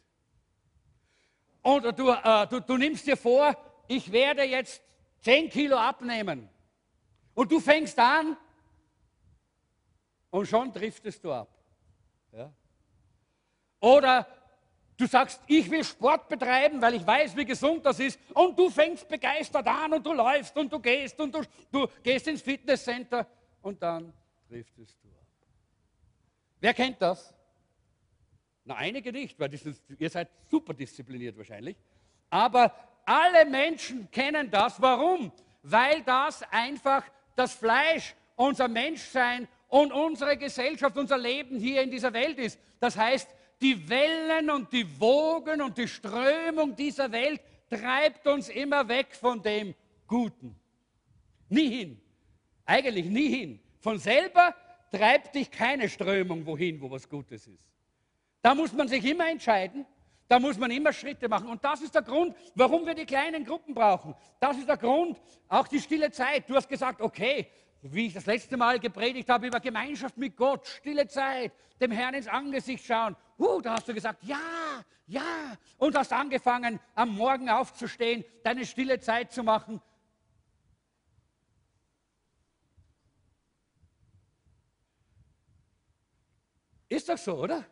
Und 1.62 1.96
du, 1.98 2.10
äh, 2.10 2.46
du, 2.48 2.60
du 2.60 2.76
nimmst 2.76 3.06
dir 3.06 3.16
vor, 3.16 3.56
ich 3.86 4.10
werde 4.10 4.42
jetzt 4.42 4.82
10 5.20 5.48
Kilo 5.48 5.76
abnehmen. 5.76 6.48
Und 7.34 7.52
du 7.52 7.60
fängst 7.60 7.98
an 7.98 8.36
und 10.32 10.46
schon 10.46 10.72
driftest 10.72 11.22
du 11.22 11.32
ab. 11.32 11.48
Ja? 12.32 12.52
Oder 13.78 14.26
Du 15.02 15.08
sagst, 15.08 15.40
ich 15.48 15.68
will 15.68 15.82
Sport 15.82 16.28
betreiben, 16.28 16.80
weil 16.80 16.94
ich 16.94 17.04
weiß, 17.04 17.36
wie 17.36 17.44
gesund 17.44 17.84
das 17.84 17.98
ist. 17.98 18.20
Und 18.34 18.56
du 18.56 18.70
fängst 18.70 19.08
begeistert 19.08 19.66
an 19.66 19.94
und 19.94 20.06
du 20.06 20.12
läufst 20.12 20.56
und 20.56 20.72
du 20.72 20.78
gehst 20.78 21.18
und 21.18 21.34
du, 21.34 21.42
du 21.72 21.88
gehst 22.04 22.28
ins 22.28 22.40
Fitnesscenter 22.40 23.26
und 23.62 23.82
dann 23.82 24.12
trifft 24.48 24.78
es 24.78 24.96
du 25.00 25.08
ab. 25.08 25.26
Wer 26.60 26.72
kennt 26.72 27.02
das? 27.02 27.34
Na, 28.64 28.76
einige 28.76 29.10
nicht, 29.10 29.40
weil 29.40 29.52
ist, 29.52 29.82
ihr 29.98 30.08
seid 30.08 30.28
super 30.48 30.72
diszipliniert 30.72 31.36
wahrscheinlich. 31.36 31.76
Aber 32.30 32.72
alle 33.04 33.44
Menschen 33.44 34.08
kennen 34.08 34.50
das. 34.52 34.80
Warum? 34.80 35.32
Weil 35.64 36.02
das 36.04 36.44
einfach 36.44 37.02
das 37.34 37.54
Fleisch, 37.54 38.14
unser 38.36 38.68
Menschsein 38.68 39.48
und 39.72 39.90
unsere 39.90 40.36
Gesellschaft, 40.36 40.98
unser 40.98 41.16
Leben 41.16 41.58
hier 41.58 41.80
in 41.80 41.90
dieser 41.90 42.12
Welt 42.12 42.38
ist. 42.38 42.58
Das 42.78 42.94
heißt, 42.94 43.26
die 43.62 43.88
Wellen 43.88 44.50
und 44.50 44.70
die 44.70 45.00
Wogen 45.00 45.62
und 45.62 45.78
die 45.78 45.88
Strömung 45.88 46.76
dieser 46.76 47.10
Welt 47.10 47.40
treibt 47.70 48.26
uns 48.26 48.50
immer 48.50 48.86
weg 48.86 49.16
von 49.18 49.40
dem 49.40 49.74
Guten. 50.06 50.54
Nie 51.48 51.70
hin. 51.70 52.00
Eigentlich 52.66 53.06
nie 53.06 53.28
hin. 53.30 53.60
Von 53.80 53.98
selber 53.98 54.54
treibt 54.90 55.34
dich 55.34 55.50
keine 55.50 55.88
Strömung 55.88 56.44
wohin, 56.44 56.78
wo 56.78 56.90
was 56.90 57.08
Gutes 57.08 57.46
ist. 57.46 57.64
Da 58.42 58.54
muss 58.54 58.74
man 58.74 58.88
sich 58.88 59.02
immer 59.06 59.30
entscheiden. 59.30 59.86
Da 60.28 60.38
muss 60.38 60.58
man 60.58 60.70
immer 60.70 60.92
Schritte 60.92 61.30
machen. 61.30 61.48
Und 61.48 61.64
das 61.64 61.80
ist 61.80 61.94
der 61.94 62.02
Grund, 62.02 62.36
warum 62.54 62.84
wir 62.84 62.94
die 62.94 63.06
kleinen 63.06 63.42
Gruppen 63.42 63.72
brauchen. 63.72 64.14
Das 64.38 64.58
ist 64.58 64.68
der 64.68 64.76
Grund, 64.76 65.18
auch 65.48 65.66
die 65.66 65.80
stille 65.80 66.10
Zeit. 66.10 66.46
Du 66.46 66.56
hast 66.56 66.68
gesagt, 66.68 67.00
okay, 67.00 67.48
wie 67.82 68.06
ich 68.06 68.14
das 68.14 68.26
letzte 68.26 68.56
Mal 68.56 68.78
gepredigt 68.78 69.28
habe 69.28 69.48
über 69.48 69.60
Gemeinschaft 69.60 70.16
mit 70.16 70.36
Gott, 70.36 70.66
stille 70.66 71.06
Zeit, 71.08 71.52
dem 71.80 71.90
Herrn 71.90 72.14
ins 72.14 72.28
Angesicht 72.28 72.84
schauen. 72.84 73.16
Uh, 73.38 73.60
da 73.60 73.74
hast 73.74 73.88
du 73.88 73.94
gesagt, 73.94 74.22
ja, 74.22 74.38
ja. 75.06 75.56
Und 75.78 75.96
hast 75.96 76.12
angefangen, 76.12 76.78
am 76.94 77.16
Morgen 77.16 77.50
aufzustehen, 77.50 78.24
deine 78.44 78.64
stille 78.64 79.00
Zeit 79.00 79.32
zu 79.32 79.42
machen. 79.42 79.80
Ist 86.88 87.08
doch 87.08 87.18
so, 87.18 87.38
oder? 87.38 87.64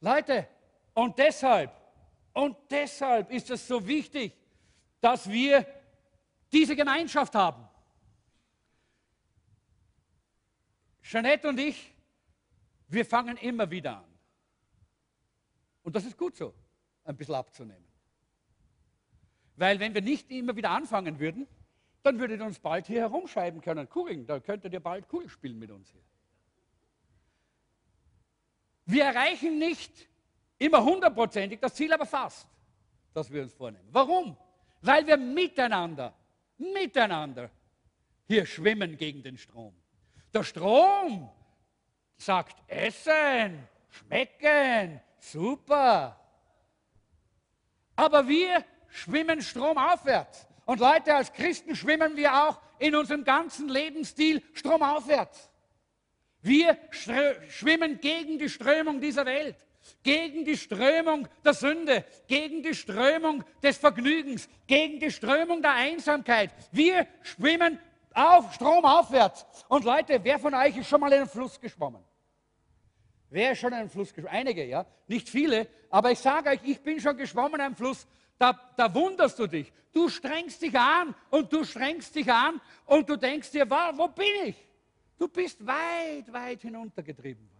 Leute, 0.00 0.48
und 0.92 1.18
deshalb, 1.18 1.70
und 2.34 2.56
deshalb 2.68 3.30
ist 3.30 3.48
es 3.50 3.66
so 3.66 3.86
wichtig, 3.86 4.36
dass 5.00 5.28
wir 5.30 5.64
diese 6.52 6.76
Gemeinschaft 6.76 7.34
haben. 7.34 7.68
Jeanette 11.08 11.48
und 11.48 11.58
ich, 11.58 11.90
wir 12.88 13.06
fangen 13.06 13.38
immer 13.38 13.70
wieder 13.70 13.96
an. 13.96 14.18
Und 15.82 15.96
das 15.96 16.04
ist 16.04 16.18
gut 16.18 16.36
so, 16.36 16.52
ein 17.04 17.16
bisschen 17.16 17.34
abzunehmen. 17.34 17.86
Weil 19.56 19.80
wenn 19.80 19.94
wir 19.94 20.02
nicht 20.02 20.30
immer 20.30 20.54
wieder 20.54 20.68
anfangen 20.68 21.18
würden, 21.18 21.46
dann 22.02 22.18
würdet 22.18 22.40
ihr 22.40 22.46
uns 22.46 22.58
bald 22.58 22.86
hier 22.86 23.00
herumschreiben 23.00 23.62
können. 23.62 23.88
Kugeln, 23.88 24.26
da 24.26 24.38
könntet 24.38 24.74
ihr 24.74 24.80
bald 24.80 25.08
Kugel 25.08 25.30
spielen 25.30 25.58
mit 25.58 25.70
uns 25.70 25.90
hier. 25.90 26.04
Wir 28.84 29.04
erreichen 29.04 29.58
nicht 29.58 30.10
immer 30.58 30.84
hundertprozentig 30.84 31.58
das 31.58 31.74
Ziel, 31.74 31.90
aber 31.90 32.04
fast, 32.04 32.46
das 33.14 33.32
wir 33.32 33.42
uns 33.42 33.54
vornehmen. 33.54 33.88
Warum? 33.92 34.36
Weil 34.82 35.06
wir 35.06 35.16
miteinander, 35.16 36.14
miteinander 36.58 37.50
hier 38.26 38.44
schwimmen 38.44 38.98
gegen 38.98 39.22
den 39.22 39.38
Strom. 39.38 39.74
Der 40.32 40.44
Strom 40.44 41.30
sagt 42.16 42.56
essen, 42.66 43.66
schmecken, 43.88 45.00
super. 45.18 46.18
Aber 47.96 48.28
wir 48.28 48.64
schwimmen 48.88 49.42
stromaufwärts. 49.42 50.46
Und 50.66 50.80
Leute, 50.80 51.14
als 51.14 51.32
Christen 51.32 51.74
schwimmen 51.74 52.16
wir 52.16 52.34
auch 52.34 52.60
in 52.78 52.94
unserem 52.94 53.24
ganzen 53.24 53.68
Lebensstil 53.68 54.42
stromaufwärts. 54.52 55.50
Wir 56.42 56.78
schwimmen 56.90 58.00
gegen 58.00 58.38
die 58.38 58.48
Strömung 58.48 59.00
dieser 59.00 59.26
Welt, 59.26 59.56
gegen 60.02 60.44
die 60.44 60.56
Strömung 60.56 61.26
der 61.44 61.54
Sünde, 61.54 62.04
gegen 62.28 62.62
die 62.62 62.74
Strömung 62.74 63.44
des 63.62 63.78
Vergnügens, 63.78 64.48
gegen 64.66 65.00
die 65.00 65.10
Strömung 65.10 65.62
der 65.62 65.74
Einsamkeit. 65.74 66.50
Wir 66.70 67.06
schwimmen 67.22 67.78
auf, 68.14 68.52
Strom 68.54 68.84
aufwärts. 68.84 69.46
Und 69.68 69.84
Leute, 69.84 70.22
wer 70.22 70.38
von 70.38 70.54
euch 70.54 70.76
ist 70.76 70.88
schon 70.88 71.00
mal 71.00 71.12
in 71.12 71.20
einen 71.20 71.28
Fluss 71.28 71.60
geschwommen? 71.60 72.02
Wer 73.30 73.52
ist 73.52 73.58
schon 73.58 73.72
in 73.72 73.78
einen 73.80 73.90
Fluss 73.90 74.12
geschwommen? 74.12 74.36
Einige, 74.36 74.64
ja. 74.64 74.86
Nicht 75.06 75.28
viele, 75.28 75.68
aber 75.90 76.10
ich 76.10 76.18
sage 76.18 76.50
euch, 76.50 76.60
ich 76.64 76.80
bin 76.80 77.00
schon 77.00 77.16
geschwommen 77.16 77.56
in 77.56 77.60
einem 77.60 77.76
Fluss. 77.76 78.06
Da, 78.38 78.58
da 78.76 78.92
wunderst 78.94 79.38
du 79.38 79.46
dich. 79.46 79.72
Du 79.92 80.08
strengst 80.08 80.62
dich 80.62 80.78
an 80.78 81.14
und 81.30 81.52
du 81.52 81.64
strengst 81.64 82.14
dich 82.14 82.30
an 82.30 82.60
und 82.86 83.08
du 83.08 83.16
denkst 83.16 83.50
dir, 83.50 83.68
wo 83.68 84.08
bin 84.08 84.26
ich? 84.46 84.56
Du 85.18 85.28
bist 85.28 85.66
weit, 85.66 86.32
weit 86.32 86.62
hinuntergetrieben 86.62 87.48
worden. 87.50 87.58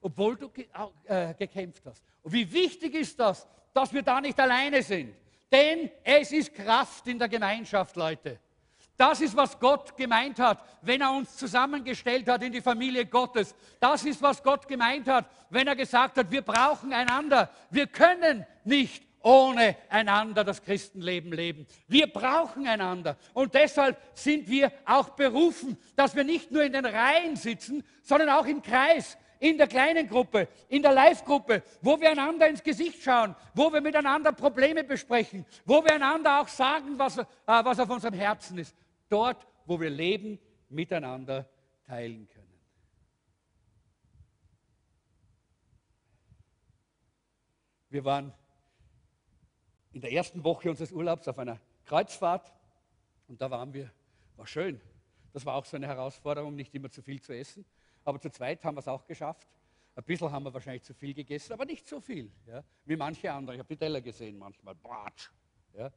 Obwohl 0.00 0.36
du 0.36 0.50
ge 0.50 0.66
äh, 1.06 1.34
gekämpft 1.34 1.84
hast. 1.86 2.04
Und 2.22 2.32
wie 2.32 2.52
wichtig 2.52 2.94
ist 2.94 3.18
das, 3.18 3.46
dass 3.72 3.92
wir 3.92 4.02
da 4.02 4.20
nicht 4.20 4.38
alleine 4.38 4.82
sind? 4.82 5.14
Denn 5.50 5.90
es 6.04 6.30
ist 6.30 6.54
Kraft 6.54 7.06
in 7.06 7.18
der 7.18 7.28
Gemeinschaft, 7.28 7.96
Leute. 7.96 8.38
Das 8.98 9.20
ist, 9.20 9.36
was 9.36 9.60
Gott 9.60 9.96
gemeint 9.96 10.40
hat, 10.40 10.58
wenn 10.82 11.00
er 11.00 11.12
uns 11.12 11.36
zusammengestellt 11.36 12.28
hat 12.28 12.42
in 12.42 12.50
die 12.50 12.60
Familie 12.60 13.06
Gottes. 13.06 13.54
Das 13.78 14.04
ist, 14.04 14.20
was 14.20 14.42
Gott 14.42 14.66
gemeint 14.66 15.06
hat, 15.06 15.30
wenn 15.50 15.68
er 15.68 15.76
gesagt 15.76 16.18
hat, 16.18 16.32
wir 16.32 16.42
brauchen 16.42 16.92
einander. 16.92 17.48
Wir 17.70 17.86
können 17.86 18.44
nicht 18.64 19.04
ohne 19.22 19.76
einander 19.88 20.42
das 20.42 20.60
Christenleben 20.62 21.32
leben. 21.32 21.64
Wir 21.86 22.08
brauchen 22.08 22.66
einander. 22.66 23.16
Und 23.34 23.54
deshalb 23.54 23.96
sind 24.14 24.48
wir 24.48 24.72
auch 24.84 25.10
berufen, 25.10 25.78
dass 25.94 26.16
wir 26.16 26.24
nicht 26.24 26.50
nur 26.50 26.64
in 26.64 26.72
den 26.72 26.84
Reihen 26.84 27.36
sitzen, 27.36 27.84
sondern 28.02 28.30
auch 28.30 28.46
im 28.46 28.62
Kreis, 28.62 29.16
in 29.38 29.58
der 29.58 29.68
kleinen 29.68 30.08
Gruppe, 30.08 30.48
in 30.68 30.82
der 30.82 30.92
Live-Gruppe, 30.92 31.62
wo 31.82 32.00
wir 32.00 32.10
einander 32.10 32.48
ins 32.48 32.64
Gesicht 32.64 33.00
schauen, 33.00 33.36
wo 33.54 33.72
wir 33.72 33.80
miteinander 33.80 34.32
Probleme 34.32 34.82
besprechen, 34.82 35.46
wo 35.64 35.84
wir 35.84 35.94
einander 35.94 36.40
auch 36.40 36.48
sagen, 36.48 36.98
was, 36.98 37.18
äh, 37.18 37.24
was 37.46 37.78
auf 37.78 37.90
unserem 37.90 38.14
Herzen 38.14 38.58
ist 38.58 38.74
dort, 39.08 39.46
wo 39.66 39.80
wir 39.80 39.90
Leben 39.90 40.38
miteinander 40.68 41.48
teilen 41.84 42.28
können. 42.28 42.48
Wir 47.90 48.04
waren 48.04 48.32
in 49.92 50.02
der 50.02 50.12
ersten 50.12 50.44
Woche 50.44 50.68
unseres 50.68 50.92
Urlaubs 50.92 51.26
auf 51.26 51.38
einer 51.38 51.58
Kreuzfahrt 51.86 52.52
und 53.28 53.40
da 53.40 53.50
waren 53.50 53.72
wir, 53.72 53.90
war 54.36 54.46
schön. 54.46 54.80
Das 55.32 55.44
war 55.46 55.54
auch 55.54 55.64
so 55.64 55.76
eine 55.76 55.86
Herausforderung, 55.86 56.54
nicht 56.54 56.74
immer 56.74 56.90
zu 56.90 57.02
viel 57.02 57.20
zu 57.20 57.34
essen. 57.34 57.64
Aber 58.04 58.20
zu 58.20 58.30
zweit 58.30 58.64
haben 58.64 58.76
wir 58.76 58.80
es 58.80 58.88
auch 58.88 59.06
geschafft. 59.06 59.48
Ein 59.94 60.04
bisschen 60.04 60.30
haben 60.30 60.44
wir 60.44 60.54
wahrscheinlich 60.54 60.84
zu 60.84 60.94
viel 60.94 61.12
gegessen, 61.12 61.52
aber 61.52 61.64
nicht 61.64 61.86
so 61.88 62.00
viel, 62.00 62.30
ja, 62.46 62.62
wie 62.84 62.96
manche 62.96 63.32
andere. 63.32 63.56
Ich 63.56 63.58
habe 63.58 63.68
die 63.68 63.76
Teller 63.76 64.00
gesehen 64.00 64.38
manchmal. 64.38 64.74
Batsch, 64.74 65.30
ja. 65.74 65.90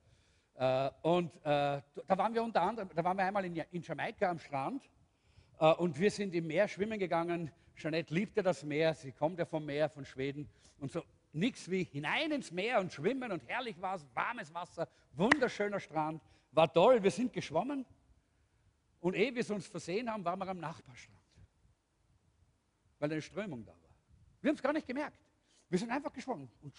Äh, 0.62 0.92
und 1.02 1.36
äh, 1.38 1.82
da 2.08 2.18
waren 2.18 2.36
wir 2.36 2.44
unter 2.44 2.62
anderem, 2.62 2.88
da 2.94 3.04
waren 3.04 3.18
wir 3.18 3.26
einmal 3.26 3.44
in, 3.46 3.56
in 3.56 3.82
Jamaika 3.82 4.30
am 4.30 4.38
Strand 4.38 4.88
äh, 5.60 5.74
und 5.74 5.98
wir 5.98 6.12
sind 6.12 6.36
im 6.36 6.46
Meer 6.46 6.68
schwimmen 6.68 7.00
gegangen. 7.00 7.52
Jeanette 7.76 8.14
liebte 8.14 8.44
das 8.44 8.64
Meer, 8.64 8.94
sie 8.94 9.12
kommt 9.12 9.40
ja 9.40 9.46
vom 9.46 9.66
Meer, 9.66 9.90
von 9.90 10.06
Schweden 10.06 10.48
und 10.78 10.92
so 10.92 11.04
nichts 11.34 11.72
wie 11.72 11.84
hinein 11.86 12.32
ins 12.32 12.52
Meer 12.52 12.80
und 12.80 12.94
schwimmen 12.94 13.32
und 13.32 13.42
herrlich 13.48 13.82
war 13.82 13.96
es, 13.96 14.06
warmes 14.14 14.54
Wasser, 14.54 14.88
wunderschöner 15.14 15.80
Strand, 15.80 16.22
war 16.52 16.72
toll. 16.72 17.02
Wir 17.02 17.10
sind 17.10 17.34
geschwommen 17.34 17.84
und 19.00 19.16
ehe 19.16 19.34
wir 19.34 19.42
es 19.42 19.50
uns 19.50 19.66
versehen 19.66 20.12
haben, 20.12 20.24
waren 20.24 20.38
wir 20.38 20.48
am 20.48 20.60
Nachbarstrand, 20.60 21.18
weil 23.00 23.12
eine 23.12 23.22
Strömung 23.24 23.66
da 23.66 23.72
war. 23.72 23.96
Wir 24.42 24.50
haben 24.50 24.58
es 24.58 24.62
gar 24.62 24.74
nicht 24.74 24.86
gemerkt. 24.86 25.18
Wir 25.70 25.80
sind 25.80 25.90
einfach 25.90 26.14
geschwommen 26.14 26.52
und 26.62 26.76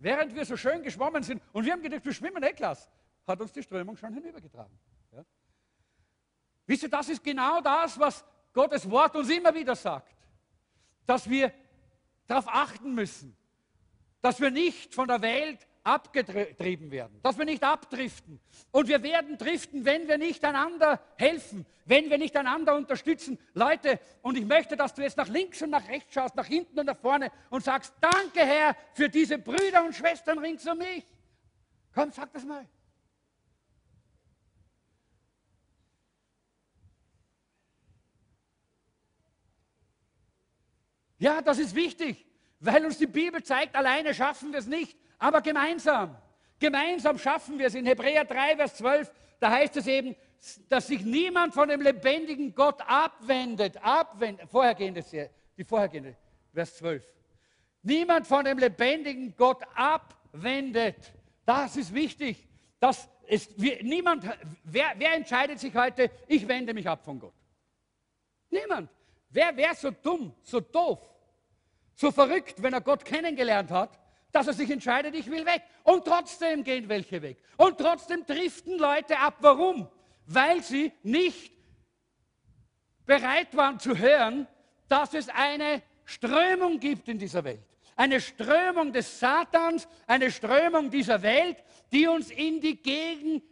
Während 0.00 0.34
wir 0.34 0.46
so 0.46 0.56
schön 0.56 0.82
geschwommen 0.82 1.22
sind 1.22 1.42
und 1.52 1.64
wir 1.64 1.72
haben 1.72 1.82
gedacht, 1.82 2.04
wir 2.04 2.14
schwimmen 2.14 2.42
eh 2.42 2.52
klasse, 2.52 2.88
hat 3.26 3.40
uns 3.40 3.52
die 3.52 3.62
Strömung 3.62 3.96
schon 3.96 4.14
hinübergetragen. 4.14 4.76
Ja? 5.12 5.24
Wisst 6.66 6.84
ihr, 6.84 6.88
das 6.88 7.10
ist 7.10 7.22
genau 7.22 7.60
das, 7.60 8.00
was 8.00 8.24
Gottes 8.54 8.90
Wort 8.90 9.14
uns 9.14 9.28
immer 9.28 9.54
wieder 9.54 9.76
sagt. 9.76 10.16
Dass 11.04 11.28
wir 11.28 11.52
darauf 12.26 12.48
achten 12.48 12.94
müssen, 12.94 13.36
dass 14.22 14.40
wir 14.40 14.50
nicht 14.50 14.94
von 14.94 15.06
der 15.06 15.20
Welt 15.20 15.66
abgetrieben 15.90 16.90
werden, 16.90 17.20
dass 17.22 17.36
wir 17.36 17.44
nicht 17.44 17.62
abdriften. 17.62 18.40
Und 18.70 18.88
wir 18.88 19.02
werden 19.02 19.36
driften, 19.36 19.84
wenn 19.84 20.08
wir 20.08 20.18
nicht 20.18 20.44
einander 20.44 21.00
helfen, 21.16 21.66
wenn 21.84 22.08
wir 22.08 22.18
nicht 22.18 22.36
einander 22.36 22.76
unterstützen. 22.76 23.38
Leute, 23.54 23.98
und 24.22 24.38
ich 24.38 24.44
möchte, 24.44 24.76
dass 24.76 24.94
du 24.94 25.02
jetzt 25.02 25.16
nach 25.16 25.28
links 25.28 25.60
und 25.62 25.70
nach 25.70 25.88
rechts 25.88 26.14
schaust, 26.14 26.36
nach 26.36 26.46
hinten 26.46 26.78
und 26.78 26.86
nach 26.86 26.98
vorne 26.98 27.32
und 27.50 27.64
sagst, 27.64 27.92
danke 28.00 28.40
Herr 28.40 28.76
für 28.94 29.08
diese 29.08 29.38
Brüder 29.38 29.84
und 29.84 29.94
Schwestern 29.94 30.38
rings 30.38 30.66
um 30.66 30.78
mich. 30.78 31.04
Komm, 31.92 32.12
sag 32.12 32.32
das 32.32 32.44
mal. 32.44 32.66
Ja, 41.18 41.42
das 41.42 41.58
ist 41.58 41.74
wichtig, 41.74 42.24
weil 42.60 42.84
uns 42.86 42.96
die 42.96 43.06
Bibel 43.06 43.42
zeigt, 43.42 43.76
alleine 43.76 44.14
schaffen 44.14 44.52
wir 44.52 44.58
es 44.58 44.66
nicht, 44.66 44.96
aber 45.20 45.40
gemeinsam. 45.42 46.16
Gemeinsam 46.58 47.18
schaffen 47.18 47.58
wir 47.58 47.68
es. 47.68 47.74
In 47.74 47.86
Hebräer 47.86 48.24
3, 48.24 48.56
Vers 48.56 48.74
12, 48.76 49.12
da 49.38 49.50
heißt 49.50 49.76
es 49.76 49.86
eben, 49.86 50.16
dass 50.68 50.88
sich 50.88 51.04
niemand 51.04 51.54
von 51.54 51.68
dem 51.68 51.82
lebendigen 51.82 52.54
Gott 52.54 52.80
abwendet. 52.86 53.76
Abwendet. 53.82 54.50
Vorhergehende, 54.50 55.04
die 55.56 55.64
vorhergehende, 55.64 56.16
Vers 56.52 56.76
12. 56.78 57.04
Niemand 57.82 58.26
von 58.26 58.44
dem 58.44 58.58
lebendigen 58.58 59.34
Gott 59.36 59.62
abwendet. 59.74 61.12
Das 61.44 61.76
ist 61.76 61.94
wichtig. 61.94 62.48
Das 62.78 63.08
ist, 63.26 63.58
niemand, 63.58 64.24
wer, 64.64 64.94
wer 64.96 65.14
entscheidet 65.14 65.58
sich 65.58 65.74
heute, 65.74 66.10
ich 66.26 66.48
wende 66.48 66.74
mich 66.74 66.88
ab 66.88 67.04
von 67.04 67.20
Gott? 67.20 67.34
Niemand. 68.50 68.90
Wer 69.28 69.56
wäre 69.56 69.74
so 69.74 69.90
dumm, 69.90 70.34
so 70.42 70.60
doof, 70.60 70.98
so 71.94 72.10
verrückt, 72.10 72.60
wenn 72.62 72.72
er 72.72 72.80
Gott 72.80 73.04
kennengelernt 73.04 73.70
hat, 73.70 73.98
dass 74.32 74.46
er 74.46 74.52
sich 74.52 74.70
entscheidet, 74.70 75.14
ich 75.14 75.30
will 75.30 75.44
weg. 75.46 75.62
Und 75.82 76.04
trotzdem 76.04 76.64
gehen 76.64 76.88
welche 76.88 77.22
weg. 77.22 77.38
Und 77.56 77.78
trotzdem 77.78 78.24
driften 78.26 78.78
Leute 78.78 79.18
ab. 79.18 79.36
Warum? 79.40 79.88
Weil 80.26 80.62
sie 80.62 80.92
nicht 81.02 81.52
bereit 83.06 83.56
waren 83.56 83.80
zu 83.80 83.98
hören, 83.98 84.46
dass 84.88 85.14
es 85.14 85.28
eine 85.28 85.82
Strömung 86.04 86.78
gibt 86.78 87.08
in 87.08 87.18
dieser 87.18 87.44
Welt. 87.44 87.62
Eine 87.96 88.20
Strömung 88.20 88.92
des 88.92 89.18
Satans, 89.18 89.86
eine 90.06 90.30
Strömung 90.30 90.90
dieser 90.90 91.22
Welt, 91.22 91.62
die 91.92 92.06
uns 92.06 92.30
in 92.30 92.60
die, 92.60 92.80
Gegen, 92.80 93.42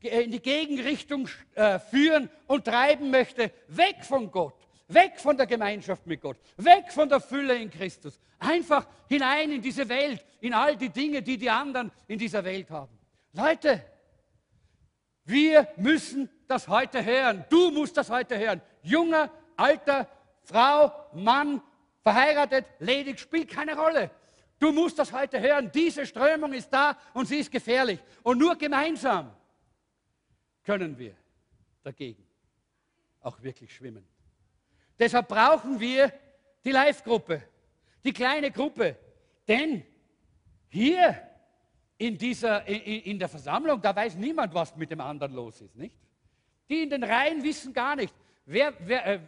in 0.00 0.30
die 0.30 0.40
Gegenrichtung 0.40 1.28
äh, 1.54 1.78
führen 1.78 2.30
und 2.46 2.64
treiben 2.64 3.10
möchte, 3.10 3.52
weg 3.68 4.04
von 4.04 4.30
Gott. 4.30 4.65
Weg 4.88 5.18
von 5.18 5.36
der 5.36 5.46
Gemeinschaft 5.46 6.06
mit 6.06 6.20
Gott, 6.20 6.38
weg 6.56 6.92
von 6.92 7.08
der 7.08 7.20
Fülle 7.20 7.56
in 7.56 7.70
Christus, 7.70 8.20
einfach 8.38 8.86
hinein 9.08 9.50
in 9.50 9.62
diese 9.62 9.88
Welt, 9.88 10.24
in 10.40 10.54
all 10.54 10.76
die 10.76 10.90
Dinge, 10.90 11.22
die 11.22 11.36
die 11.36 11.50
anderen 11.50 11.90
in 12.06 12.18
dieser 12.18 12.44
Welt 12.44 12.70
haben. 12.70 12.96
Leute, 13.32 13.84
wir 15.24 15.68
müssen 15.76 16.30
das 16.46 16.68
heute 16.68 17.04
hören. 17.04 17.44
Du 17.50 17.72
musst 17.72 17.96
das 17.96 18.08
heute 18.10 18.38
hören. 18.38 18.62
Junger, 18.82 19.30
alter, 19.56 20.08
Frau, 20.44 20.92
Mann, 21.12 21.60
verheiratet, 22.02 22.66
ledig, 22.78 23.18
spielt 23.18 23.50
keine 23.50 23.76
Rolle. 23.76 24.10
Du 24.60 24.70
musst 24.70 24.98
das 24.98 25.12
heute 25.12 25.40
hören. 25.40 25.70
Diese 25.72 26.06
Strömung 26.06 26.52
ist 26.52 26.70
da 26.70 26.96
und 27.12 27.26
sie 27.26 27.38
ist 27.38 27.50
gefährlich. 27.50 28.00
Und 28.22 28.38
nur 28.38 28.56
gemeinsam 28.56 29.34
können 30.62 30.96
wir 30.96 31.16
dagegen 31.82 32.24
auch 33.20 33.42
wirklich 33.42 33.74
schwimmen. 33.74 34.06
Deshalb 34.98 35.28
brauchen 35.28 35.78
wir 35.78 36.12
die 36.64 36.72
Live-Gruppe, 36.72 37.42
die 38.04 38.12
kleine 38.12 38.50
Gruppe. 38.50 38.96
Denn 39.46 39.84
hier 40.68 41.22
in, 41.98 42.18
dieser, 42.18 42.66
in, 42.66 43.02
in, 43.02 43.18
der 43.18 43.28
Versammlung, 43.28 43.80
da 43.80 43.94
weiß 43.94 44.16
niemand, 44.16 44.52
was 44.54 44.74
mit 44.76 44.90
dem 44.90 45.00
anderen 45.00 45.32
los 45.32 45.60
ist, 45.60 45.76
nicht? 45.76 45.96
Die 46.68 46.82
in 46.82 46.90
den 46.90 47.04
Reihen 47.04 47.42
wissen 47.42 47.72
gar 47.72 47.94
nicht. 47.96 48.14
Wer, 48.44 48.74
wer, 48.80 49.06
äh, 49.06 49.20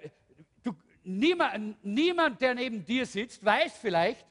du, 0.62 0.72
niemand, 1.04 1.82
niemand, 1.84 2.40
der 2.40 2.54
neben 2.54 2.84
dir 2.84 3.06
sitzt, 3.06 3.44
weiß 3.44 3.76
vielleicht, 3.76 4.26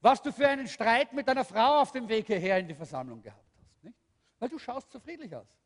was 0.00 0.20
du 0.20 0.32
für 0.32 0.48
einen 0.48 0.68
Streit 0.68 1.12
mit 1.12 1.28
deiner 1.28 1.44
Frau 1.44 1.80
auf 1.80 1.92
dem 1.92 2.08
Weg 2.08 2.26
hierher 2.26 2.58
in 2.58 2.68
die 2.68 2.74
Versammlung 2.74 3.22
gehabt 3.22 3.44
hast. 3.56 3.84
Nicht? 3.84 3.96
Weil 4.38 4.48
du 4.48 4.58
schaust 4.58 4.90
so 4.90 4.98
friedlich 4.98 5.34
aus. 5.34 5.61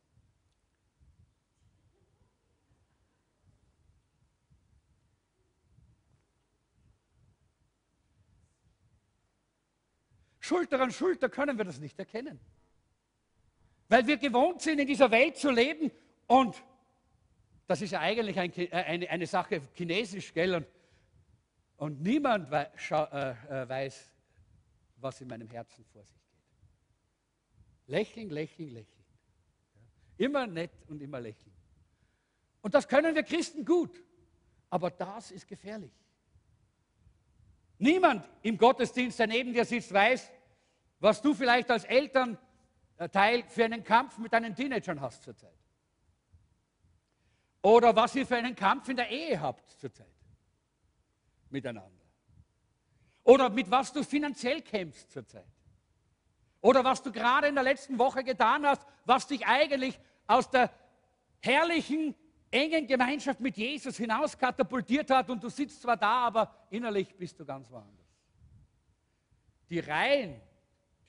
Schulter 10.46 10.80
an 10.80 10.92
Schulter 10.92 11.28
können 11.28 11.58
wir 11.58 11.64
das 11.64 11.80
nicht 11.80 11.98
erkennen. 11.98 12.38
Weil 13.88 14.06
wir 14.06 14.16
gewohnt 14.16 14.62
sind, 14.62 14.78
in 14.78 14.86
dieser 14.86 15.10
Welt 15.10 15.36
zu 15.36 15.50
leben 15.50 15.90
und 16.26 16.62
das 17.66 17.82
ist 17.82 17.90
ja 17.90 18.00
eigentlich 18.00 18.38
ein, 18.38 18.52
äh, 18.56 18.70
eine, 18.70 19.10
eine, 19.10 19.26
Sache 19.26 19.60
chinesisch, 19.74 20.32
gell? 20.32 20.54
Und, 20.54 20.66
und 21.78 22.00
niemand 22.00 22.50
wei 22.50 22.70
äh, 22.90 23.62
äh, 23.62 23.68
weiß, 23.68 24.12
was 24.98 25.20
in 25.20 25.28
meinem 25.28 25.48
Herzen 25.48 25.84
vor 25.92 26.04
sich 26.04 26.14
geht. 26.14 27.88
Lächeln, 27.88 28.30
lächeln, 28.30 28.70
lächeln. 28.70 29.04
Immer 30.16 30.46
nett 30.46 30.72
und 30.88 31.02
immer 31.02 31.20
lächeln. 31.20 31.52
Und 32.62 32.74
das 32.74 32.86
können 32.88 33.14
wir 33.14 33.22
Christen 33.22 33.64
gut, 33.64 34.02
aber 34.70 34.90
das 34.90 35.30
ist 35.30 35.46
gefährlich. 35.46 35.92
Niemand 37.78 38.26
im 38.42 38.56
Gottesdienst, 38.56 39.18
der 39.18 39.26
neben 39.26 39.52
dir 39.52 39.64
sitzt, 39.64 39.92
weiß, 39.92 40.30
was 41.00 41.20
du 41.20 41.34
vielleicht 41.34 41.70
als 41.70 41.84
Elternteil 41.84 43.44
für 43.48 43.64
einen 43.64 43.84
Kampf 43.84 44.18
mit 44.18 44.32
deinen 44.32 44.54
Teenagern 44.54 45.00
hast 45.00 45.22
zurzeit. 45.22 45.52
Oder 47.62 47.94
was 47.94 48.14
ihr 48.14 48.26
für 48.26 48.36
einen 48.36 48.54
Kampf 48.54 48.88
in 48.88 48.96
der 48.96 49.10
Ehe 49.10 49.40
habt 49.40 49.70
zurzeit 49.78 50.06
miteinander. 51.50 52.04
Oder 53.24 53.50
mit 53.50 53.70
was 53.70 53.92
du 53.92 54.04
finanziell 54.04 54.62
kämpfst 54.62 55.10
zurzeit. 55.10 55.46
Oder 56.60 56.84
was 56.84 57.02
du 57.02 57.12
gerade 57.12 57.48
in 57.48 57.54
der 57.54 57.64
letzten 57.64 57.98
Woche 57.98 58.24
getan 58.24 58.64
hast, 58.64 58.86
was 59.04 59.26
dich 59.26 59.46
eigentlich 59.46 59.98
aus 60.26 60.50
der 60.50 60.70
herrlichen, 61.40 62.14
engen 62.50 62.86
Gemeinschaft 62.86 63.40
mit 63.40 63.56
Jesus 63.56 63.96
hinaus 63.96 64.36
katapultiert 64.36 65.10
hat 65.10 65.28
und 65.30 65.42
du 65.42 65.48
sitzt 65.48 65.82
zwar 65.82 65.96
da, 65.96 66.26
aber 66.26 66.54
innerlich 66.70 67.14
bist 67.14 67.38
du 67.38 67.44
ganz 67.44 67.70
woanders. 67.70 68.06
Die 69.68 69.80
Reihen 69.80 70.40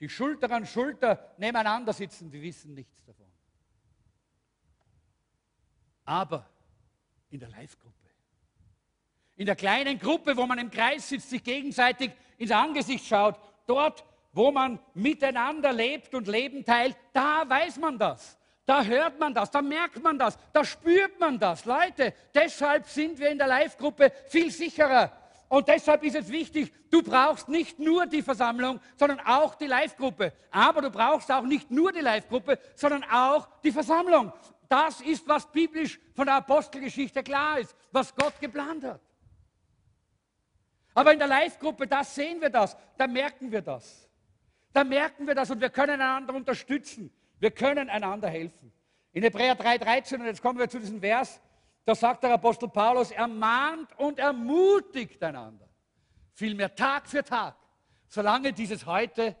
die 0.00 0.08
Schulter 0.08 0.50
an 0.50 0.66
Schulter 0.66 1.34
nebeneinander 1.38 1.92
sitzen, 1.92 2.30
die 2.30 2.40
wissen 2.40 2.74
nichts 2.74 3.02
davon. 3.04 3.26
Aber 6.04 6.48
in 7.30 7.40
der 7.40 7.48
Live-Gruppe, 7.48 7.94
in 9.36 9.46
der 9.46 9.56
kleinen 9.56 9.98
Gruppe, 9.98 10.36
wo 10.36 10.46
man 10.46 10.58
im 10.58 10.70
Kreis 10.70 11.08
sitzt, 11.08 11.30
sich 11.30 11.42
gegenseitig 11.42 12.12
ins 12.38 12.50
Angesicht 12.50 13.04
schaut, 13.04 13.38
dort, 13.66 14.04
wo 14.32 14.50
man 14.50 14.78
miteinander 14.94 15.72
lebt 15.72 16.14
und 16.14 16.28
Leben 16.28 16.64
teilt, 16.64 16.96
da 17.12 17.48
weiß 17.48 17.78
man 17.78 17.98
das. 17.98 18.37
Da 18.68 18.84
hört 18.84 19.18
man 19.18 19.32
das, 19.32 19.50
da 19.50 19.62
merkt 19.62 20.02
man 20.02 20.18
das, 20.18 20.36
da 20.52 20.62
spürt 20.62 21.18
man 21.18 21.38
das. 21.38 21.64
Leute, 21.64 22.12
deshalb 22.34 22.86
sind 22.86 23.18
wir 23.18 23.30
in 23.30 23.38
der 23.38 23.46
Live-Gruppe 23.46 24.12
viel 24.26 24.50
sicherer. 24.50 25.10
Und 25.48 25.68
deshalb 25.68 26.04
ist 26.04 26.16
es 26.16 26.28
wichtig, 26.28 26.70
du 26.90 27.02
brauchst 27.02 27.48
nicht 27.48 27.78
nur 27.78 28.04
die 28.04 28.20
Versammlung, 28.20 28.78
sondern 28.94 29.20
auch 29.20 29.54
die 29.54 29.68
Live-Gruppe. 29.68 30.34
Aber 30.50 30.82
du 30.82 30.90
brauchst 30.90 31.32
auch 31.32 31.44
nicht 31.44 31.70
nur 31.70 31.92
die 31.92 32.02
Live-Gruppe, 32.02 32.58
sondern 32.74 33.04
auch 33.04 33.48
die 33.64 33.72
Versammlung. 33.72 34.34
Das 34.68 35.00
ist, 35.00 35.26
was 35.26 35.50
biblisch 35.50 35.98
von 36.14 36.26
der 36.26 36.34
Apostelgeschichte 36.34 37.22
klar 37.22 37.60
ist, 37.60 37.74
was 37.90 38.14
Gott 38.14 38.38
geplant 38.38 38.84
hat. 38.84 39.00
Aber 40.92 41.14
in 41.14 41.18
der 41.18 41.28
Live-Gruppe, 41.28 41.86
da 41.86 42.04
sehen 42.04 42.38
wir 42.38 42.50
das, 42.50 42.76
da 42.98 43.06
merken 43.06 43.50
wir 43.50 43.62
das. 43.62 44.06
Da 44.74 44.84
merken 44.84 45.26
wir 45.26 45.34
das 45.34 45.50
und 45.50 45.58
wir 45.58 45.70
können 45.70 46.02
einander 46.02 46.34
unterstützen. 46.34 47.10
Wir 47.40 47.50
können 47.50 47.88
einander 47.88 48.28
helfen. 48.28 48.72
In 49.12 49.22
Hebräer 49.22 49.58
3,13, 49.58 50.20
und 50.20 50.26
jetzt 50.26 50.42
kommen 50.42 50.58
wir 50.58 50.68
zu 50.68 50.78
diesem 50.78 51.00
Vers, 51.00 51.40
da 51.84 51.94
sagt 51.94 52.22
der 52.22 52.34
Apostel 52.34 52.68
Paulus, 52.68 53.10
ermahnt 53.10 53.98
und 53.98 54.18
ermutigt 54.18 55.22
einander. 55.22 55.68
Vielmehr 56.34 56.74
Tag 56.74 57.08
für 57.08 57.24
Tag, 57.24 57.56
solange 58.08 58.52
dieses 58.52 58.84
heute, 58.84 59.34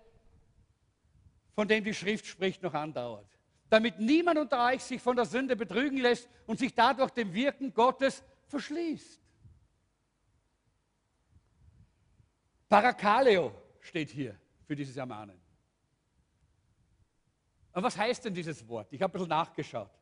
von 1.54 1.68
dem 1.68 1.84
die 1.84 1.94
Schrift 1.94 2.26
spricht, 2.26 2.62
noch 2.62 2.74
andauert. 2.74 3.26
Damit 3.68 3.98
niemand 3.98 4.38
unter 4.38 4.64
euch 4.64 4.82
sich 4.82 5.02
von 5.02 5.14
der 5.14 5.26
Sünde 5.26 5.56
betrügen 5.56 5.98
lässt 5.98 6.28
und 6.46 6.58
sich 6.58 6.74
dadurch 6.74 7.10
dem 7.10 7.34
Wirken 7.34 7.74
Gottes 7.74 8.24
verschließt. 8.46 9.20
Parakaleo 12.68 13.52
steht 13.80 14.10
hier 14.10 14.38
für 14.66 14.74
dieses 14.74 14.96
Ermahnen. 14.96 15.47
Und 17.78 17.84
was 17.84 17.96
heißt 17.96 18.24
denn 18.24 18.34
dieses 18.34 18.66
Wort? 18.66 18.88
Ich 18.90 19.00
habe 19.00 19.12
ein 19.12 19.12
bisschen 19.12 19.28
nachgeschaut. 19.28 19.92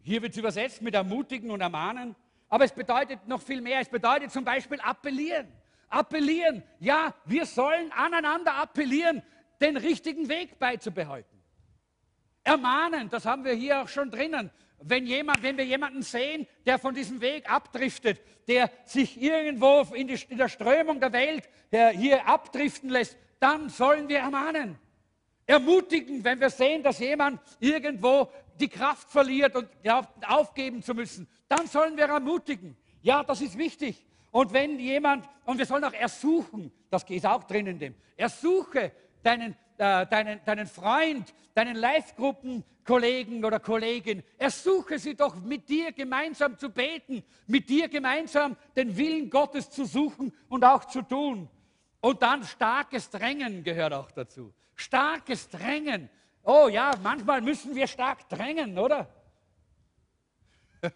Hier 0.00 0.22
wird 0.22 0.32
es 0.32 0.38
übersetzt 0.38 0.80
mit 0.80 0.94
ermutigen 0.94 1.50
und 1.50 1.60
ermahnen, 1.60 2.16
aber 2.48 2.64
es 2.64 2.72
bedeutet 2.72 3.28
noch 3.28 3.42
viel 3.42 3.60
mehr. 3.60 3.80
Es 3.80 3.90
bedeutet 3.90 4.32
zum 4.32 4.46
Beispiel 4.46 4.80
appellieren. 4.80 5.46
Appellieren. 5.90 6.62
Ja, 6.80 7.12
wir 7.26 7.44
sollen 7.44 7.92
aneinander 7.92 8.54
appellieren, 8.54 9.22
den 9.60 9.76
richtigen 9.76 10.30
Weg 10.30 10.58
beizubehalten. 10.58 11.38
Ermahnen, 12.44 13.10
das 13.10 13.26
haben 13.26 13.44
wir 13.44 13.52
hier 13.52 13.82
auch 13.82 13.88
schon 13.88 14.10
drinnen. 14.10 14.50
Wenn, 14.80 15.04
jemand, 15.04 15.42
wenn 15.42 15.58
wir 15.58 15.66
jemanden 15.66 16.00
sehen, 16.00 16.46
der 16.64 16.78
von 16.78 16.94
diesem 16.94 17.20
Weg 17.20 17.52
abdriftet, 17.52 18.22
der 18.48 18.70
sich 18.86 19.20
irgendwo 19.20 19.82
in, 19.94 20.08
die, 20.08 20.18
in 20.30 20.38
der 20.38 20.48
Strömung 20.48 20.98
der 21.00 21.12
Welt 21.12 21.46
hier 21.70 22.26
abdriften 22.26 22.88
lässt, 22.88 23.18
dann 23.38 23.68
sollen 23.68 24.08
wir 24.08 24.20
ermahnen. 24.20 24.78
Ermutigen, 25.46 26.24
wenn 26.24 26.40
wir 26.40 26.50
sehen, 26.50 26.82
dass 26.82 26.98
jemand 26.98 27.40
irgendwo 27.60 28.28
die 28.58 28.68
Kraft 28.68 29.08
verliert 29.08 29.54
und 29.54 29.68
glaubt, 29.82 30.28
aufgeben 30.28 30.82
zu 30.82 30.94
müssen, 30.94 31.28
dann 31.48 31.66
sollen 31.66 31.96
wir 31.96 32.06
ermutigen. 32.06 32.76
Ja, 33.02 33.22
das 33.22 33.40
ist 33.40 33.56
wichtig. 33.56 34.04
Und 34.32 34.52
wenn 34.52 34.78
jemand, 34.78 35.28
und 35.44 35.58
wir 35.58 35.66
sollen 35.66 35.84
auch 35.84 35.92
ersuchen, 35.92 36.72
das 36.90 37.04
ist 37.04 37.24
auch 37.24 37.44
drin 37.44 37.66
in 37.68 37.78
dem, 37.78 37.94
ersuche 38.16 38.92
deinen, 39.22 39.56
äh, 39.78 40.06
deinen, 40.06 40.44
deinen 40.44 40.66
Freund, 40.66 41.32
deinen 41.54 41.76
Live-Gruppen-Kollegen 41.76 43.44
oder 43.44 43.60
Kollegin, 43.60 44.22
ersuche 44.36 44.98
sie 44.98 45.14
doch 45.14 45.36
mit 45.36 45.68
dir 45.68 45.92
gemeinsam 45.92 46.58
zu 46.58 46.70
beten, 46.70 47.22
mit 47.46 47.68
dir 47.68 47.88
gemeinsam 47.88 48.56
den 48.74 48.96
Willen 48.96 49.30
Gottes 49.30 49.70
zu 49.70 49.84
suchen 49.84 50.32
und 50.48 50.64
auch 50.64 50.84
zu 50.84 51.02
tun. 51.02 51.48
Und 52.00 52.22
dann 52.22 52.44
starkes 52.44 53.08
Drängen 53.10 53.64
gehört 53.64 53.92
auch 53.92 54.10
dazu. 54.10 54.52
Starkes 54.76 55.48
Drängen. 55.48 56.08
Oh 56.42 56.68
ja, 56.68 56.92
manchmal 57.02 57.40
müssen 57.40 57.74
wir 57.74 57.88
stark 57.88 58.28
drängen, 58.28 58.78
oder? 58.78 59.08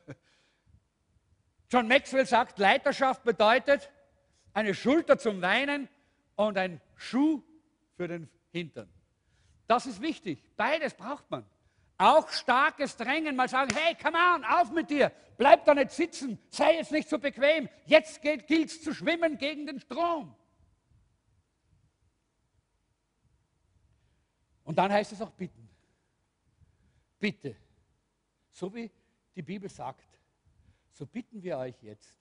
John 1.70 1.88
Maxwell 1.88 2.26
sagt, 2.26 2.58
Leiterschaft 2.58 3.24
bedeutet 3.24 3.90
eine 4.52 4.74
Schulter 4.74 5.18
zum 5.18 5.42
Weinen 5.42 5.88
und 6.36 6.56
ein 6.56 6.80
Schuh 6.94 7.42
für 7.96 8.06
den 8.06 8.30
Hintern. 8.52 8.88
Das 9.66 9.86
ist 9.86 10.00
wichtig. 10.00 10.42
Beides 10.56 10.94
braucht 10.94 11.30
man. 11.30 11.44
Auch 11.96 12.28
starkes 12.30 12.96
Drängen, 12.96 13.36
mal 13.36 13.48
sagen, 13.48 13.74
hey, 13.74 13.94
come 13.94 14.16
on, 14.16 14.44
auf 14.44 14.70
mit 14.70 14.88
dir, 14.88 15.12
bleib 15.36 15.64
da 15.64 15.74
nicht 15.74 15.90
sitzen, 15.90 16.38
sei 16.48 16.76
jetzt 16.76 16.92
nicht 16.92 17.08
so 17.08 17.18
bequem, 17.18 17.68
jetzt 17.84 18.22
gilt 18.22 18.48
es 18.50 18.82
zu 18.82 18.94
schwimmen 18.94 19.36
gegen 19.36 19.66
den 19.66 19.80
Strom. 19.80 20.34
Und 24.70 24.76
dann 24.76 24.92
heißt 24.92 25.10
es 25.10 25.20
auch 25.20 25.32
bitten. 25.32 25.68
Bitte, 27.18 27.56
so 28.52 28.72
wie 28.72 28.88
die 29.34 29.42
Bibel 29.42 29.68
sagt, 29.68 30.04
so 30.92 31.04
bitten 31.04 31.42
wir 31.42 31.58
euch 31.58 31.74
jetzt 31.82 32.14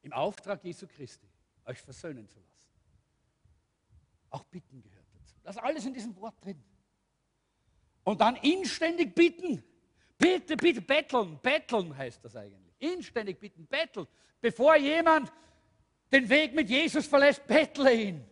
im 0.00 0.14
Auftrag 0.14 0.64
Jesu 0.64 0.86
Christi, 0.86 1.28
euch 1.66 1.78
versöhnen 1.78 2.26
zu 2.26 2.40
lassen. 2.40 2.70
Auch 4.30 4.44
bitten 4.44 4.80
gehört 4.80 5.04
dazu. 5.12 5.34
Das 5.42 5.56
ist 5.56 5.62
alles 5.62 5.84
in 5.84 5.92
diesem 5.92 6.16
Wort 6.16 6.42
drin. 6.42 6.64
Und 8.04 8.22
dann 8.22 8.36
inständig 8.36 9.14
bitten. 9.14 9.62
Bitte, 10.16 10.56
bitte, 10.56 10.80
betteln. 10.80 11.38
Betteln 11.42 11.94
heißt 11.94 12.24
das 12.24 12.34
eigentlich. 12.34 12.74
Inständig 12.78 13.38
bitten, 13.38 13.66
betteln. 13.66 14.06
Bevor 14.40 14.76
jemand 14.76 15.30
den 16.10 16.26
Weg 16.30 16.54
mit 16.54 16.70
Jesus 16.70 17.06
verlässt, 17.06 17.46
bettle 17.46 17.92
ihn, 17.92 18.24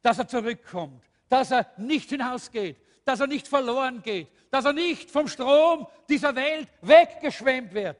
dass 0.00 0.18
er 0.18 0.26
zurückkommt, 0.26 1.04
dass 1.28 1.50
er 1.50 1.66
nicht 1.76 2.10
hinausgeht, 2.10 2.76
dass 3.04 3.20
er 3.20 3.26
nicht 3.26 3.48
verloren 3.48 4.02
geht, 4.02 4.28
dass 4.50 4.64
er 4.64 4.72
nicht 4.72 5.10
vom 5.10 5.28
Strom 5.28 5.86
dieser 6.08 6.34
Welt 6.34 6.68
weggeschwemmt 6.82 7.72
wird. 7.72 7.96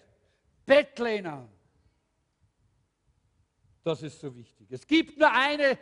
Bettle 0.65 1.17
ihn 1.19 1.27
an. 1.27 1.49
Das 3.85 4.03
ist 4.03 4.21
so 4.21 4.35
wichtig. 4.35 4.67
Es 4.71 4.87
gibt 4.87 5.17
nur 5.17 5.31
eine 5.31 5.79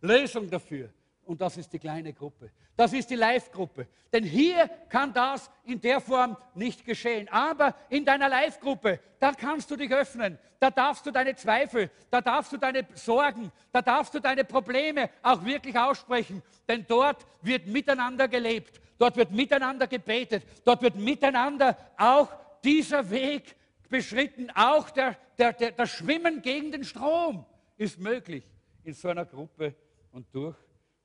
Lösung 0.00 0.48
dafür. 0.48 0.92
Und 1.30 1.40
das 1.40 1.56
ist 1.56 1.72
die 1.72 1.78
kleine 1.78 2.12
Gruppe. 2.12 2.50
Das 2.74 2.92
ist 2.92 3.08
die 3.08 3.14
Live-Gruppe. 3.14 3.86
Denn 4.12 4.24
hier 4.24 4.68
kann 4.88 5.12
das 5.12 5.48
in 5.64 5.80
der 5.80 6.00
Form 6.00 6.36
nicht 6.56 6.84
geschehen. 6.84 7.28
Aber 7.28 7.76
in 7.88 8.04
deiner 8.04 8.28
Live-Gruppe, 8.28 8.98
da 9.20 9.30
kannst 9.30 9.70
du 9.70 9.76
dich 9.76 9.92
öffnen. 9.92 10.40
Da 10.58 10.72
darfst 10.72 11.06
du 11.06 11.12
deine 11.12 11.36
Zweifel, 11.36 11.88
da 12.10 12.20
darfst 12.20 12.52
du 12.52 12.56
deine 12.56 12.84
Sorgen, 12.94 13.52
da 13.70 13.80
darfst 13.80 14.12
du 14.12 14.18
deine 14.18 14.42
Probleme 14.42 15.08
auch 15.22 15.44
wirklich 15.44 15.78
aussprechen. 15.78 16.42
Denn 16.68 16.84
dort 16.88 17.24
wird 17.42 17.68
miteinander 17.68 18.26
gelebt. 18.26 18.80
Dort 18.98 19.16
wird 19.16 19.30
miteinander 19.30 19.86
gebetet. 19.86 20.42
Dort 20.64 20.82
wird 20.82 20.96
miteinander 20.96 21.76
auch 21.96 22.28
dieser 22.64 23.08
Weg 23.08 23.54
beschritten. 23.88 24.50
Auch 24.56 24.90
der, 24.90 25.16
der, 25.38 25.52
der, 25.52 25.70
das 25.70 25.90
Schwimmen 25.90 26.42
gegen 26.42 26.72
den 26.72 26.82
Strom 26.82 27.46
ist 27.76 28.00
möglich 28.00 28.42
in 28.82 28.94
so 28.94 29.10
einer 29.10 29.26
Gruppe 29.26 29.76
und 30.10 30.26
durch 30.34 30.56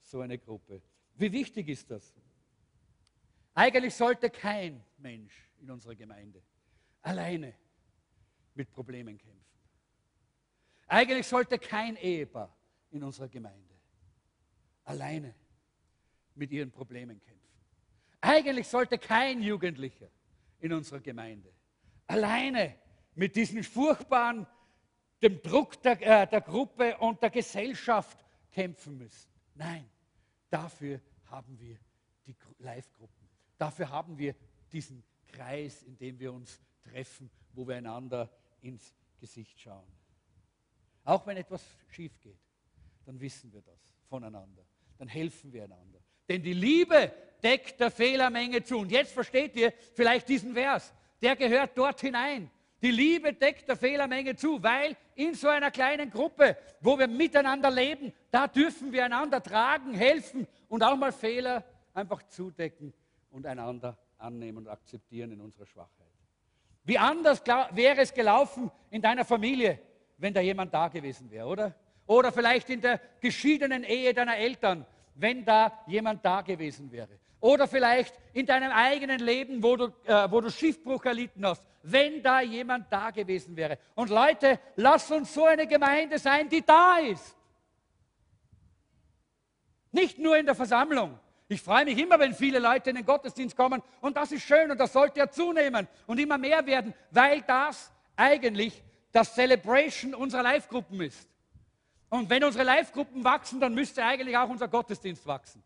so 0.06 0.22
eine 0.22 0.38
Gruppe. 0.38 0.82
Wie 1.16 1.32
wichtig 1.32 1.68
ist 1.70 1.90
das? 1.90 2.14
Eigentlich 3.54 3.94
sollte 3.94 4.30
kein 4.30 4.84
Mensch 4.98 5.50
in 5.62 5.72
unserer 5.72 5.96
Gemeinde 5.96 6.42
alleine 7.02 7.54
mit 8.54 8.72
Problemen 8.72 9.18
kämpfen. 9.18 9.46
Eigentlich 10.88 11.28
sollte 11.28 11.58
kein 11.58 11.96
Ehepaar 11.96 12.56
in 12.92 13.04
unserer 13.04 13.28
Gemeinde 13.28 13.74
alleine 14.84 15.34
mit 16.36 16.52
ihren 16.52 16.72
Problemen 16.72 17.20
kämpfen. 17.20 17.36
Eigentlich 18.22 18.68
sollte 18.68 18.98
kein 18.98 19.42
Jugendlicher 19.42 20.10
in 20.60 20.74
unserer 20.74 21.00
Gemeinde 21.00 21.52
alleine 22.08 22.76
mit 23.16 23.36
diesen 23.36 23.64
furchtbaren, 23.64 24.46
dem 25.22 25.42
Druck 25.42 25.82
der, 25.82 26.02
äh, 26.02 26.28
der 26.28 26.42
Gruppe 26.42 26.98
und 26.98 27.22
der 27.22 27.30
Gesellschaft 27.30 28.18
kämpfen 28.52 28.98
müssen. 28.98 29.32
Nein, 29.56 29.90
dafür 30.50 31.02
haben 31.26 31.60
wir 31.60 31.78
die 32.26 32.36
Live-Gruppen. 32.60 33.30
Dafür 33.58 33.90
haben 33.90 34.18
wir 34.18 34.36
diesen 34.72 35.04
Kreis, 35.28 35.84
in 35.84 35.98
dem 35.98 36.20
wir 36.20 36.34
uns 36.34 36.60
treffen, 36.84 37.30
wo 37.54 37.68
wir 37.68 37.76
einander 37.76 38.30
ins 38.62 38.94
Gesicht 39.20 39.60
schauen. 39.60 39.88
Auch 41.04 41.26
wenn 41.28 41.38
etwas 41.38 41.64
schief 41.90 42.20
geht, 42.20 42.40
dann 43.06 43.20
wissen 43.20 43.54
wir 43.54 43.62
das 43.62 43.80
voneinander. 44.10 44.66
Dann 44.98 45.08
helfen 45.08 45.54
wir 45.54 45.64
einander. 45.64 46.00
Denn 46.28 46.42
die 46.42 46.54
Liebe 46.54 47.12
deckt 47.44 47.80
der 47.80 47.92
Fehlermenge 47.92 48.64
zu. 48.64 48.80
Und 48.80 48.92
jetzt 48.92 49.14
versteht 49.14 49.56
ihr 49.56 49.72
vielleicht 49.94 50.28
diesen 50.28 50.54
Vers. 50.54 50.94
Der 51.22 51.36
gehört 51.36 51.78
dort 51.78 52.02
hinein. 52.02 52.50
Die 52.82 52.92
Liebe 52.92 53.34
deckt 53.34 53.68
der 53.68 53.78
Fehlermenge 53.78 54.36
zu, 54.36 54.62
weil 54.62 54.96
in 55.16 55.34
so 55.34 55.48
einer 55.48 55.72
kleinen 55.72 56.10
Gruppe, 56.10 56.58
wo 56.82 57.00
wir 57.00 57.08
miteinander 57.08 57.72
leben, 57.72 58.14
da 58.32 58.48
dürfen 58.48 58.92
wir 58.92 59.06
einander 59.06 59.42
tragen, 59.42 59.94
helfen 59.94 60.48
und 60.68 60.84
auch 60.84 60.96
mal 60.96 61.12
Fehler 61.12 61.64
einfach 61.94 62.22
zudecken 62.24 62.94
und 63.32 63.46
einander 63.46 63.98
annehmen 64.18 64.60
und 64.60 64.68
akzeptieren 64.68 65.32
in 65.32 65.42
unserer 65.42 65.66
Schwachheit. 65.66 65.92
Wie 66.84 66.98
anders 66.98 67.42
wäre 67.72 68.02
es 68.02 68.14
gelaufen 68.14 68.70
in 68.92 69.02
deiner 69.02 69.26
Familie, 69.26 69.80
wenn 70.18 70.34
da 70.34 70.42
jemand 70.42 70.74
da 70.74 70.88
gewesen 70.88 71.32
wäre, 71.32 71.48
oder? 71.48 71.76
Oder 72.06 72.32
vielleicht 72.32 72.70
in 72.70 72.82
der 72.82 73.02
geschiedenen 73.20 73.84
Ehe 73.84 74.14
deiner 74.14 74.38
Eltern, 74.38 74.86
wenn 75.16 75.44
da 75.44 75.84
jemand 75.88 76.24
da 76.24 76.42
gewesen 76.42 76.92
wäre. 76.92 77.20
Oder 77.46 77.68
vielleicht 77.68 78.16
in 78.34 78.48
deinem 78.48 78.72
eigenen 78.72 79.20
Leben, 79.20 79.62
wo 79.62 79.76
du, 79.76 79.94
äh, 80.06 80.32
wo 80.32 80.42
du 80.42 80.50
Schiffbruch 80.50 81.06
erlitten 81.06 81.46
hast, 81.46 81.64
wenn 81.84 82.24
da 82.24 82.42
jemand 82.42 82.92
da 82.92 83.12
gewesen 83.12 83.56
wäre. 83.56 83.78
Und 83.94 84.10
Leute, 84.10 84.60
lass 84.78 85.12
uns 85.12 85.32
so 85.32 85.46
eine 85.46 85.68
Gemeinde 85.68 86.18
sein, 86.18 86.50
die 86.50 86.66
da 86.66 86.98
ist. 86.98 87.36
Nicht 89.92 90.18
nur 90.18 90.36
in 90.36 90.48
der 90.48 90.56
Versammlung. 90.56 91.20
Ich 91.48 91.62
freue 91.62 91.86
mich 91.86 92.00
immer, 92.00 92.18
wenn 92.18 92.34
viele 92.34 92.58
Leute 92.58 92.90
in 92.90 92.96
den 92.96 93.06
Gottesdienst 93.06 93.56
kommen 93.56 93.84
und 94.02 94.18
das 94.18 94.32
ist 94.32 94.42
schön 94.42 94.72
und 94.72 94.80
das 94.80 94.92
sollte 94.92 95.20
ja 95.20 95.30
zunehmen 95.30 95.88
und 96.08 96.20
immer 96.20 96.40
mehr 96.40 96.66
werden, 96.66 96.96
weil 97.12 97.44
das 97.44 97.92
eigentlich 98.16 98.82
das 99.12 99.36
Celebration 99.36 100.16
unserer 100.16 100.42
Live-Gruppen 100.42 101.00
ist. 101.00 101.30
Und 102.10 102.28
wenn 102.28 102.44
unsere 102.44 102.64
Live-Gruppen 102.64 103.24
wachsen, 103.24 103.60
dann 103.60 103.76
müsste 103.76 104.04
eigentlich 104.04 104.36
auch 104.36 104.50
unser 104.50 104.68
Gottesdienst 104.68 105.28
wachsen. 105.28 105.62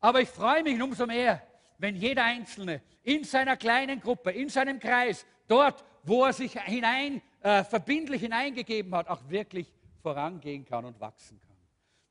Aber 0.00 0.20
ich 0.20 0.28
freue 0.28 0.62
mich 0.62 0.80
umso 0.80 1.06
mehr, 1.06 1.42
wenn 1.78 1.96
jeder 1.96 2.24
Einzelne 2.24 2.82
in 3.02 3.24
seiner 3.24 3.56
kleinen 3.56 4.00
Gruppe, 4.00 4.32
in 4.32 4.48
seinem 4.48 4.78
Kreis, 4.78 5.26
dort, 5.46 5.84
wo 6.02 6.24
er 6.24 6.32
sich 6.32 6.60
hinein, 6.60 7.22
äh, 7.40 7.64
verbindlich 7.64 8.22
hineingegeben 8.22 8.94
hat, 8.94 9.08
auch 9.08 9.20
wirklich 9.28 9.72
vorangehen 10.02 10.64
kann 10.64 10.84
und 10.84 11.00
wachsen 11.00 11.40
kann. 11.40 11.56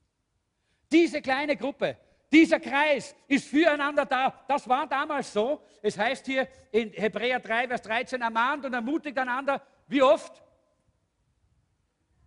Diese 0.90 1.22
kleine 1.22 1.56
Gruppe, 1.56 1.96
dieser 2.32 2.58
Kreis 2.58 3.14
ist 3.28 3.48
füreinander 3.48 4.06
da. 4.06 4.34
Das 4.48 4.68
war 4.68 4.86
damals 4.86 5.32
so. 5.32 5.62
Es 5.82 5.98
heißt 5.98 6.26
hier 6.26 6.48
in 6.70 6.90
Hebräer 6.92 7.40
3, 7.40 7.68
Vers 7.68 7.82
13, 7.82 8.22
ermahnt 8.22 8.64
und 8.64 8.72
ermutigt 8.72 9.18
einander. 9.18 9.60
Wie 9.86 10.02
oft? 10.02 10.42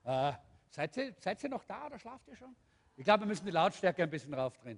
Äh, 0.04 0.34
Seid 0.76 0.98
ihr, 0.98 1.16
seid 1.20 1.42
ihr 1.42 1.50
noch 1.50 1.64
da 1.64 1.86
oder 1.86 1.98
schlaft 1.98 2.28
ihr 2.28 2.36
schon? 2.36 2.54
Ich 2.98 3.06
glaube, 3.06 3.22
wir 3.22 3.28
müssen 3.28 3.46
die 3.46 3.52
Lautstärke 3.52 4.04
ein 4.04 4.10
bisschen 4.10 4.34
raufdrehen. 4.34 4.78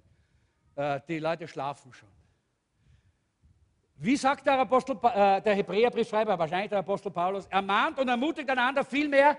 Äh, 0.76 1.00
die 1.08 1.18
Leute 1.18 1.48
schlafen 1.48 1.92
schon. 1.92 2.08
Wie 3.96 4.16
sagt 4.16 4.46
der, 4.46 4.60
Apostel, 4.60 4.96
äh, 5.02 5.42
der 5.42 5.56
Hebräerbriefschreiber, 5.56 6.38
wahrscheinlich 6.38 6.70
der 6.70 6.78
Apostel 6.78 7.10
Paulus, 7.10 7.46
ermahnt 7.46 7.98
und 7.98 8.06
ermutigt 8.06 8.48
einander 8.48 8.84
vielmehr. 8.84 9.36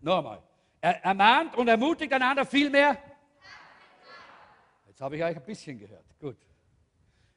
Nochmal. 0.00 0.42
Er 0.80 1.04
ermahnt 1.04 1.54
und 1.54 1.68
ermutigt 1.68 2.10
einander 2.10 2.46
vielmehr. 2.46 2.96
Jetzt 4.96 5.02
habe 5.02 5.14
ich 5.18 5.22
euch 5.22 5.36
ein 5.36 5.42
bisschen 5.42 5.78
gehört. 5.78 6.06
Gut. 6.18 6.38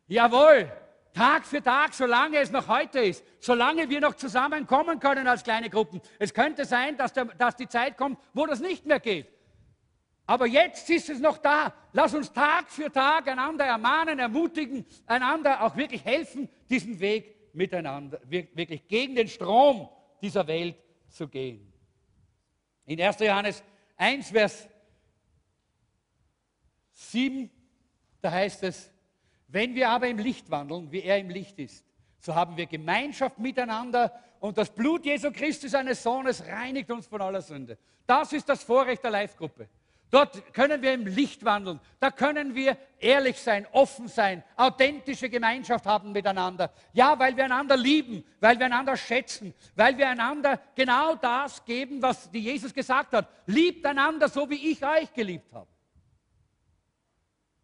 Jawohl, 0.07 0.72
Tag 1.14 1.45
für 1.45 1.62
Tag, 1.62 1.93
solange 1.93 2.38
es 2.38 2.51
noch 2.51 2.70
heute 2.70 2.99
ist, 3.01 3.22
solange 3.41 3.89
wir 3.89 3.99
noch 3.99 4.16
zusammenkommen 4.16 4.97
können 5.01 5.28
als 5.28 5.43
kleine 5.43 5.70
Gruppen. 5.70 5.99
Es 6.20 6.34
könnte 6.34 6.64
sein, 6.64 6.95
dass, 6.95 7.12
der, 7.12 7.26
dass 7.26 7.57
die 7.57 7.68
Zeit 7.68 7.97
kommt, 7.97 8.18
wo 8.34 8.45
das 8.45 8.62
nicht 8.62 8.86
mehr 8.86 9.01
geht. 9.01 9.28
Aber 10.26 10.47
jetzt 10.47 10.89
ist 10.89 11.10
es 11.10 11.20
noch 11.20 11.38
da. 11.38 11.74
Lass 11.91 12.14
uns 12.14 12.32
Tag 12.32 12.72
für 12.72 12.89
Tag 12.89 13.28
einander 13.28 13.66
ermahnen, 13.66 14.20
ermutigen, 14.20 14.86
einander 15.05 15.62
auch 15.62 15.76
wirklich 15.76 16.05
helfen, 16.05 16.47
diesen 16.70 17.01
Weg 17.01 17.36
miteinander, 17.51 18.22
wirklich 18.24 18.88
gegen 18.88 19.16
den 19.16 19.28
Strom 19.28 19.89
dieser 20.22 20.47
Welt 20.47 20.78
zu 21.10 21.28
gehen. 21.28 21.74
In 22.86 23.01
1. 23.01 23.20
Johannes 23.20 23.62
1, 23.97 24.30
Vers 24.30 24.70
7, 27.00 27.50
da 28.22 28.32
heißt 28.32 28.64
es, 28.64 28.91
wenn 29.47 29.74
wir 29.74 29.89
aber 29.89 30.08
im 30.08 30.18
Licht 30.18 30.52
wandeln, 30.52 30.91
wie 30.91 31.02
er 31.02 31.18
im 31.18 31.30
Licht 31.30 31.58
ist, 31.60 31.86
so 32.20 32.36
haben 32.36 32.58
wir 32.58 32.66
Gemeinschaft 32.66 33.39
miteinander 33.39 34.12
und 34.39 34.58
das 34.58 34.70
Blut 34.70 35.06
Jesu 35.06 35.32
Christi, 35.32 35.70
seines 35.70 36.04
Sohnes, 36.04 36.45
reinigt 36.45 36.91
uns 36.91 37.08
von 37.08 37.22
aller 37.22 37.41
Sünde. 37.41 37.78
Das 38.06 38.34
ist 38.34 38.47
das 38.50 38.64
Vorrecht 38.64 39.04
der 39.04 39.12
Live-Gruppe. 39.12 39.70
Dort 40.12 40.54
können 40.54 40.82
wir 40.82 40.93
im 40.93 41.06
Licht 41.06 41.45
wandeln. 41.45 41.80
Da 42.00 42.10
können 42.10 42.56
wir 42.56 42.78
ehrlich 43.00 43.39
sein, 43.39 43.68
offen 43.72 44.08
sein, 44.08 44.43
authentische 44.56 45.30
Gemeinschaft 45.30 45.86
haben 45.86 46.12
miteinander. 46.12 46.72
Ja, 46.93 47.18
weil 47.18 47.38
wir 47.38 47.45
einander 47.45 47.78
lieben, 47.78 48.24
weil 48.39 48.58
wir 48.58 48.66
einander 48.66 48.97
schätzen, 48.97 49.54
weil 49.76 49.97
wir 49.97 50.10
einander 50.10 50.60
genau 50.76 51.16
das 51.16 51.64
geben, 51.64 52.02
was 52.02 52.30
Jesus 52.34 52.74
gesagt 52.74 53.14
hat. 53.14 53.30
Liebt 53.45 53.86
einander 53.86 54.28
so, 54.28 54.50
wie 54.50 54.72
ich 54.72 54.84
euch 54.84 55.14
geliebt 55.14 55.54
habe. 55.54 55.68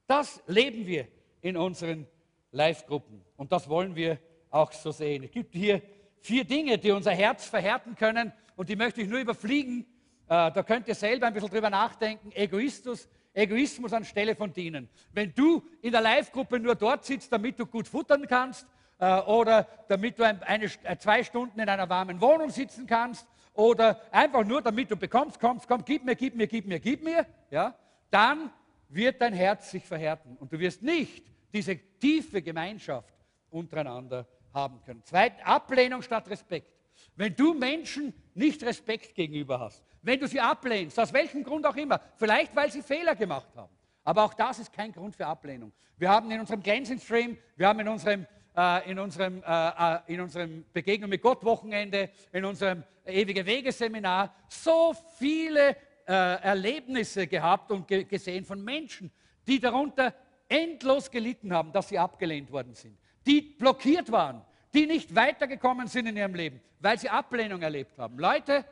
Das 0.07 0.41
leben 0.47 0.85
wir 0.85 1.07
in 1.41 1.57
unseren 1.57 2.07
Live-Gruppen 2.51 3.23
und 3.37 3.51
das 3.51 3.69
wollen 3.69 3.95
wir 3.95 4.19
auch 4.49 4.71
so 4.71 4.91
sehen. 4.91 5.23
Es 5.23 5.31
gibt 5.31 5.53
hier 5.53 5.81
vier 6.19 6.45
Dinge, 6.45 6.77
die 6.77 6.91
unser 6.91 7.11
Herz 7.11 7.45
verhärten 7.45 7.95
können 7.95 8.31
und 8.55 8.69
die 8.69 8.75
möchte 8.75 9.01
ich 9.01 9.07
nur 9.07 9.19
überfliegen 9.19 9.85
äh, 10.27 10.51
da 10.51 10.63
könnt 10.63 10.87
ihr 10.87 10.95
selber 10.95 11.27
ein 11.27 11.33
bisschen 11.33 11.49
drüber 11.49 11.69
nachdenken. 11.69 12.31
Egoismus, 12.31 13.07
Egoismus 13.33 13.93
anstelle 13.93 14.35
von 14.35 14.51
dienen. 14.51 14.89
Wenn 15.11 15.33
du 15.33 15.63
in 15.81 15.91
der 15.91 16.01
Live-Gruppe 16.01 16.59
nur 16.59 16.75
dort 16.75 17.05
sitzt, 17.05 17.31
damit 17.31 17.59
du 17.59 17.65
gut 17.67 17.87
futtern 17.87 18.25
kannst 18.27 18.65
äh, 18.97 19.19
oder 19.21 19.67
damit 19.87 20.17
du 20.17 20.23
ein, 20.23 20.41
eine, 20.41 20.65
äh, 20.65 20.97
zwei 20.97 21.23
Stunden 21.23 21.59
in 21.59 21.69
einer 21.69 21.87
warmen 21.89 22.19
Wohnung 22.21 22.49
sitzen 22.49 22.87
kannst 22.87 23.27
oder 23.53 24.01
einfach 24.11 24.43
nur 24.43 24.63
damit 24.63 24.89
du 24.89 24.95
bekommst, 24.95 25.39
kommst, 25.39 25.67
komm, 25.67 25.85
gib 25.85 26.03
mir, 26.03 26.15
gib 26.15 26.35
mir, 26.35 26.47
gib 26.47 26.65
mir, 26.65 26.79
gib 26.79 27.03
mir, 27.03 27.25
ja, 27.51 27.75
dann 28.09 28.49
wird 28.89 29.21
dein 29.21 29.33
Herz 29.33 29.71
sich 29.71 29.83
verhärten 29.85 30.37
und 30.37 30.51
du 30.51 30.59
wirst 30.59 30.81
nicht 30.81 31.25
diese 31.53 31.77
tiefe 31.99 32.41
Gemeinschaft 32.41 33.13
untereinander 33.49 34.27
haben 34.53 34.81
können. 34.83 35.01
Zweitens, 35.03 35.41
Ablehnung 35.43 36.01
statt 36.01 36.29
Respekt. 36.29 36.71
Wenn 37.15 37.35
du 37.35 37.53
Menschen 37.53 38.13
nicht 38.33 38.63
Respekt 38.63 39.15
gegenüber 39.15 39.59
hast, 39.59 39.83
wenn 40.01 40.19
du 40.19 40.27
sie 40.27 40.39
ablehnst, 40.39 40.99
aus 40.99 41.11
welchem 41.11 41.43
Grund 41.43 41.65
auch 41.65 41.75
immer, 41.75 41.99
vielleicht 42.15 42.55
weil 42.55 42.71
sie 42.71 42.81
Fehler 42.81 43.15
gemacht 43.15 43.49
haben, 43.55 43.73
aber 44.03 44.23
auch 44.23 44.33
das 44.33 44.59
ist 44.59 44.71
kein 44.71 44.91
Grund 44.91 45.15
für 45.15 45.25
Ablehnung. 45.25 45.71
Wir 45.97 46.09
haben 46.09 46.29
in 46.29 46.39
unserem 46.39 46.61
Cleansing 46.61 46.99
Stream, 46.99 47.37
wir 47.55 47.67
haben 47.67 47.79
in 47.79 47.87
unserem, 47.87 48.25
äh, 48.55 48.91
in 48.91 48.99
unserem, 48.99 49.41
äh, 49.43 49.69
äh 49.69 49.99
in 50.07 50.21
unserem 50.21 50.65
Begegnung 50.73 51.09
mit 51.09 51.21
Gott 51.21 51.43
Wochenende, 51.43 52.09
in 52.31 52.45
unserem 52.45 52.83
ewige 53.05 53.45
Wegeseminar 53.45 54.33
so 54.49 54.93
viele 55.17 55.75
äh, 56.07 56.11
Erlebnisse 56.13 57.27
gehabt 57.27 57.71
und 57.71 57.87
ge 57.87 58.03
gesehen 58.03 58.45
von 58.45 58.63
Menschen, 58.63 59.11
die 59.47 59.59
darunter 59.59 60.13
endlos 60.47 61.09
gelitten 61.09 61.53
haben, 61.53 61.71
dass 61.71 61.89
sie 61.89 61.99
abgelehnt 61.99 62.51
worden 62.51 62.75
sind, 62.75 62.97
die 63.25 63.41
blockiert 63.41 64.11
waren, 64.11 64.41
die 64.73 64.85
nicht 64.85 65.15
weitergekommen 65.15 65.87
sind 65.87 66.07
in 66.07 66.17
ihrem 66.17 66.35
Leben, 66.35 66.61
weil 66.79 66.99
sie 66.99 67.09
Ablehnung 67.09 67.61
erlebt 67.61 67.97
haben. 67.97 68.19
Leute, 68.19 68.65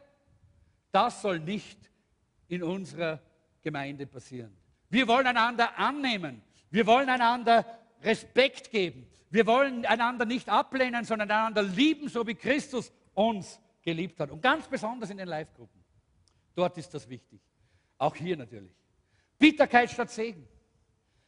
das 0.92 1.22
soll 1.22 1.40
nicht 1.40 1.80
in 2.48 2.62
unserer 2.62 3.20
Gemeinde 3.62 4.06
passieren. 4.06 4.56
Wir 4.90 5.08
wollen 5.08 5.26
einander 5.26 5.78
annehmen. 5.80 6.44
Wir 6.70 6.86
wollen 6.86 7.10
einander 7.10 7.66
Respekt 8.04 8.70
geben. 8.70 9.08
Wir 9.32 9.48
wollen 9.48 9.86
einander 9.86 10.26
nicht 10.26 10.50
ablehnen, 10.50 11.06
sondern 11.06 11.32
einander 11.32 11.64
lieben, 11.64 12.10
so 12.10 12.28
wie 12.28 12.36
Christus 12.36 12.92
uns 13.16 13.60
geliebt 13.82 14.20
hat. 14.20 14.30
Und 14.30 14.42
ganz 14.42 14.68
besonders 14.68 15.10
in 15.10 15.18
den 15.18 15.28
Live-Gruppen. 15.28 15.83
Dort 16.56 16.78
ist 16.78 16.94
das 16.94 17.08
wichtig. 17.10 17.42
Auch 17.98 18.16
hier 18.16 18.38
natürlich. 18.38 18.76
Bitterkeit 19.40 19.90
statt 19.92 20.10
Segen. 20.10 20.48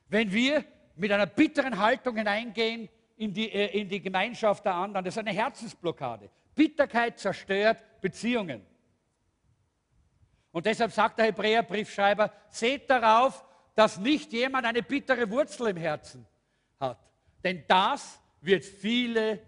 Wenn 0.08 0.32
wir 0.32 0.64
mit 0.96 1.12
einer 1.12 1.26
bitteren 1.26 1.78
Haltung 1.78 2.16
hineingehen 2.18 2.90
in 3.18 3.34
die, 3.34 3.52
äh, 3.52 3.80
in 3.80 3.90
die 3.90 4.02
Gemeinschaft 4.02 4.66
der 4.66 4.76
anderen. 4.76 5.06
Das 5.06 5.16
ist 5.16 5.20
eine 5.20 5.32
Herzensblockade. 5.32 6.30
Bitterkeit 6.54 7.20
zerstört 7.20 7.84
Beziehungen. 8.02 8.66
Und 10.52 10.66
deshalb 10.66 10.92
sagt 10.92 11.20
der 11.20 11.26
Hebräerbriefschreiber, 11.26 12.32
seht 12.50 12.90
darauf, 12.90 13.44
dass 13.74 13.98
nicht 13.98 14.32
jemand 14.32 14.66
eine 14.66 14.82
bittere 14.82 15.30
Wurzel 15.30 15.68
im 15.68 15.78
Herzen 15.78 16.26
hat. 16.80 16.98
Denn 17.44 17.66
das 17.68 18.22
wird 18.40 18.64
viele 18.64 19.42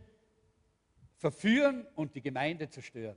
verführen 1.15 1.87
und 1.95 2.13
die 2.13 2.21
Gemeinde 2.21 2.69
zerstören. 2.69 3.15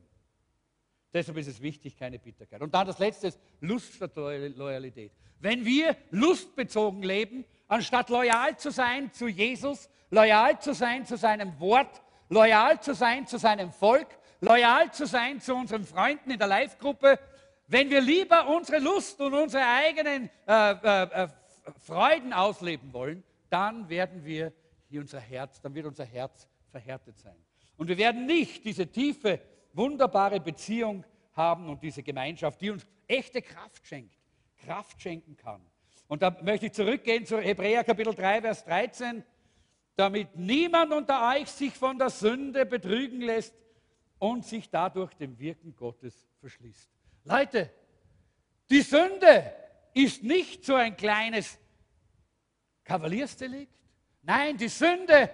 Deshalb 1.13 1.39
ist 1.39 1.49
es 1.49 1.61
wichtig, 1.61 1.97
keine 1.97 2.19
Bitterkeit. 2.19 2.61
Und 2.63 2.73
dann 2.75 2.87
das 2.87 2.99
letzte 2.99 3.29
ist 3.29 3.41
Lust 3.61 3.95
statt 3.95 4.13
Loyalität. 4.15 5.13
Wenn 5.41 5.65
wir 5.65 5.97
lustbezogen 6.11 7.03
leben, 7.03 7.45
anstatt 7.67 8.11
loyal 8.11 8.57
zu 8.57 8.71
sein 8.71 9.13
zu 9.13 9.27
Jesus, 9.27 9.89
loyal 10.11 10.61
zu 10.61 10.75
sein 10.75 11.05
zu 11.07 11.17
seinem 11.17 11.59
Wort, 11.59 12.01
loyal 12.29 12.81
zu 12.81 12.95
sein 12.95 13.27
zu 13.27 13.39
seinem 13.39 13.73
Volk, 13.73 14.07
loyal 14.41 14.93
zu 14.93 15.07
sein 15.07 15.41
zu 15.41 15.55
unseren 15.55 15.85
Freunden 15.85 16.31
in 16.31 16.39
der 16.39 16.49
Live-Gruppe, 16.49 17.19
wenn 17.67 17.89
wir 17.89 18.01
lieber 18.01 18.49
unsere 18.49 18.79
Lust 18.79 19.21
und 19.21 19.33
unsere 19.33 19.65
eigenen 19.65 20.29
äh, 20.47 20.73
äh, 20.73 21.25
äh, 21.25 21.29
Freuden 21.87 22.33
ausleben 22.33 22.93
wollen, 22.93 23.23
dann 23.49 23.89
werden 23.89 24.25
wir 24.25 24.53
unser 24.93 25.21
Herz, 25.21 25.61
dann 25.61 25.75
wird 25.75 25.87
unser 25.87 26.05
Herz 26.05 26.49
verhärtet 26.71 27.19
sein. 27.19 27.37
Und 27.77 27.89
wir 27.89 27.97
werden 27.97 28.27
nicht 28.27 28.65
diese 28.65 28.89
tiefe, 28.89 29.41
wunderbare 29.73 30.41
Beziehung 30.41 31.05
haben 31.33 31.69
und 31.69 31.83
diese 31.83 32.03
Gemeinschaft, 32.03 32.61
die 32.61 32.71
uns 32.71 32.87
echte 33.07 33.43
Kraft 33.43 33.87
schenkt, 33.87 34.15
Kraft 34.59 35.01
schenken 35.01 35.37
kann. 35.37 35.61
Und 36.09 36.23
da 36.23 36.37
möchte 36.43 36.67
ich 36.67 36.73
zurückgehen 36.73 37.25
zu 37.25 37.39
Hebräer 37.39 37.85
Kapitel 37.85 38.15
3, 38.15 38.43
Vers 38.43 38.65
13, 38.65 39.25
damit 39.97 40.37
niemand 40.37 40.93
unter 40.93 41.35
euch 41.35 41.49
sich 41.49 41.73
von 41.73 41.99
der 41.99 42.11
Sünde 42.11 42.67
betrügen 42.67 43.21
lässt 43.21 43.55
und 44.19 44.45
sich 44.45 44.69
dadurch 44.71 45.15
dem 45.15 45.39
Wirken 45.39 45.75
Gottes 45.77 46.27
verschließt. 46.41 46.91
Leute, 47.25 47.71
die 48.71 48.83
Sünde 48.83 49.53
ist 49.95 50.23
nicht 50.23 50.65
so 50.65 50.75
ein 50.75 50.97
kleines 50.97 51.59
Kavaliersdelikt. 52.85 53.73
Nein, 54.23 54.57
die 54.57 54.69
Sünde 54.69 55.31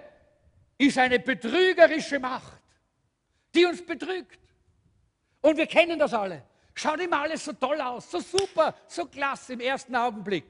ist 0.78 0.98
eine 0.98 1.18
betrügerische 1.18 2.18
Macht, 2.18 2.60
die 3.56 3.64
uns 3.64 3.84
betrügt. 3.84 4.38
Und 5.40 5.56
wir 5.56 5.66
kennen 5.66 5.98
das 5.98 6.12
alle. 6.12 6.42
Schaut 6.74 7.00
immer 7.00 7.20
alles 7.20 7.44
so 7.44 7.52
toll 7.52 7.80
aus, 7.80 8.10
so 8.10 8.20
super, 8.20 8.74
so 8.86 9.06
klasse 9.06 9.54
im 9.54 9.60
ersten 9.60 9.96
Augenblick. 9.96 10.44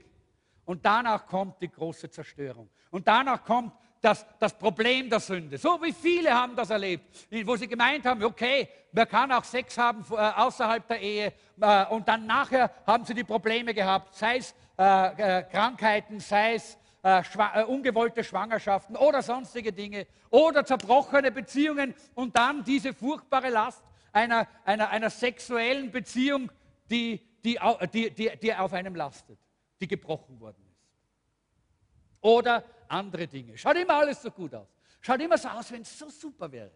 Und 0.65 0.85
danach 0.85 1.27
kommt 1.27 1.63
die 1.63 1.71
große 1.71 2.11
Zerstörung. 2.11 2.69
Und 2.91 3.07
danach 3.07 3.45
kommt 3.45 3.73
das, 4.01 4.27
das 4.39 4.57
Problem 4.57 5.09
der 5.09 5.21
Sünde. 5.21 5.59
So 5.59 5.81
wie 5.83 5.93
viele 5.93 6.33
haben 6.33 6.55
das 6.57 6.71
erlebt, 6.71 7.29
wo 7.45 7.57
sie 7.57 7.69
gemeint 7.69 8.05
haben, 8.05 8.23
okay, 8.25 8.69
man 8.93 9.09
kann 9.09 9.33
auch 9.33 9.45
Sex 9.45 9.77
haben 9.79 10.05
äh, 10.11 10.15
außerhalb 10.15 10.87
der 10.87 11.01
Ehe 11.01 11.33
äh, 11.61 11.87
und 11.87 12.07
dann 12.09 12.27
nachher 12.27 12.71
haben 12.87 13.05
sie 13.05 13.15
die 13.15 13.25
Probleme 13.25 13.75
gehabt, 13.75 14.15
sei 14.15 14.39
es 14.39 14.55
äh, 14.79 15.39
äh 15.39 15.43
Krankheiten, 15.45 16.21
sei 16.21 16.55
es 16.55 16.79
äh, 17.07 17.23
äh, 17.55 17.63
ungewollte 17.63 18.25
Schwangerschaften 18.25 18.97
oder 18.97 19.23
sonstige 19.23 19.73
Dinge 19.73 20.09
oder 20.29 20.65
zerbrochene 20.65 21.31
Beziehungen 21.31 21.95
und 22.17 22.37
dann 22.37 22.65
diese 22.65 22.93
furchtbare 22.93 23.49
Last 23.49 23.85
einer, 24.13 24.49
einer, 24.65 24.91
einer 24.91 25.09
sexuellen 25.09 25.93
Beziehung, 25.93 26.51
die, 26.91 27.25
die, 27.45 27.61
die, 27.93 28.11
die, 28.11 28.31
die 28.43 28.53
auf 28.53 28.73
einem 28.73 28.97
lastet, 28.97 29.39
die 29.81 29.87
gebrochen 29.87 30.41
worden 30.41 30.67
ist. 30.69 32.23
Oder 32.23 32.65
andere 32.89 33.29
Dinge. 33.29 33.57
Schaut 33.57 33.77
immer 33.77 33.95
alles 33.95 34.21
so 34.21 34.33
gut 34.33 34.53
aus. 34.53 34.67
Schaut 35.01 35.21
immer 35.21 35.39
so 35.39 35.47
aus, 35.47 35.71
wenn 35.71 35.83
es 35.83 35.97
so 35.97 36.09
super 36.09 36.51
wäre. 36.51 36.73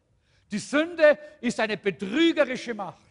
Die 0.48 0.60
Sünde 0.60 1.18
ist 1.40 1.58
eine 1.58 1.76
betrügerische 1.76 2.72
Macht, 2.72 3.02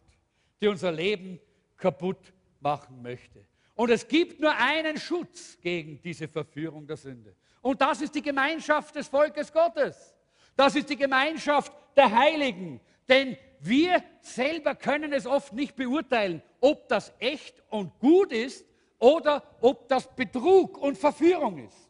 die 0.62 0.70
unser 0.70 0.94
Leben 0.94 1.38
kaputt 1.76 2.32
machen 2.62 3.02
möchte. 3.02 3.46
Und 3.80 3.92
es 3.92 4.06
gibt 4.06 4.42
nur 4.42 4.54
einen 4.58 5.00
Schutz 5.00 5.58
gegen 5.62 6.02
diese 6.02 6.28
Verführung 6.28 6.86
der 6.86 6.98
Sünde. 6.98 7.34
Und 7.62 7.80
das 7.80 8.02
ist 8.02 8.14
die 8.14 8.22
Gemeinschaft 8.22 8.94
des 8.94 9.08
Volkes 9.08 9.54
Gottes. 9.54 10.18
Das 10.58 10.76
ist 10.76 10.90
die 10.90 10.98
Gemeinschaft 10.98 11.72
der 11.96 12.12
Heiligen. 12.12 12.82
Denn 13.08 13.38
wir 13.62 14.04
selber 14.20 14.76
können 14.76 15.14
es 15.14 15.26
oft 15.26 15.54
nicht 15.54 15.78
beurteilen, 15.78 16.42
ob 16.60 16.90
das 16.90 17.14
echt 17.20 17.64
und 17.70 17.98
gut 18.00 18.34
ist 18.34 18.66
oder 18.98 19.42
ob 19.62 19.88
das 19.88 20.14
Betrug 20.14 20.78
und 20.78 20.98
Verführung 20.98 21.66
ist. 21.66 21.90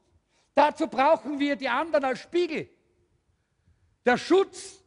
Dazu 0.54 0.86
brauchen 0.86 1.40
wir 1.40 1.56
die 1.56 1.70
anderen 1.70 2.06
als 2.06 2.20
Spiegel. 2.20 2.70
Der 4.06 4.20
Schutz 4.20 4.84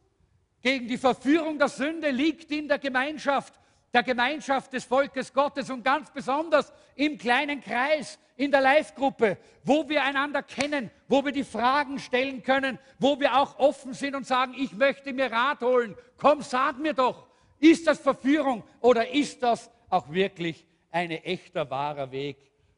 gegen 0.61 0.87
die 0.87 0.97
Verführung 0.97 1.59
der 1.59 1.67
Sünde 1.67 2.11
liegt 2.11 2.49
in 2.49 2.69
der 2.69 2.79
Gemeinschaft, 2.79 3.59
der 3.93 4.03
Gemeinschaft 4.03 4.73
des 4.73 4.85
Volkes 4.85 5.31
Gottes 5.33 5.69
und 5.69 5.83
ganz 5.83 6.11
besonders 6.11 6.73
im 6.95 7.17
kleinen 7.17 7.61
Kreis, 7.61 8.19
in 8.35 8.51
der 8.51 8.61
Live-Gruppe, 8.61 9.37
wo 9.63 9.87
wir 9.87 10.03
einander 10.03 10.41
kennen, 10.41 10.89
wo 11.07 11.23
wir 11.23 11.31
die 11.31 11.43
Fragen 11.43 11.99
stellen 11.99 12.41
können, 12.41 12.79
wo 12.97 13.19
wir 13.19 13.37
auch 13.37 13.59
offen 13.59 13.93
sind 13.93 14.15
und 14.15 14.25
sagen, 14.25 14.55
ich 14.57 14.73
möchte 14.73 15.13
mir 15.13 15.31
Rat 15.31 15.61
holen. 15.61 15.95
Komm, 16.17 16.41
sag 16.41 16.79
mir 16.79 16.93
doch, 16.93 17.27
ist 17.59 17.85
das 17.85 17.99
Verführung 17.99 18.63
oder 18.81 19.09
ist 19.09 19.43
das 19.43 19.69
auch 19.89 20.09
wirklich 20.11 20.65
ein 20.89 21.11
echter, 21.11 21.69
wahrer 21.69 22.11
Weg, 22.11 22.37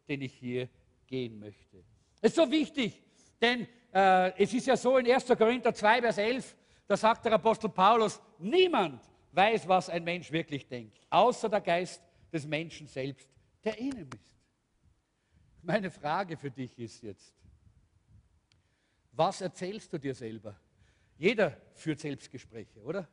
den 0.09 0.21
ich 0.21 0.33
hier 0.33 0.67
gehen 1.07 1.39
möchte? 1.39 1.83
Es 2.21 2.31
ist 2.31 2.35
so 2.35 2.51
wichtig, 2.51 3.01
denn 3.41 3.67
äh, 3.93 4.33
es 4.41 4.53
ist 4.53 4.67
ja 4.67 4.75
so 4.75 4.97
in 4.97 5.09
1. 5.09 5.25
Korinther 5.37 5.73
2, 5.73 6.01
Vers 6.01 6.17
11, 6.17 6.55
da 6.87 6.97
sagt 6.97 7.23
der 7.25 7.33
Apostel 7.33 7.69
Paulus, 7.69 8.21
niemand 8.39 9.01
weiß, 9.35 9.67
was 9.67 9.89
ein 9.89 10.03
Mensch 10.03 10.31
wirklich 10.31 10.67
denkt, 10.67 10.99
außer 11.09 11.49
der 11.49 11.61
Geist 11.61 12.01
des 12.31 12.45
Menschen 12.45 12.87
selbst, 12.87 13.29
der 13.63 13.77
in 13.77 13.97
ihm 13.97 14.09
ist. 14.13 14.35
Meine 15.61 15.89
Frage 15.89 16.37
für 16.37 16.51
dich 16.51 16.77
ist 16.77 17.01
jetzt, 17.01 17.33
was 19.11 19.41
erzählst 19.41 19.91
du 19.91 19.97
dir 19.97 20.13
selber? 20.13 20.59
Jeder 21.17 21.57
führt 21.73 21.99
Selbstgespräche, 21.99 22.81
oder? 22.81 23.07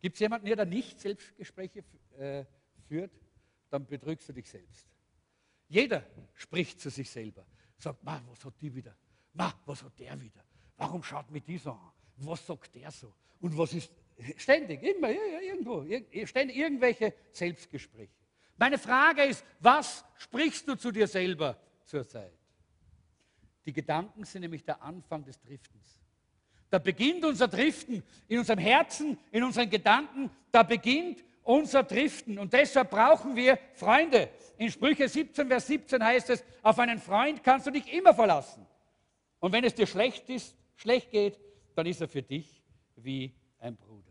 Gibt 0.00 0.14
es 0.14 0.20
jemanden 0.20 0.46
hier, 0.46 0.56
der 0.56 0.66
nicht 0.66 1.00
Selbstgespräche 1.00 1.84
äh, 2.16 2.44
führt? 2.86 3.12
Dann 3.70 3.86
betrügst 3.86 4.28
du 4.28 4.32
dich 4.32 4.48
selbst. 4.48 4.88
Jeder 5.68 6.04
spricht 6.34 6.80
zu 6.80 6.88
sich 6.88 7.10
selber. 7.10 7.44
Sagt, 7.76 8.02
Ma, 8.02 8.22
was 8.26 8.44
hat 8.44 8.54
die 8.60 8.74
wieder? 8.74 8.96
Ma, 9.34 9.52
was 9.66 9.82
hat 9.82 9.98
der 9.98 10.18
wieder? 10.20 10.42
Warum 10.76 11.02
schaut 11.02 11.30
mir 11.30 11.40
die 11.40 11.58
so 11.58 11.72
an? 11.72 11.92
Was 12.16 12.46
sagt 12.46 12.74
der 12.74 12.90
so? 12.90 13.12
Und 13.40 13.56
was 13.56 13.74
ist 13.74 13.92
ständig, 14.36 14.82
immer, 14.82 15.10
irgendwo, 15.10 15.84
ständig 16.24 16.56
irgendwelche 16.56 17.14
Selbstgespräche. 17.32 18.12
Meine 18.56 18.78
Frage 18.78 19.22
ist, 19.24 19.44
was 19.60 20.04
sprichst 20.16 20.66
du 20.66 20.74
zu 20.74 20.90
dir 20.90 21.06
selber 21.06 21.56
zurzeit? 21.84 22.32
Die 23.64 23.72
Gedanken 23.72 24.24
sind 24.24 24.42
nämlich 24.42 24.64
der 24.64 24.82
Anfang 24.82 25.24
des 25.24 25.38
Driftens. 25.40 26.00
Da 26.70 26.78
beginnt 26.78 27.24
unser 27.24 27.48
Driften 27.48 28.02
in 28.26 28.38
unserem 28.40 28.58
Herzen, 28.58 29.18
in 29.30 29.44
unseren 29.44 29.70
Gedanken, 29.70 30.30
da 30.50 30.62
beginnt 30.62 31.24
unser 31.42 31.82
Driften. 31.82 32.38
Und 32.38 32.52
deshalb 32.52 32.90
brauchen 32.90 33.36
wir 33.36 33.58
Freunde. 33.74 34.28
In 34.58 34.70
Sprüche 34.70 35.08
17, 35.08 35.48
Vers 35.48 35.66
17 35.66 36.04
heißt 36.04 36.30
es, 36.30 36.44
auf 36.62 36.78
einen 36.78 36.98
Freund 36.98 37.42
kannst 37.42 37.66
du 37.66 37.70
dich 37.70 37.90
immer 37.92 38.12
verlassen. 38.12 38.66
Und 39.38 39.52
wenn 39.52 39.64
es 39.64 39.74
dir 39.74 39.86
schlecht 39.86 40.28
ist, 40.28 40.56
schlecht 40.76 41.10
geht, 41.10 41.38
dann 41.74 41.86
ist 41.86 42.00
er 42.00 42.08
für 42.08 42.22
dich 42.22 42.62
wie 42.96 43.34
ein 43.60 43.76
Bruder. 43.76 44.07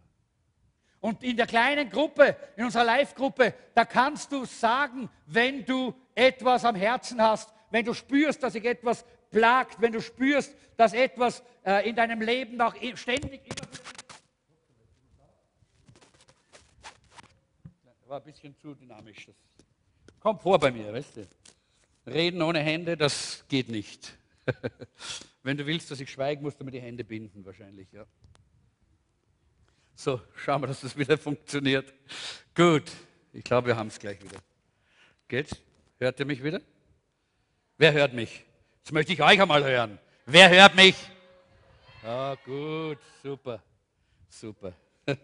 Und 0.99 1.23
in 1.23 1.37
der 1.37 1.45
kleinen 1.45 1.89
Gruppe, 1.89 2.35
in 2.55 2.65
unserer 2.65 2.83
Live-Gruppe, 2.83 3.53
da 3.73 3.85
kannst 3.85 4.31
du 4.31 4.45
sagen, 4.45 5.09
wenn 5.27 5.63
du 5.63 5.93
etwas 6.15 6.65
am 6.65 6.75
Herzen 6.75 7.21
hast, 7.21 7.53
wenn 7.69 7.85
du 7.85 7.93
spürst, 7.93 8.41
dass 8.41 8.53
sich 8.53 8.65
etwas 8.65 9.05
plagt, 9.29 9.79
wenn 9.81 9.91
du 9.91 10.01
spürst, 10.01 10.55
dass 10.75 10.93
etwas 10.93 11.43
äh, 11.65 11.87
in 11.87 11.95
deinem 11.95 12.21
Leben 12.21 12.57
noch 12.57 12.75
ständig 12.95 13.41
immer. 13.45 13.67
War 18.07 18.19
ein 18.19 18.23
bisschen 18.23 18.55
zu 18.55 18.73
dynamisch. 18.73 19.27
Das 20.05 20.19
kommt 20.21 20.41
vor 20.41 20.57
bei 20.57 20.71
mir, 20.71 20.93
weißt 20.93 21.17
du. 21.17 21.27
Reden 22.07 22.41
ohne 22.41 22.59
Hände, 22.59 22.95
das 22.95 23.43
geht 23.49 23.67
nicht. 23.67 24.17
Wenn 25.43 25.57
du 25.57 25.65
willst, 25.65 25.91
dass 25.91 25.99
ich 25.99 26.09
schweige, 26.09 26.41
musst 26.41 26.59
du 26.59 26.63
mir 26.63 26.71
die 26.71 26.79
Hände 26.79 27.03
binden, 27.03 27.45
wahrscheinlich, 27.45 27.91
ja. 27.91 28.05
So, 29.99 30.21
schauen 30.35 30.61
wir, 30.61 30.67
dass 30.67 30.81
das 30.81 30.95
wieder 30.95 31.17
funktioniert. 31.17 31.91
Gut, 32.53 32.83
ich 33.33 33.43
glaube, 33.43 33.69
wir 33.69 33.75
haben 33.75 33.87
es 33.87 33.97
gleich 33.97 34.21
wieder. 34.21 34.37
Geht's? 35.27 35.55
Hört 35.97 36.19
ihr 36.19 36.27
mich 36.27 36.43
wieder? 36.43 36.61
Wer 37.79 37.93
hört 37.93 38.13
mich? 38.13 38.45
Jetzt 38.77 38.91
möchte 38.91 39.13
ich 39.13 39.23
euch 39.23 39.41
einmal 39.41 39.63
hören. 39.63 39.97
Wer 40.27 40.51
hört 40.51 40.75
mich? 40.75 40.95
Ah, 42.03 42.35
gut, 42.45 42.99
super, 43.23 43.63
super. 44.29 44.71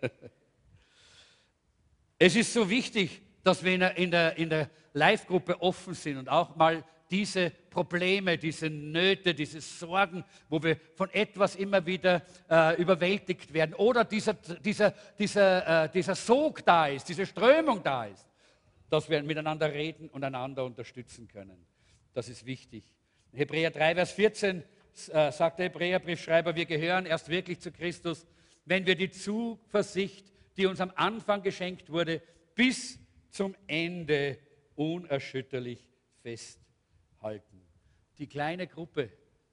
es 2.18 2.36
ist 2.36 2.52
so 2.52 2.68
wichtig, 2.68 3.22
dass 3.44 3.64
wir 3.64 3.76
in 3.76 3.80
der, 3.80 3.96
in 3.96 4.10
der, 4.10 4.38
in 4.38 4.50
der 4.50 4.72
Live-Gruppe 4.94 5.62
offen 5.62 5.94
sind 5.94 6.18
und 6.18 6.30
auch 6.30 6.56
mal 6.56 6.84
diese 7.14 7.52
Probleme, 7.52 8.40
diese 8.40 8.72
Nöte, 8.72 9.36
diese 9.36 9.62
Sorgen, 9.62 10.24
wo 10.50 10.64
wir 10.64 10.80
von 10.96 11.12
etwas 11.12 11.56
immer 11.56 11.86
wieder 11.86 12.24
äh, 12.50 12.82
überwältigt 12.82 13.54
werden 13.54 13.76
oder 13.76 14.04
dieser, 14.04 14.34
dieser, 14.34 14.96
dieser, 15.20 15.84
äh, 15.84 15.90
dieser 15.90 16.16
Sog 16.16 16.66
da 16.66 16.88
ist, 16.88 17.08
diese 17.08 17.28
Strömung 17.28 17.84
da 17.84 18.06
ist, 18.06 18.28
dass 18.90 19.08
wir 19.12 19.22
miteinander 19.22 19.72
reden 19.72 20.10
und 20.10 20.24
einander 20.24 20.66
unterstützen 20.66 21.28
können. 21.28 21.68
Das 22.16 22.30
ist 22.30 22.48
wichtig. 22.48 22.84
Hebräer 23.32 23.70
3, 23.70 23.94
Vers 23.94 24.12
14 24.14 24.64
äh, 25.12 25.32
sagt 25.32 25.60
der 25.60 25.68
Hebräerbriefschreiber, 25.68 26.56
wir 26.56 26.66
gehören 26.66 27.06
erst 27.06 27.30
wirklich 27.30 27.60
zu 27.60 27.72
Christus, 27.72 28.26
wenn 28.66 28.88
wir 28.88 28.96
die 28.96 29.12
Zuversicht, 29.12 30.26
die 30.58 30.66
uns 30.66 30.82
am 30.82 30.92
Anfang 30.96 31.44
geschenkt 31.44 31.92
wurde, 31.92 32.24
bis 32.56 32.98
zum 33.30 33.56
Ende 33.68 34.40
unerschütterlich 34.76 35.88
fest 36.24 36.64
halten. 37.24 37.62
Die 38.18 38.28
kleine 38.28 38.68
Gruppe, 38.68 39.10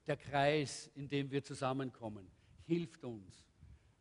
der 0.06 0.16
Kreis, 0.16 0.90
in 0.94 1.08
dem 1.08 1.30
wir 1.30 1.42
zusammenkommen, 1.42 2.30
hilft 2.66 3.04
uns, 3.04 3.46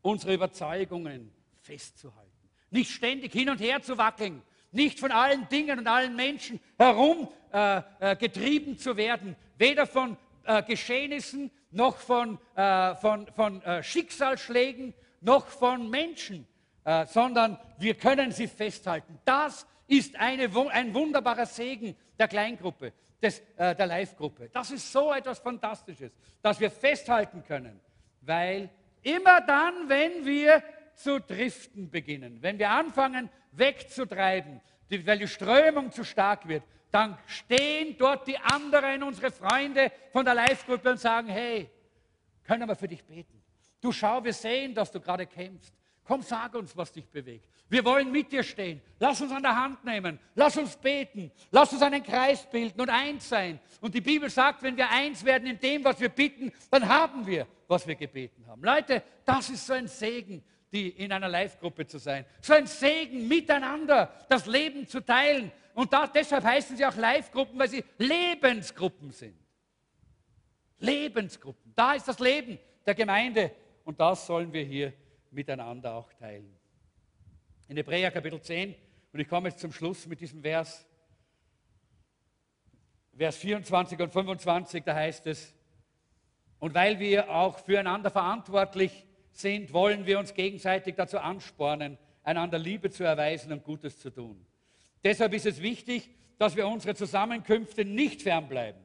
unsere 0.02 0.34
Überzeugungen 0.34 1.32
festzuhalten. 1.62 2.30
Nicht 2.72 2.92
ständig 2.92 3.32
hin 3.32 3.50
und 3.50 3.60
her 3.62 3.82
zu 3.82 3.98
wackeln, 3.98 4.42
nicht 4.72 5.00
von 5.00 5.12
allen 5.12 5.48
Dingen 5.50 5.80
und 5.80 5.88
allen 5.88 6.16
Menschen 6.16 6.60
herum 6.78 7.30
äh, 7.52 7.82
äh, 8.00 8.76
zu 8.76 8.98
werden, 8.98 9.36
weder 9.58 9.88
von 9.88 10.18
äh, 10.44 10.62
Geschehnissen 10.64 11.52
noch 11.72 11.98
von, 11.98 12.38
äh, 12.56 12.96
von, 12.96 13.28
von 13.34 13.62
äh, 13.64 13.82
Schicksalsschlägen 13.82 14.94
noch 15.22 15.48
von 15.48 15.90
Menschen, 15.90 16.48
äh, 16.84 17.06
sondern 17.08 17.58
wir 17.78 17.96
können 17.96 18.32
sie 18.32 18.48
festhalten. 18.48 19.20
Das 19.26 19.66
ist 19.88 20.16
eine, 20.16 20.50
ein 20.72 20.94
wunderbarer 20.94 21.46
Segen 21.46 21.96
der 22.18 22.28
Kleingruppe 22.28 22.94
des, 23.22 23.40
äh, 23.58 23.76
der 23.76 23.86
Live-Gruppe. 23.86 24.50
Das 24.50 24.72
ist 24.72 24.92
so 24.92 25.14
etwas 25.14 25.40
Fantastisches, 25.40 26.12
dass 26.42 26.60
wir 26.60 26.72
festhalten 26.72 27.44
können, 27.44 27.80
weil 28.22 28.70
immer 29.02 29.42
dann, 29.42 29.90
wenn 29.90 30.26
wir 30.26 30.64
zu 30.96 31.20
driften 31.20 31.90
beginnen, 31.90 32.42
wenn 32.42 32.60
wir 32.60 32.70
anfangen 32.70 33.30
wegzutreiben, 33.52 34.62
die, 34.90 35.06
weil 35.06 35.20
die 35.20 35.28
Strömung 35.28 35.92
zu 35.92 36.04
stark 36.04 36.48
wird, 36.48 36.64
dann 36.92 37.18
stehen 37.28 37.96
dort 37.98 38.28
die 38.28 38.38
anderen, 38.38 39.04
unsere 39.04 39.32
Freunde 39.32 39.92
von 40.12 40.26
der 40.26 40.34
Live-Gruppe 40.34 40.92
und 40.92 41.00
sagen, 41.00 41.28
hey, 41.28 41.70
können 42.44 42.68
wir 42.68 42.76
für 42.76 42.88
dich 42.88 43.04
beten? 43.06 43.44
Du 43.80 43.92
schau, 43.92 44.24
wir 44.24 44.34
sehen, 44.34 44.74
dass 44.74 44.92
du 44.92 45.00
gerade 45.00 45.26
kämpfst. 45.26 45.74
Komm, 46.04 46.22
sag 46.22 46.56
uns, 46.56 46.76
was 46.76 46.92
dich 46.92 47.08
bewegt. 47.08 47.59
Wir 47.70 47.86
wollen 47.86 48.12
mit 48.12 48.32
dir 48.32 48.42
stehen. 48.42 48.82
Lass 48.98 49.22
uns 49.22 49.32
an 49.32 49.44
der 49.44 49.56
Hand 49.56 49.86
nehmen. 49.86 50.20
Lass 50.34 50.58
uns 50.58 50.76
beten. 50.76 51.32
Lass 51.52 51.72
uns 51.72 51.82
einen 51.84 52.04
Kreis 52.04 52.50
bilden 52.50 52.82
und 52.82 52.90
eins 52.90 53.30
sein. 53.30 53.60
Und 53.80 53.94
die 53.94 54.02
Bibel 54.02 54.30
sagt, 54.30 54.64
wenn 54.64 54.76
wir 54.76 54.90
eins 54.90 55.24
werden 55.24 55.48
in 55.48 55.60
dem, 55.60 55.84
was 55.84 56.00
wir 56.00 56.10
bitten, 56.10 56.52
dann 56.72 56.88
haben 56.88 57.26
wir, 57.28 57.48
was 57.68 57.86
wir 57.86 57.96
gebeten 57.96 58.46
haben. 58.48 58.64
Leute, 58.64 59.04
das 59.24 59.52
ist 59.52 59.68
so 59.68 59.74
ein 59.74 59.88
Segen, 59.88 60.44
die 60.72 60.90
in 60.90 61.12
einer 61.12 61.30
Live-Gruppe 61.30 61.86
zu 61.86 62.00
sein. 62.00 62.26
So 62.42 62.54
ein 62.54 62.66
Segen, 62.66 63.28
miteinander 63.28 64.12
das 64.28 64.48
Leben 64.48 64.88
zu 64.88 65.00
teilen. 65.02 65.52
Und 65.76 65.94
da, 65.94 66.08
deshalb 66.08 66.44
heißen 66.44 66.76
sie 66.76 66.86
auch 66.86 66.96
Live-Gruppen, 66.96 67.58
weil 67.60 67.70
sie 67.70 67.84
Lebensgruppen 68.00 69.12
sind. 69.12 69.38
Lebensgruppen. 70.80 71.72
Da 71.76 71.94
ist 71.94 72.08
das 72.08 72.20
Leben 72.20 72.58
der 72.86 72.96
Gemeinde. 72.96 73.52
Und 73.84 74.00
das 74.00 74.26
sollen 74.26 74.52
wir 74.52 74.64
hier 74.64 74.94
miteinander 75.32 75.94
auch 75.94 76.12
teilen. 76.14 76.59
In 77.70 77.78
Hebräer 77.78 78.10
Kapitel 78.10 78.42
10, 78.42 78.74
und 79.14 79.20
ich 79.20 79.28
komme 79.28 79.50
jetzt 79.50 79.60
zum 79.60 79.72
Schluss 79.72 80.08
mit 80.08 80.20
diesem 80.20 80.42
Vers, 80.42 80.88
Vers 83.16 83.38
24 83.38 84.00
und 84.00 84.12
25, 84.12 84.84
da 84.84 84.96
heißt 84.96 85.28
es, 85.28 85.54
und 86.58 86.74
weil 86.74 86.98
wir 86.98 87.30
auch 87.30 87.60
füreinander 87.60 88.10
verantwortlich 88.10 89.06
sind, 89.32 89.72
wollen 89.72 90.08
wir 90.08 90.18
uns 90.18 90.34
gegenseitig 90.34 90.96
dazu 90.96 91.20
anspornen, 91.20 92.00
einander 92.24 92.58
Liebe 92.58 92.90
zu 92.90 93.04
erweisen 93.04 93.52
und 93.52 93.64
Gutes 93.64 94.00
zu 94.00 94.10
tun. 94.10 94.44
Deshalb 95.04 95.36
ist 95.36 95.46
es 95.46 95.62
wichtig, 95.62 96.10
dass 96.40 96.56
wir 96.56 96.68
unsere 96.68 96.96
Zusammenkünfte 96.96 97.86
nicht 97.86 98.24
fernbleiben. 98.24 98.82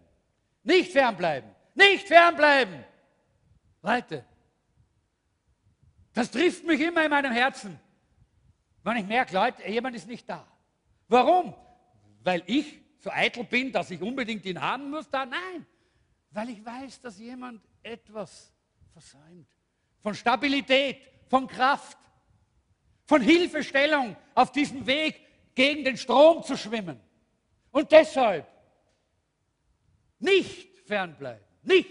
Nicht 0.63 0.93
fernbleiben. 0.93 1.49
Nicht 1.75 2.07
fernbleiben. 2.07 2.85
Leute, 3.81 4.27
das 6.13 6.31
trifft 6.31 6.67
mich 6.67 6.83
immer 6.83 7.03
in 7.03 7.11
meinem 7.11 7.33
Herzen, 7.33 7.81
wenn 8.85 8.99
ich 8.99 9.07
merke, 9.07 9.35
Leute, 9.35 9.67
jemand 9.69 9.97
ist 9.97 10.07
nicht 10.07 10.29
da. 10.29 10.47
Warum? 11.09 11.55
Weil 12.23 12.43
ich 12.47 12.81
so 12.99 13.11
eitel 13.11 13.45
bin, 13.45 13.73
dass 13.73 13.91
ich 13.91 14.01
unbedingt 14.01 14.45
ihn 14.45 14.61
haben 14.61 14.91
muss? 14.91 15.09
Da? 15.11 15.25
Nein, 15.27 15.67
weil 16.31 16.51
ich 16.51 16.65
weiß, 16.65 17.01
dass 17.01 17.19
jemand 17.19 17.63
etwas 17.83 18.53
versäumt. 18.93 19.49
Von 20.03 20.15
Stabilität, 20.15 20.99
von 21.29 21.47
Kraft, 21.47 21.99
von 23.07 23.21
Hilfestellung 23.21 24.17
auf 24.35 24.53
diesem 24.53 24.87
Weg 24.87 25.21
gegen 25.55 25.85
den 25.85 25.97
Strom 25.97 26.43
zu 26.43 26.57
schwimmen. 26.57 27.01
Und 27.71 27.91
deshalb 27.91 28.47
nicht 30.19 30.79
fernbleiben, 30.87 31.45
nicht, 31.63 31.91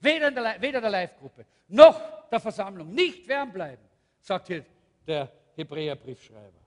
weder, 0.00 0.30
der, 0.30 0.60
weder 0.60 0.80
der 0.80 0.90
Live-Gruppe 0.90 1.44
noch 1.68 2.28
der 2.30 2.40
Versammlung, 2.40 2.92
nicht 2.94 3.26
fernbleiben, 3.26 3.84
sagt 4.20 4.46
hier 4.46 4.64
der 5.06 5.30
Hebräerbriefschreiber. 5.58 6.60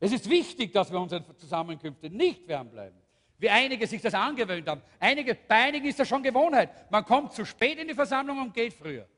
Es 0.00 0.12
ist 0.12 0.28
wichtig, 0.28 0.72
dass 0.72 0.92
wir 0.92 1.00
unseren 1.00 1.24
Zusammenkünften 1.36 2.12
nicht 2.12 2.44
fernbleiben. 2.44 3.00
Wie 3.38 3.50
einige 3.50 3.86
sich 3.86 4.02
das 4.02 4.14
angewöhnt 4.14 4.68
haben. 4.68 4.82
Einige, 4.98 5.34
bei 5.34 5.66
einigen 5.66 5.86
ist 5.86 5.98
das 5.98 6.08
schon 6.08 6.22
Gewohnheit. 6.22 6.90
Man 6.90 7.04
kommt 7.04 7.32
zu 7.32 7.44
spät 7.44 7.78
in 7.78 7.88
die 7.88 7.94
Versammlung 7.94 8.40
und 8.40 8.52
geht 8.52 8.72
früher. 8.72 9.08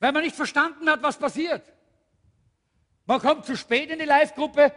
Weil 0.00 0.12
man 0.12 0.22
nicht 0.22 0.34
verstanden 0.34 0.88
hat, 0.90 1.02
was 1.02 1.16
passiert. 1.16 1.72
Man 3.06 3.20
kommt 3.20 3.44
zu 3.44 3.56
spät 3.56 3.90
in 3.90 3.98
die 3.98 4.04
Live-Gruppe 4.04 4.72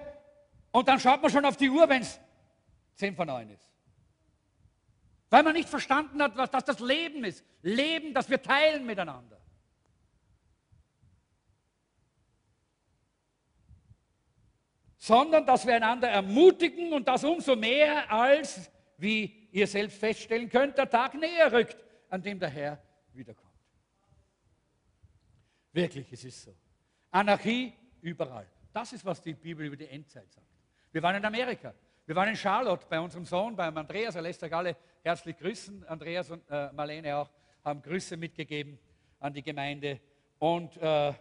und 0.72 0.88
dann 0.88 1.00
schaut 1.00 1.22
man 1.22 1.32
schon 1.32 1.46
auf 1.46 1.58
die 1.58 1.70
Uhr, 1.70 1.90
wenn 1.90 2.02
es 2.02 2.20
10 2.96 3.16
vor 3.16 3.26
9 3.26 3.50
ist. 3.50 3.68
Weil 5.30 5.44
man 5.44 5.54
nicht 5.54 5.68
verstanden 5.68 6.22
hat, 6.22 6.38
was 6.38 6.64
das 6.64 6.80
Leben 6.80 7.24
ist. 7.24 7.44
Leben, 7.62 8.14
das 8.14 8.30
wir 8.30 8.42
teilen 8.42 8.86
miteinander. 8.86 9.37
Sondern, 15.08 15.46
dass 15.46 15.66
wir 15.66 15.74
einander 15.74 16.10
ermutigen 16.10 16.92
und 16.92 17.08
das 17.08 17.24
umso 17.24 17.56
mehr, 17.56 18.12
als, 18.12 18.70
wie 18.98 19.48
ihr 19.54 19.66
selbst 19.66 19.98
feststellen 19.98 20.50
könnt, 20.50 20.78
der 20.78 20.90
Tag 20.90 21.14
näher 21.14 21.50
rückt, 21.50 21.78
an 22.10 22.22
dem 22.22 22.38
der 22.38 22.50
Herr 22.50 22.84
wiederkommt. 23.14 23.54
Wirklich, 25.72 26.12
es 26.12 26.26
ist 26.26 26.44
so. 26.44 26.54
Anarchie 27.10 27.72
überall. 28.02 28.48
Das 28.74 28.92
ist, 28.92 29.06
was 29.06 29.22
die 29.22 29.34
Bibel 29.34 29.66
über 29.66 29.78
die 29.78 29.88
Endzeit 29.88 30.30
sagt. 30.30 30.46
Wir 30.92 31.02
waren 31.02 31.16
in 31.16 31.24
Amerika. 31.24 31.74
Wir 32.06 32.14
waren 32.14 32.28
in 32.28 32.36
Charlotte 32.36 32.86
bei 32.90 33.00
unserem 33.00 33.24
Sohn, 33.24 33.56
beim 33.56 33.78
Andreas. 33.78 34.16
Er 34.16 34.24
lässt 34.24 34.44
euch 34.44 34.54
alle 34.54 34.76
herzlich 35.04 35.38
grüßen. 35.38 35.88
Andreas 35.88 36.30
und 36.32 36.44
äh, 36.50 36.70
Marlene 36.74 37.16
auch 37.16 37.32
haben 37.64 37.82
Grüße 37.82 38.18
mitgegeben 38.18 38.78
an 39.22 39.34
die 39.34 39.42
Gemeinde. 39.42 40.02
Und 40.38 40.76
äh, 40.76 41.14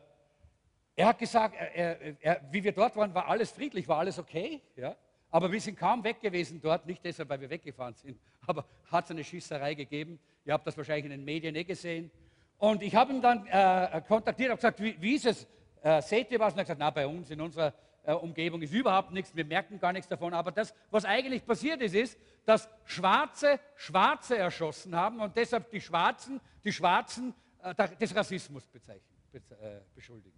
er 0.97 1.09
hat 1.09 1.19
gesagt, 1.19 1.55
er, 1.75 2.23
er, 2.23 2.41
wie 2.51 2.65
wir 2.65 2.73
dort 2.73 2.97
waren, 2.97 3.15
war 3.15 3.29
alles 3.29 3.51
friedlich, 3.51 3.87
war 3.87 3.99
alles 3.99 4.19
okay. 4.19 4.63
Ja? 4.77 4.97
Aber 5.31 5.53
wir 5.53 5.61
sind 5.61 5.79
kaum 5.79 6.03
weg 6.03 6.21
gewesen 6.21 6.61
dort, 6.61 6.87
nicht 6.87 7.05
deshalb, 7.05 7.29
weil 7.29 7.41
wir 7.41 7.51
weggefahren 7.51 7.95
sind, 7.95 8.19
aber 8.47 8.65
hat 8.91 9.05
es 9.05 9.11
eine 9.11 9.23
Schießerei 9.23 9.75
gegeben. 9.75 10.19
Ihr 10.47 10.55
habt 10.55 10.67
das 10.67 10.77
wahrscheinlich 10.77 11.05
in 11.05 11.11
den 11.11 11.25
Medien 11.25 11.55
eh 11.55 11.65
gesehen. 11.65 12.11
Und 12.59 12.83
ich 12.83 12.95
habe 12.95 13.13
ihn 13.13 13.21
dann 13.21 13.47
äh, 13.47 14.01
kontaktiert 14.09 14.51
und 14.51 14.57
gesagt, 14.57 14.81
wie, 14.83 15.01
wie 15.01 15.17
ist 15.17 15.27
es? 15.27 15.47
Äh, 15.83 16.01
seht 16.01 16.31
ihr 16.31 16.41
was? 16.41 16.55
Und 16.55 16.59
er 16.59 16.61
hat 16.61 16.67
gesagt, 16.67 16.81
na, 16.81 16.91
bei 16.91 17.07
uns 17.07 17.31
in 17.31 17.43
unserer 17.43 17.75
äh, 18.05 18.15
Umgebung 18.15 18.63
ist 18.63 18.73
überhaupt 18.73 19.11
nichts, 19.13 19.37
wir 19.37 19.45
merken 19.45 19.79
gar 19.79 19.93
nichts 19.93 20.09
davon. 20.09 20.33
Aber 20.33 20.51
das, 20.51 20.73
was 20.91 21.05
eigentlich 21.05 21.45
passiert 21.45 21.83
ist, 21.83 21.95
ist, 21.95 22.19
dass 22.47 22.69
Schwarze 22.85 23.61
Schwarze 23.75 24.39
erschossen 24.39 24.97
haben 24.97 25.21
und 25.21 25.37
deshalb 25.37 25.71
die 25.71 25.81
Schwarzen 25.81 26.41
die 26.65 26.73
Schwarzen 26.73 27.35
äh, 27.63 27.75
des 28.01 28.15
Rassismus 28.15 28.67
bezeichnen, 28.69 29.17
be, 29.31 29.39
äh, 29.61 29.81
beschuldigen. 29.95 30.36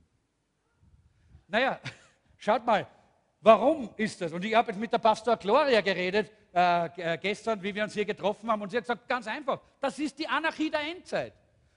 Naja, 1.48 1.80
schaut 2.36 2.64
mal, 2.64 2.86
warum 3.40 3.90
ist 3.96 4.20
das? 4.20 4.32
Und 4.32 4.44
ich 4.44 4.54
habe 4.54 4.70
jetzt 4.70 4.78
mit 4.78 4.92
der 4.92 4.98
Pastor 4.98 5.36
Gloria 5.36 5.80
geredet, 5.80 6.30
äh, 6.54 7.14
äh, 7.14 7.18
gestern, 7.18 7.62
wie 7.62 7.74
wir 7.74 7.84
uns 7.84 7.94
hier 7.94 8.04
getroffen 8.04 8.50
haben, 8.50 8.62
und 8.62 8.70
sie 8.70 8.76
hat 8.76 8.84
gesagt, 8.84 9.08
ganz 9.08 9.26
einfach, 9.26 9.60
das 9.80 9.98
ist 9.98 10.18
die 10.18 10.28
Anarchie 10.28 10.70
der 10.70 10.80
Endzeit. 10.80 11.32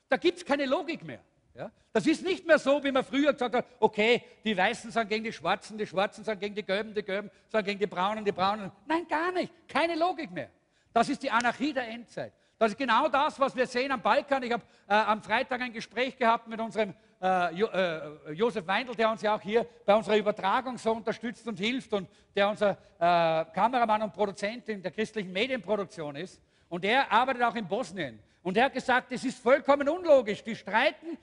Da 0.09 0.17
gibt 0.17 0.37
es 0.37 0.45
keine 0.45 0.65
Logik 0.65 1.03
mehr. 1.03 1.21
Ja? 1.55 1.71
Das 1.93 2.05
ist 2.05 2.23
nicht 2.23 2.45
mehr 2.45 2.59
so, 2.59 2.83
wie 2.83 2.91
man 2.91 3.03
früher 3.03 3.33
gesagt 3.33 3.55
hat, 3.55 3.65
okay, 3.79 4.23
die 4.43 4.55
Weißen 4.55 4.91
sind 4.91 5.09
gegen 5.09 5.23
die 5.23 5.33
Schwarzen, 5.33 5.77
die 5.77 5.87
Schwarzen 5.87 6.23
sind 6.23 6.39
gegen 6.39 6.55
die 6.55 6.63
Gelben, 6.63 6.93
die 6.93 7.03
Gelben 7.03 7.29
sind 7.49 7.65
gegen 7.65 7.79
die 7.79 7.87
Braunen, 7.87 8.23
die 8.23 8.31
Braunen. 8.31 8.71
Nein, 8.87 9.07
gar 9.07 9.31
nicht. 9.31 9.51
Keine 9.67 9.95
Logik 9.95 10.31
mehr. 10.31 10.49
Das 10.93 11.09
ist 11.09 11.23
die 11.23 11.31
Anarchie 11.31 11.73
der 11.73 11.87
Endzeit. 11.87 12.33
Das 12.57 12.71
ist 12.71 12.77
genau 12.77 13.07
das, 13.07 13.39
was 13.39 13.55
wir 13.55 13.65
sehen 13.65 13.91
am 13.91 14.01
Balkan. 14.01 14.43
Ich 14.43 14.51
habe 14.51 14.63
äh, 14.87 14.93
am 14.93 15.23
Freitag 15.23 15.61
ein 15.61 15.73
Gespräch 15.73 16.15
gehabt 16.17 16.47
mit 16.47 16.59
unserem 16.59 16.93
äh, 17.21 17.61
äh, 17.61 18.31
Josef 18.33 18.65
Weindl, 18.65 18.95
der 18.95 19.11
uns 19.11 19.21
ja 19.21 19.35
auch 19.35 19.41
hier 19.41 19.65
bei 19.85 19.95
unserer 19.95 20.17
Übertragung 20.17 20.77
so 20.77 20.91
unterstützt 20.91 21.47
und 21.47 21.59
hilft 21.59 21.93
und 21.93 22.09
der 22.35 22.49
unser 22.49 22.71
äh, 22.71 23.45
Kameramann 23.53 24.01
und 24.01 24.13
Produzent 24.13 24.67
in 24.69 24.81
der 24.81 24.91
christlichen 24.91 25.31
Medienproduktion 25.31 26.15
ist. 26.15 26.41
Und 26.69 26.85
er 26.85 27.11
arbeitet 27.11 27.43
auch 27.43 27.55
in 27.55 27.67
Bosnien. 27.67 28.19
Und 28.41 28.57
er 28.57 28.65
hat 28.65 28.73
gesagt, 28.73 29.11
es 29.11 29.23
ist 29.23 29.37
vollkommen 29.37 29.87
unlogisch. 29.87 30.43
Die 30.43 30.55
streiten 30.55 31.17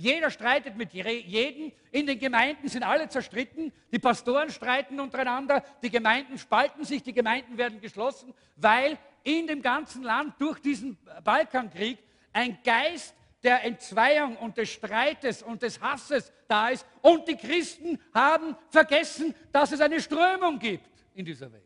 jeder 0.00 0.30
streitet 0.30 0.76
mit 0.76 0.94
jedem. 0.94 1.72
In 1.90 2.06
den 2.06 2.18
Gemeinden 2.18 2.68
sind 2.68 2.82
alle 2.82 3.08
zerstritten. 3.08 3.70
Die 3.92 3.98
Pastoren 3.98 4.48
streiten 4.48 4.98
untereinander. 4.98 5.62
Die 5.82 5.90
Gemeinden 5.90 6.38
spalten 6.38 6.84
sich. 6.84 7.02
Die 7.02 7.12
Gemeinden 7.12 7.58
werden 7.58 7.80
geschlossen, 7.82 8.32
weil 8.56 8.96
in 9.24 9.46
dem 9.46 9.60
ganzen 9.60 10.02
Land 10.02 10.34
durch 10.38 10.58
diesen 10.60 10.96
Balkankrieg 11.22 11.98
ein 12.32 12.58
Geist 12.64 13.14
der 13.42 13.64
Entzweiung 13.64 14.36
und 14.36 14.56
des 14.56 14.70
Streites 14.70 15.42
und 15.42 15.62
des 15.62 15.80
Hasses 15.80 16.32
da 16.46 16.68
ist. 16.68 16.86
Und 17.00 17.26
die 17.26 17.36
Christen 17.36 17.98
haben 18.12 18.56
vergessen, 18.68 19.34
dass 19.52 19.72
es 19.72 19.80
eine 19.80 20.00
Strömung 20.00 20.58
gibt 20.58 20.90
in 21.14 21.24
dieser 21.24 21.50
Welt. 21.52 21.64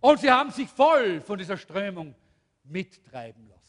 Und 0.00 0.20
sie 0.20 0.30
haben 0.30 0.50
sich 0.50 0.68
voll 0.68 1.20
von 1.20 1.38
dieser 1.38 1.56
Strömung 1.56 2.14
mittreiben 2.64 3.48
lassen. 3.48 3.62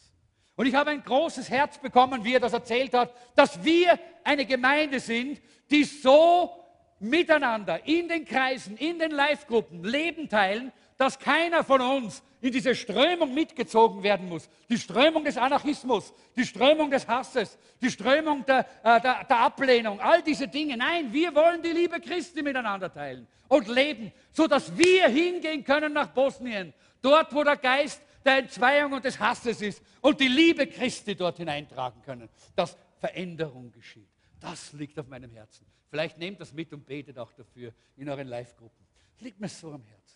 Und 0.56 0.68
ich 0.68 0.76
habe 0.76 0.92
ein 0.92 1.04
großes 1.04 1.50
Herz 1.50 1.78
bekommen, 1.78 2.24
wie 2.24 2.34
er 2.34 2.40
das 2.40 2.54
erzählt 2.54 2.94
hat, 2.94 3.14
dass 3.36 3.64
wir 3.64 4.00
eine 4.24 4.46
Gemeinde 4.46 5.00
sind, 5.00 5.42
die 5.72 5.84
so 5.84 6.64
miteinander 7.00 7.86
in 7.86 8.08
den 8.08 8.24
Kreisen, 8.26 8.78
in 8.78 9.00
den 9.00 9.12
Live-Gruppen 9.12 9.84
Leben 9.84 10.30
teilen, 10.30 10.72
dass 11.04 11.20
keiner 11.20 11.66
von 11.66 11.82
uns 11.82 12.24
in 12.40 12.54
diese 12.54 12.74
Strömung 12.74 13.34
mitgezogen 13.34 14.04
werden 14.04 14.30
muss. 14.30 14.50
Die 14.70 14.78
Strömung 14.78 15.26
des 15.26 15.36
Anarchismus, 15.36 16.14
die 16.34 16.46
Strömung 16.46 16.90
des 16.90 17.06
Hasses, 17.06 17.58
die 17.82 17.92
Strömung 17.92 18.46
der, 18.46 18.60
äh, 18.84 19.02
der, 19.02 19.26
der 19.26 19.38
Ablehnung, 19.38 20.00
all 20.00 20.22
diese 20.24 20.48
Dinge. 20.48 20.78
Nein, 20.78 21.12
wir 21.12 21.36
wollen 21.36 21.62
die 21.62 21.74
Liebe 21.74 22.00
Christi 22.00 22.42
miteinander 22.42 22.90
teilen 22.90 23.28
und 23.50 23.68
leben, 23.68 24.14
sodass 24.32 24.78
wir 24.78 25.10
hingehen 25.10 25.66
können 25.66 25.92
nach 25.92 26.08
Bosnien, 26.08 26.74
dort, 27.02 27.36
wo 27.36 27.44
der 27.44 27.58
Geist 27.58 28.02
der 28.24 28.38
Entzweiung 28.38 28.94
und 28.94 29.04
des 29.04 29.20
Hasses 29.20 29.62
ist 29.62 29.84
und 30.00 30.22
die 30.22 30.30
Liebe 30.30 30.68
Christi 30.68 31.16
dort 31.16 31.36
hineintragen 31.36 32.02
können, 32.02 32.30
dass 32.56 32.78
Veränderung 33.02 33.74
geschieht. 33.74 34.08
Das 34.40 34.72
liegt 34.72 34.98
auf 34.98 35.08
meinem 35.10 35.32
Herzen. 35.32 35.66
Vielleicht 35.90 36.18
nehmt 36.18 36.40
das 36.40 36.54
mit 36.54 36.72
und 36.72 36.86
betet 36.86 37.20
auch 37.20 37.34
dafür 37.34 37.74
in 37.98 38.08
euren 38.08 38.30
Live-Gruppen. 38.30 38.88
Liegt 39.20 39.42
mir 39.42 39.50
so 39.50 39.74
am 39.74 39.84
Herzen. 39.84 40.13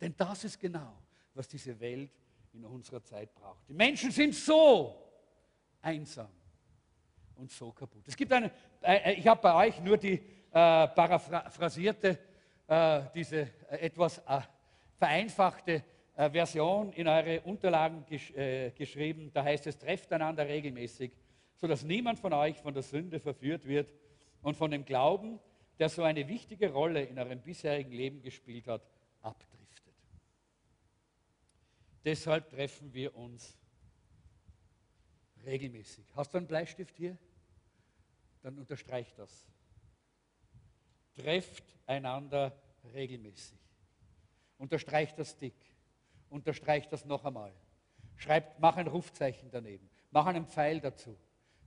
Denn 0.00 0.14
das 0.16 0.44
ist 0.44 0.58
genau, 0.58 0.98
was 1.34 1.48
diese 1.48 1.78
Welt 1.80 2.10
in 2.52 2.64
unserer 2.64 3.02
Zeit 3.02 3.34
braucht. 3.34 3.68
Die 3.68 3.74
Menschen 3.74 4.10
sind 4.10 4.34
so 4.34 4.94
einsam 5.82 6.28
und 7.36 7.50
so 7.50 7.70
kaputt. 7.72 8.02
Es 8.06 8.16
gibt 8.16 8.32
eine, 8.32 8.50
äh, 8.82 9.14
ich 9.14 9.26
habe 9.26 9.40
bei 9.40 9.66
euch 9.66 9.80
nur 9.80 9.96
die 9.96 10.14
äh, 10.14 10.20
paraphrasierte, 10.50 12.18
äh, 12.66 13.02
diese 13.14 13.40
äh, 13.70 13.76
etwas 13.80 14.18
äh, 14.18 14.40
vereinfachte 14.96 15.82
äh, 16.16 16.30
Version 16.30 16.92
in 16.92 17.06
eure 17.06 17.40
Unterlagen 17.42 18.04
gesch 18.06 18.30
äh, 18.32 18.70
geschrieben. 18.70 19.30
Da 19.32 19.44
heißt 19.44 19.66
es, 19.66 19.78
trefft 19.78 20.12
einander 20.12 20.46
regelmäßig, 20.46 21.12
sodass 21.54 21.84
niemand 21.84 22.18
von 22.18 22.32
euch 22.32 22.56
von 22.56 22.72
der 22.72 22.82
Sünde 22.82 23.20
verführt 23.20 23.66
wird 23.66 23.92
und 24.42 24.56
von 24.56 24.70
dem 24.70 24.84
Glauben, 24.84 25.38
der 25.78 25.88
so 25.88 26.02
eine 26.02 26.26
wichtige 26.26 26.72
Rolle 26.72 27.02
in 27.02 27.18
eurem 27.18 27.40
bisherigen 27.40 27.92
Leben 27.92 28.22
gespielt 28.22 28.66
hat, 28.66 28.82
abdriftet. 29.20 29.55
Deshalb 32.06 32.48
treffen 32.50 32.94
wir 32.94 33.16
uns 33.16 33.58
regelmäßig. 35.44 36.06
Hast 36.14 36.32
du 36.32 36.38
einen 36.38 36.46
Bleistift 36.46 36.96
hier? 36.96 37.18
Dann 38.42 38.56
unterstreich 38.56 39.12
das. 39.16 39.44
Trefft 41.16 41.64
einander 41.84 42.56
regelmäßig. 42.94 43.58
Unterstreicht 44.56 45.18
das 45.18 45.36
dick. 45.36 45.56
Unterstreicht 46.30 46.92
das 46.92 47.04
noch 47.04 47.24
einmal. 47.24 47.52
Schreibt, 48.14 48.60
mach 48.60 48.76
ein 48.76 48.86
Rufzeichen 48.86 49.50
daneben. 49.50 49.90
Mach 50.12 50.26
einen 50.26 50.46
Pfeil 50.46 50.80
dazu. 50.80 51.18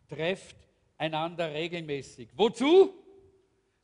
Trefft 0.08 0.56
einander 0.98 1.52
regelmäßig. 1.54 2.30
Wozu? 2.38 2.94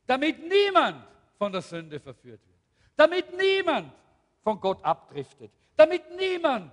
Damit 0.06 0.38
niemand 0.38 1.06
von 1.36 1.52
der 1.52 1.60
Sünde 1.60 2.00
verführt 2.00 2.40
wird. 2.46 2.60
Damit 2.96 3.36
niemand 3.36 3.92
von 4.42 4.58
Gott 4.58 4.82
abdriftet. 4.82 5.52
Damit 5.76 6.02
niemand 6.16 6.72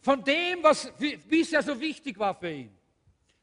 von 0.00 0.22
dem, 0.24 0.62
was 0.62 0.92
bisher 1.28 1.62
so 1.62 1.78
wichtig 1.78 2.18
war 2.18 2.34
für 2.34 2.50
ihn, 2.50 2.76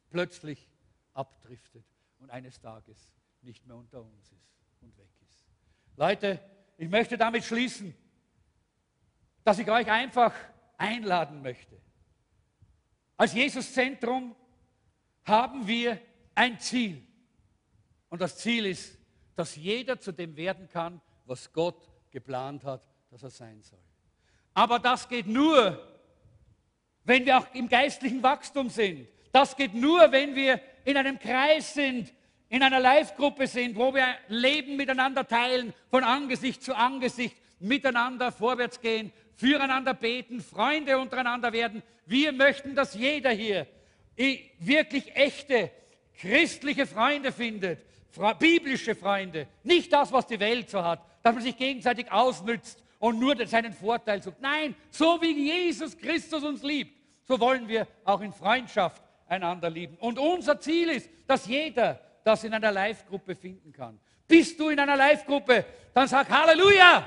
plötzlich 0.09 0.69
abdriftet 1.13 1.85
und 2.19 2.29
eines 2.29 2.59
Tages 2.59 3.11
nicht 3.41 3.65
mehr 3.67 3.75
unter 3.75 4.01
uns 4.01 4.31
ist 4.31 4.53
und 4.81 4.97
weg 4.97 5.09
ist. 5.27 5.47
Leute, 5.95 6.39
ich 6.77 6.89
möchte 6.89 7.17
damit 7.17 7.43
schließen, 7.43 7.93
dass 9.43 9.59
ich 9.59 9.69
euch 9.69 9.89
einfach 9.91 10.33
einladen 10.77 11.41
möchte. 11.41 11.79
Als 13.17 13.33
Jesuszentrum 13.33 14.35
haben 15.25 15.67
wir 15.67 15.99
ein 16.33 16.59
Ziel. 16.59 17.05
Und 18.09 18.21
das 18.21 18.37
Ziel 18.37 18.65
ist, 18.65 18.97
dass 19.35 19.55
jeder 19.55 19.99
zu 19.99 20.11
dem 20.11 20.35
werden 20.35 20.67
kann, 20.67 21.01
was 21.25 21.51
Gott 21.51 21.89
geplant 22.11 22.63
hat, 22.63 22.81
dass 23.09 23.23
er 23.23 23.29
sein 23.29 23.61
soll. 23.61 23.79
Aber 24.53 24.79
das 24.79 25.09
geht 25.09 25.27
nur, 25.27 25.81
wenn 27.03 27.25
wir 27.25 27.37
auch 27.37 27.47
im 27.53 27.67
geistlichen 27.69 28.21
Wachstum 28.23 28.69
sind. 28.69 29.07
Das 29.31 29.55
geht 29.55 29.73
nur, 29.73 30.11
wenn 30.11 30.35
wir 30.35 30.61
in 30.85 30.95
einem 30.95 31.17
Kreis 31.17 31.73
sind, 31.73 32.13
in 32.49 32.61
einer 32.61 32.79
Live-Gruppe 32.79 33.47
sind, 33.47 33.75
wo 33.75 33.93
wir 33.93 34.05
Leben 34.27 34.75
miteinander 34.75 35.27
teilen, 35.27 35.73
von 35.89 36.03
Angesicht 36.03 36.61
zu 36.61 36.75
Angesicht, 36.75 37.35
miteinander 37.59 38.31
vorwärts 38.31 38.79
gehen, 38.79 39.11
füreinander 39.35 39.95
beten, 39.95 40.39
Freunde 40.41 40.99
untereinander 40.99 41.51
werden. 41.51 41.81
Wir 42.05 42.31
möchten, 42.31 42.75
dass 42.75 42.93
jeder 42.93 43.31
hier 43.31 43.65
wirklich 44.59 45.15
echte 45.15 45.71
christliche 46.19 46.85
Freunde 46.85 47.31
findet, 47.31 47.79
biblische 48.37 48.93
Freunde, 48.93 49.47
nicht 49.63 49.91
das, 49.91 50.11
was 50.11 50.27
die 50.27 50.39
Welt 50.39 50.69
so 50.69 50.83
hat, 50.83 51.03
dass 51.23 51.33
man 51.33 51.43
sich 51.43 51.57
gegenseitig 51.57 52.11
ausnützt 52.11 52.82
und 53.03 53.19
nur 53.19 53.35
seinen 53.45 53.73
Vorteil 53.73 54.23
sucht. 54.23 54.39
Nein, 54.39 54.73
so 54.89 55.21
wie 55.21 55.33
Jesus 55.33 55.97
Christus 55.97 56.41
uns 56.41 56.63
liebt, 56.63 56.97
so 57.23 57.37
wollen 57.37 57.67
wir 57.67 57.85
auch 58.05 58.21
in 58.21 58.31
Freundschaft 58.31 59.03
einander 59.27 59.69
lieben. 59.69 59.97
Und 59.97 60.17
unser 60.17 60.57
Ziel 60.57 60.87
ist, 60.87 61.09
dass 61.27 61.45
jeder 61.45 61.99
das 62.23 62.45
in 62.45 62.53
einer 62.53 62.71
Live-Gruppe 62.71 63.35
finden 63.35 63.73
kann. 63.73 63.99
Bist 64.25 64.57
du 64.57 64.69
in 64.69 64.79
einer 64.79 64.95
Live-Gruppe, 64.95 65.65
dann 65.93 66.07
sag 66.07 66.29
Halleluja! 66.29 67.03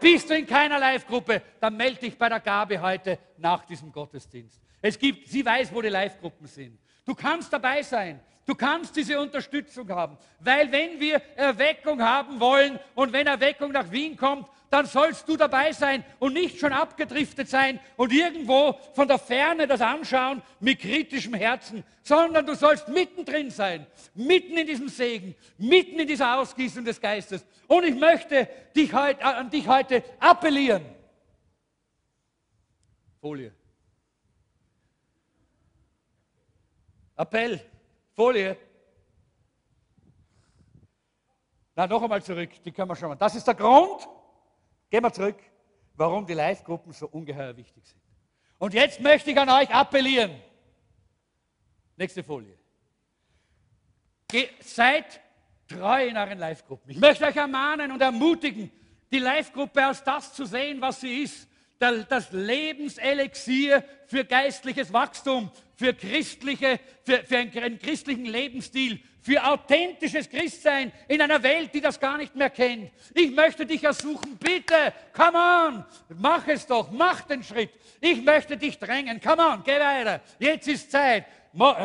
Bist 0.00 0.30
du 0.30 0.34
in 0.34 0.46
keiner 0.46 0.78
Live-Gruppe, 0.78 1.42
dann 1.60 1.76
melde 1.76 2.00
dich 2.00 2.16
bei 2.16 2.30
der 2.30 2.40
Gabe 2.40 2.80
heute 2.80 3.18
nach 3.36 3.66
diesem 3.66 3.92
Gottesdienst. 3.92 4.62
Es 4.80 4.98
gibt, 4.98 5.28
sie 5.28 5.44
weiß, 5.44 5.74
wo 5.74 5.82
die 5.82 5.88
Live-Gruppen 5.88 6.46
sind. 6.46 6.78
Du 7.04 7.14
kannst 7.14 7.52
dabei 7.52 7.82
sein. 7.82 8.18
Du 8.44 8.54
kannst 8.54 8.96
diese 8.96 9.20
Unterstützung 9.20 9.88
haben. 9.90 10.18
Weil 10.40 10.70
wenn 10.72 10.98
wir 10.98 11.22
Erweckung 11.36 12.02
haben 12.02 12.40
wollen 12.40 12.78
und 12.94 13.12
wenn 13.12 13.26
Erweckung 13.26 13.70
nach 13.70 13.90
Wien 13.92 14.16
kommt, 14.16 14.46
dann 14.68 14.86
sollst 14.86 15.28
du 15.28 15.36
dabei 15.36 15.72
sein 15.72 16.02
und 16.18 16.32
nicht 16.32 16.58
schon 16.58 16.72
abgedriftet 16.72 17.48
sein 17.48 17.78
und 17.96 18.10
irgendwo 18.10 18.72
von 18.94 19.06
der 19.06 19.18
Ferne 19.18 19.66
das 19.66 19.82
anschauen 19.82 20.40
mit 20.60 20.80
kritischem 20.80 21.34
Herzen, 21.34 21.84
sondern 22.02 22.46
du 22.46 22.54
sollst 22.54 22.88
mittendrin 22.88 23.50
sein, 23.50 23.86
mitten 24.14 24.56
in 24.56 24.66
diesem 24.66 24.88
Segen, 24.88 25.34
mitten 25.58 26.00
in 26.00 26.08
dieser 26.08 26.38
Ausgießung 26.38 26.86
des 26.86 27.00
Geistes. 27.00 27.44
Und 27.68 27.84
ich 27.84 27.94
möchte 27.94 28.48
dich 28.74 28.92
heut, 28.94 29.20
äh, 29.20 29.24
an 29.24 29.50
dich 29.50 29.68
heute 29.68 30.02
appellieren. 30.18 30.84
Folie. 33.20 33.52
Appell. 37.14 37.71
Folie. 38.14 38.56
Na, 41.74 41.86
noch 41.86 42.02
einmal 42.02 42.22
zurück, 42.22 42.50
die 42.62 42.72
können 42.72 42.88
wir 42.90 42.96
schon 42.96 43.08
mal. 43.08 43.16
Das 43.16 43.34
ist 43.34 43.46
der 43.46 43.54
Grund, 43.54 44.06
Gehen 44.92 45.02
wir 45.02 45.10
zurück, 45.10 45.38
warum 45.94 46.26
die 46.26 46.34
Live-Gruppen 46.34 46.92
so 46.92 47.08
ungeheuer 47.08 47.56
wichtig 47.56 47.82
sind. 47.86 48.02
Und 48.58 48.74
jetzt 48.74 49.00
möchte 49.00 49.30
ich 49.30 49.38
an 49.38 49.48
euch 49.48 49.70
appellieren. 49.70 50.38
Nächste 51.96 52.22
Folie. 52.22 52.58
Ge 54.28 54.50
seid 54.60 55.18
treu 55.66 56.08
in 56.08 56.14
euren 56.14 56.38
Live-Gruppen. 56.38 56.90
Ich 56.90 56.98
möchte 56.98 57.24
euch 57.24 57.36
ermahnen 57.36 57.90
und 57.90 58.02
ermutigen, 58.02 58.70
die 59.10 59.18
Live-Gruppe 59.18 59.82
als 59.82 60.04
das 60.04 60.34
zu 60.34 60.44
sehen, 60.44 60.78
was 60.78 61.00
sie 61.00 61.22
ist. 61.22 61.48
Das 62.08 62.30
Lebenselixier 62.30 63.82
für 64.06 64.24
geistliches 64.24 64.92
Wachstum, 64.92 65.50
für, 65.74 65.92
christliche, 65.92 66.78
für, 67.02 67.24
für 67.24 67.38
einen 67.38 67.80
christlichen 67.80 68.26
Lebensstil, 68.26 69.00
für 69.20 69.44
authentisches 69.44 70.28
Christsein 70.30 70.92
in 71.08 71.20
einer 71.20 71.42
Welt, 71.42 71.74
die 71.74 71.80
das 71.80 71.98
gar 71.98 72.18
nicht 72.18 72.36
mehr 72.36 72.50
kennt. 72.50 72.92
Ich 73.14 73.32
möchte 73.32 73.66
dich 73.66 73.82
ersuchen, 73.82 74.36
bitte, 74.36 74.92
come 75.12 75.38
on, 75.38 75.84
mach 76.18 76.46
es 76.46 76.66
doch, 76.66 76.88
mach 76.92 77.22
den 77.22 77.42
Schritt. 77.42 77.70
Ich 78.00 78.22
möchte 78.22 78.56
dich 78.56 78.78
drängen, 78.78 79.20
come 79.20 79.42
on, 79.42 79.62
geh 79.64 79.80
weiter. 79.80 80.20
Jetzt 80.38 80.68
ist 80.68 80.90
Zeit. 80.90 81.24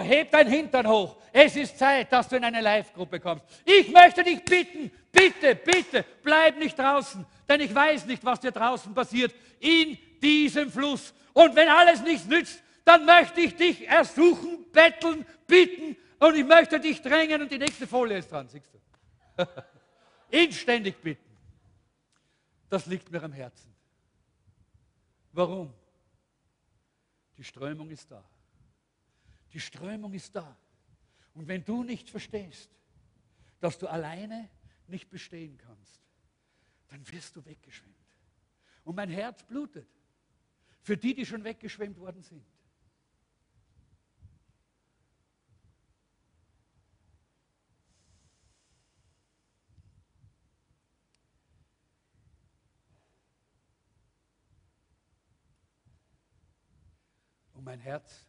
Heb 0.03 0.31
dein 0.31 0.47
Hintern 0.47 0.87
hoch. 0.87 1.17
Es 1.33 1.55
ist 1.55 1.77
Zeit, 1.77 2.11
dass 2.11 2.29
du 2.29 2.37
in 2.37 2.43
eine 2.43 2.61
Live-Gruppe 2.61 3.19
kommst. 3.19 3.45
Ich 3.65 3.89
möchte 3.91 4.23
dich 4.23 4.43
bitten, 4.43 4.91
bitte, 5.11 5.55
bitte, 5.55 6.05
bleib 6.23 6.57
nicht 6.57 6.79
draußen, 6.79 7.25
denn 7.47 7.61
ich 7.61 7.73
weiß 7.73 8.05
nicht, 8.05 8.23
was 8.23 8.39
dir 8.39 8.51
draußen 8.51 8.93
passiert 8.93 9.33
in 9.59 9.97
diesem 10.21 10.71
Fluss. 10.71 11.13
Und 11.33 11.55
wenn 11.55 11.69
alles 11.69 12.01
nichts 12.01 12.25
nützt, 12.25 12.61
dann 12.83 13.05
möchte 13.05 13.41
ich 13.41 13.55
dich 13.55 13.87
ersuchen, 13.87 14.65
betteln, 14.71 15.25
bitten 15.45 15.95
und 16.19 16.35
ich 16.35 16.45
möchte 16.45 16.79
dich 16.79 17.01
drängen 17.01 17.41
und 17.41 17.51
die 17.51 17.57
nächste 17.57 17.85
Folie 17.85 18.17
ist 18.17 18.31
dran, 18.31 18.47
siehst 18.47 18.73
du. 18.73 19.45
Inständig 20.29 20.97
bitten. 21.01 21.37
Das 22.69 22.85
liegt 22.85 23.11
mir 23.11 23.23
am 23.23 23.31
Herzen. 23.31 23.73
Warum? 25.31 25.73
Die 27.37 27.43
Strömung 27.43 27.89
ist 27.91 28.09
da. 28.09 28.23
Die 29.53 29.59
Strömung 29.59 30.13
ist 30.13 30.35
da. 30.35 30.57
Und 31.33 31.47
wenn 31.47 31.63
du 31.63 31.83
nicht 31.83 32.09
verstehst, 32.09 32.71
dass 33.59 33.77
du 33.77 33.87
alleine 33.87 34.49
nicht 34.87 35.09
bestehen 35.09 35.57
kannst, 35.57 36.06
dann 36.87 37.07
wirst 37.11 37.35
du 37.35 37.45
weggeschwemmt. 37.45 37.95
Und 38.83 38.95
mein 38.95 39.09
Herz 39.09 39.43
blutet 39.43 39.87
für 40.81 40.97
die, 40.97 41.13
die 41.13 41.25
schon 41.25 41.43
weggeschwemmt 41.43 41.97
worden 41.97 42.21
sind. 42.21 42.45
mein 57.67 57.81
Herz 57.81 58.25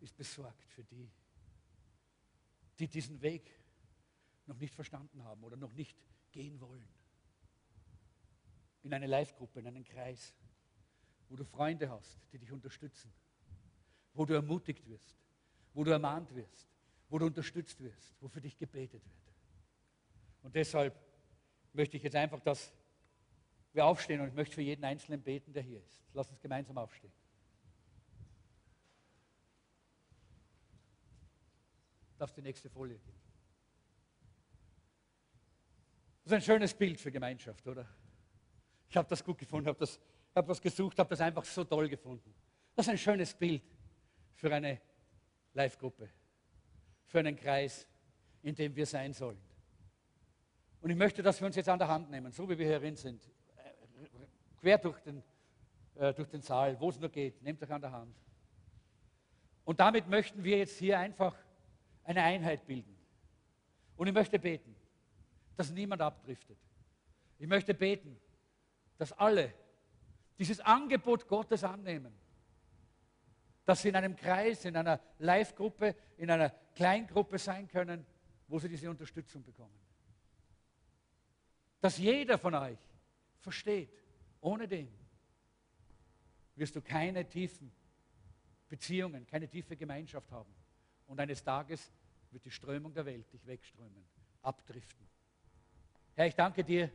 ist 0.00 0.16
besorgt 0.16 0.64
für 0.70 0.82
die, 0.84 1.10
die 2.78 2.88
diesen 2.88 3.20
Weg 3.20 3.54
noch 4.46 4.56
nicht 4.56 4.74
verstanden 4.74 5.22
haben 5.22 5.44
oder 5.44 5.58
noch 5.58 5.74
nicht 5.74 5.98
gehen 6.32 6.58
wollen. 6.60 6.88
In 8.82 8.94
eine 8.94 9.06
Live-Gruppe, 9.06 9.60
in 9.60 9.66
einen 9.66 9.84
Kreis, 9.84 10.34
wo 11.28 11.36
du 11.36 11.44
Freunde 11.44 11.90
hast, 11.90 12.18
die 12.32 12.38
dich 12.38 12.50
unterstützen, 12.50 13.12
wo 14.14 14.24
du 14.24 14.34
ermutigt 14.34 14.86
wirst, 14.88 15.16
wo 15.74 15.84
du 15.84 15.90
ermahnt 15.90 16.34
wirst, 16.34 16.68
wo 17.08 17.18
du 17.18 17.26
unterstützt 17.26 17.80
wirst, 17.80 18.14
wo 18.20 18.28
für 18.28 18.40
dich 18.40 18.56
gebetet 18.56 19.04
wird. 19.04 19.34
Und 20.42 20.54
deshalb 20.54 20.98
möchte 21.72 21.96
ich 21.96 22.02
jetzt 22.02 22.16
einfach, 22.16 22.40
dass 22.40 22.72
wir 23.72 23.84
aufstehen 23.84 24.20
und 24.20 24.28
ich 24.28 24.34
möchte 24.34 24.56
für 24.56 24.62
jeden 24.62 24.84
Einzelnen 24.84 25.22
beten, 25.22 25.52
der 25.52 25.62
hier 25.62 25.80
ist. 25.82 26.04
Lass 26.12 26.28
uns 26.30 26.40
gemeinsam 26.40 26.78
aufstehen. 26.78 27.12
Darfst 32.18 32.36
die 32.36 32.42
nächste 32.42 32.68
Folie 32.68 32.98
geben. 32.98 33.20
Das 36.24 36.32
ist 36.32 36.36
ein 36.36 36.42
schönes 36.42 36.74
Bild 36.74 37.00
für 37.00 37.10
Gemeinschaft, 37.10 37.66
oder? 37.66 37.88
Ich 38.90 38.96
habe 38.96 39.08
das 39.08 39.24
gut 39.24 39.38
gefunden, 39.38 39.68
habe 39.68 39.88
hab 40.34 40.48
was 40.48 40.60
gesucht, 40.60 40.98
habe 40.98 41.08
das 41.08 41.20
einfach 41.20 41.44
so 41.44 41.62
toll 41.62 41.88
gefunden. 41.88 42.34
Das 42.74 42.86
ist 42.86 42.90
ein 42.90 42.98
schönes 42.98 43.32
Bild 43.32 43.62
für 44.34 44.52
eine 44.52 44.80
Live-Gruppe, 45.54 46.10
für 47.06 47.20
einen 47.20 47.36
Kreis, 47.36 47.86
in 48.42 48.54
dem 48.54 48.74
wir 48.74 48.86
sein 48.86 49.12
sollen. 49.12 49.40
Und 50.80 50.90
ich 50.90 50.96
möchte, 50.96 51.22
dass 51.22 51.40
wir 51.40 51.46
uns 51.46 51.54
jetzt 51.54 51.68
an 51.68 51.78
der 51.78 51.86
Hand 51.86 52.10
nehmen, 52.10 52.32
so 52.32 52.48
wie 52.48 52.58
wir 52.58 52.66
hierin 52.66 52.96
sind, 52.96 53.22
quer 54.58 54.78
durch 54.78 54.98
den, 55.00 55.22
äh, 55.94 56.12
durch 56.12 56.28
den 56.28 56.42
Saal, 56.42 56.78
wo 56.80 56.90
es 56.90 56.98
nur 56.98 57.10
geht. 57.10 57.40
Nehmt 57.42 57.62
euch 57.62 57.70
an 57.70 57.80
der 57.80 57.92
Hand. 57.92 58.16
Und 59.64 59.78
damit 59.78 60.08
möchten 60.08 60.42
wir 60.42 60.58
jetzt 60.58 60.78
hier 60.78 60.98
einfach 60.98 61.36
eine 62.02 62.22
Einheit 62.22 62.66
bilden. 62.66 62.96
Und 63.96 64.08
ich 64.08 64.14
möchte 64.14 64.38
beten, 64.38 64.74
dass 65.56 65.70
niemand 65.70 66.02
abdriftet. 66.02 66.58
Ich 67.38 67.46
möchte 67.46 67.72
beten, 67.72 68.20
dass 69.00 69.12
alle 69.12 69.54
dieses 70.38 70.60
Angebot 70.60 71.26
Gottes 71.26 71.64
annehmen, 71.64 72.12
dass 73.64 73.80
sie 73.80 73.88
in 73.88 73.96
einem 73.96 74.14
Kreis, 74.14 74.66
in 74.66 74.76
einer 74.76 75.00
Live-Gruppe, 75.18 75.96
in 76.18 76.30
einer 76.30 76.50
Kleingruppe 76.74 77.38
sein 77.38 77.66
können, 77.66 78.04
wo 78.46 78.58
sie 78.58 78.68
diese 78.68 78.90
Unterstützung 78.90 79.42
bekommen. 79.42 79.80
Dass 81.80 81.96
jeder 81.96 82.36
von 82.36 82.54
euch 82.54 82.78
versteht, 83.38 84.02
ohne 84.42 84.68
dem 84.68 84.92
wirst 86.56 86.76
du 86.76 86.82
keine 86.82 87.26
tiefen 87.26 87.72
Beziehungen, 88.68 89.26
keine 89.26 89.48
tiefe 89.48 89.78
Gemeinschaft 89.78 90.30
haben. 90.30 90.54
Und 91.06 91.18
eines 91.18 91.42
Tages 91.42 91.90
wird 92.32 92.44
die 92.44 92.50
Strömung 92.50 92.92
der 92.92 93.06
Welt 93.06 93.32
dich 93.32 93.46
wegströmen, 93.46 94.04
abdriften. 94.42 95.06
Herr, 96.16 96.26
ich 96.26 96.34
danke 96.34 96.62
dir 96.62 96.90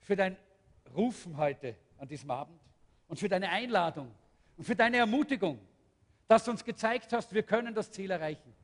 für 0.00 0.16
dein 0.16 0.36
Rufen 0.94 1.36
heute 1.36 1.76
an 1.98 2.08
diesem 2.08 2.30
Abend 2.30 2.60
und 3.08 3.18
für 3.18 3.28
deine 3.28 3.48
Einladung 3.48 4.10
und 4.56 4.64
für 4.64 4.76
deine 4.76 4.98
Ermutigung, 4.98 5.58
dass 6.28 6.44
du 6.44 6.50
uns 6.50 6.64
gezeigt 6.64 7.12
hast, 7.12 7.32
wir 7.32 7.42
können 7.42 7.74
das 7.74 7.90
Ziel 7.90 8.10
erreichen. 8.10 8.54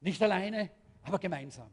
Nicht 0.00 0.20
alleine, 0.22 0.70
aber 1.02 1.18
gemeinsam. 1.18 1.70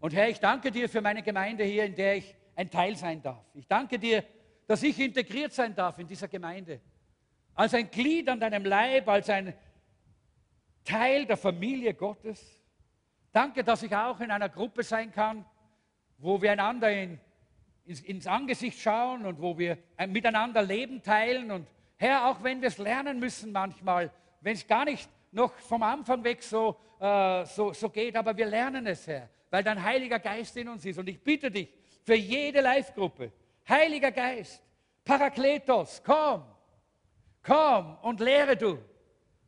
Und 0.00 0.12
Herr, 0.14 0.28
ich 0.28 0.40
danke 0.40 0.70
dir 0.70 0.88
für 0.88 1.00
meine 1.00 1.22
Gemeinde 1.22 1.64
hier, 1.64 1.84
in 1.84 1.94
der 1.94 2.16
ich 2.16 2.34
ein 2.56 2.70
Teil 2.70 2.96
sein 2.96 3.22
darf. 3.22 3.44
Ich 3.54 3.66
danke 3.66 3.98
dir, 3.98 4.24
dass 4.66 4.82
ich 4.82 4.98
integriert 4.98 5.52
sein 5.52 5.74
darf 5.74 5.98
in 5.98 6.06
dieser 6.06 6.28
Gemeinde. 6.28 6.80
Als 7.54 7.74
ein 7.74 7.90
Glied 7.90 8.28
an 8.28 8.40
deinem 8.40 8.64
Leib, 8.64 9.08
als 9.08 9.28
ein 9.30 9.54
Teil 10.84 11.26
der 11.26 11.36
Familie 11.36 11.94
Gottes. 11.94 12.60
Danke, 13.30 13.62
dass 13.62 13.82
ich 13.82 13.94
auch 13.94 14.20
in 14.20 14.30
einer 14.30 14.48
Gruppe 14.48 14.82
sein 14.82 15.12
kann, 15.12 15.44
wo 16.18 16.40
wir 16.42 16.52
einander 16.52 16.90
in, 16.90 17.20
ins, 17.84 18.26
Angesicht 18.26 18.80
schauen 18.80 19.26
und 19.26 19.40
wo 19.40 19.58
wir 19.58 19.78
miteinander 20.08 20.62
Leben 20.62 21.02
teilen. 21.02 21.50
Und 21.50 21.66
Herr, 21.96 22.28
auch 22.28 22.42
wenn 22.42 22.60
wir 22.60 22.68
es 22.68 22.78
lernen 22.78 23.18
müssen 23.18 23.52
manchmal, 23.52 24.10
wenn 24.40 24.54
es 24.54 24.66
gar 24.66 24.84
nicht 24.84 25.08
noch 25.30 25.52
vom 25.54 25.82
Anfang 25.82 26.22
weg 26.24 26.42
so, 26.42 26.76
äh, 27.00 27.44
so, 27.46 27.72
so 27.72 27.88
geht, 27.88 28.16
aber 28.16 28.36
wir 28.36 28.46
lernen 28.46 28.86
es, 28.86 29.06
Herr, 29.06 29.28
weil 29.50 29.62
dein 29.62 29.82
Heiliger 29.82 30.18
Geist 30.18 30.56
in 30.56 30.68
uns 30.68 30.84
ist. 30.84 30.98
Und 30.98 31.08
ich 31.08 31.22
bitte 31.22 31.50
dich 31.50 31.68
für 32.04 32.14
jede 32.14 32.60
Live-Gruppe, 32.60 33.32
Heiliger 33.68 34.12
Geist, 34.12 34.62
Parakletos, 35.04 36.02
komm, 36.04 36.44
komm 37.42 37.96
und 38.02 38.20
lehre 38.20 38.56
du 38.56 38.78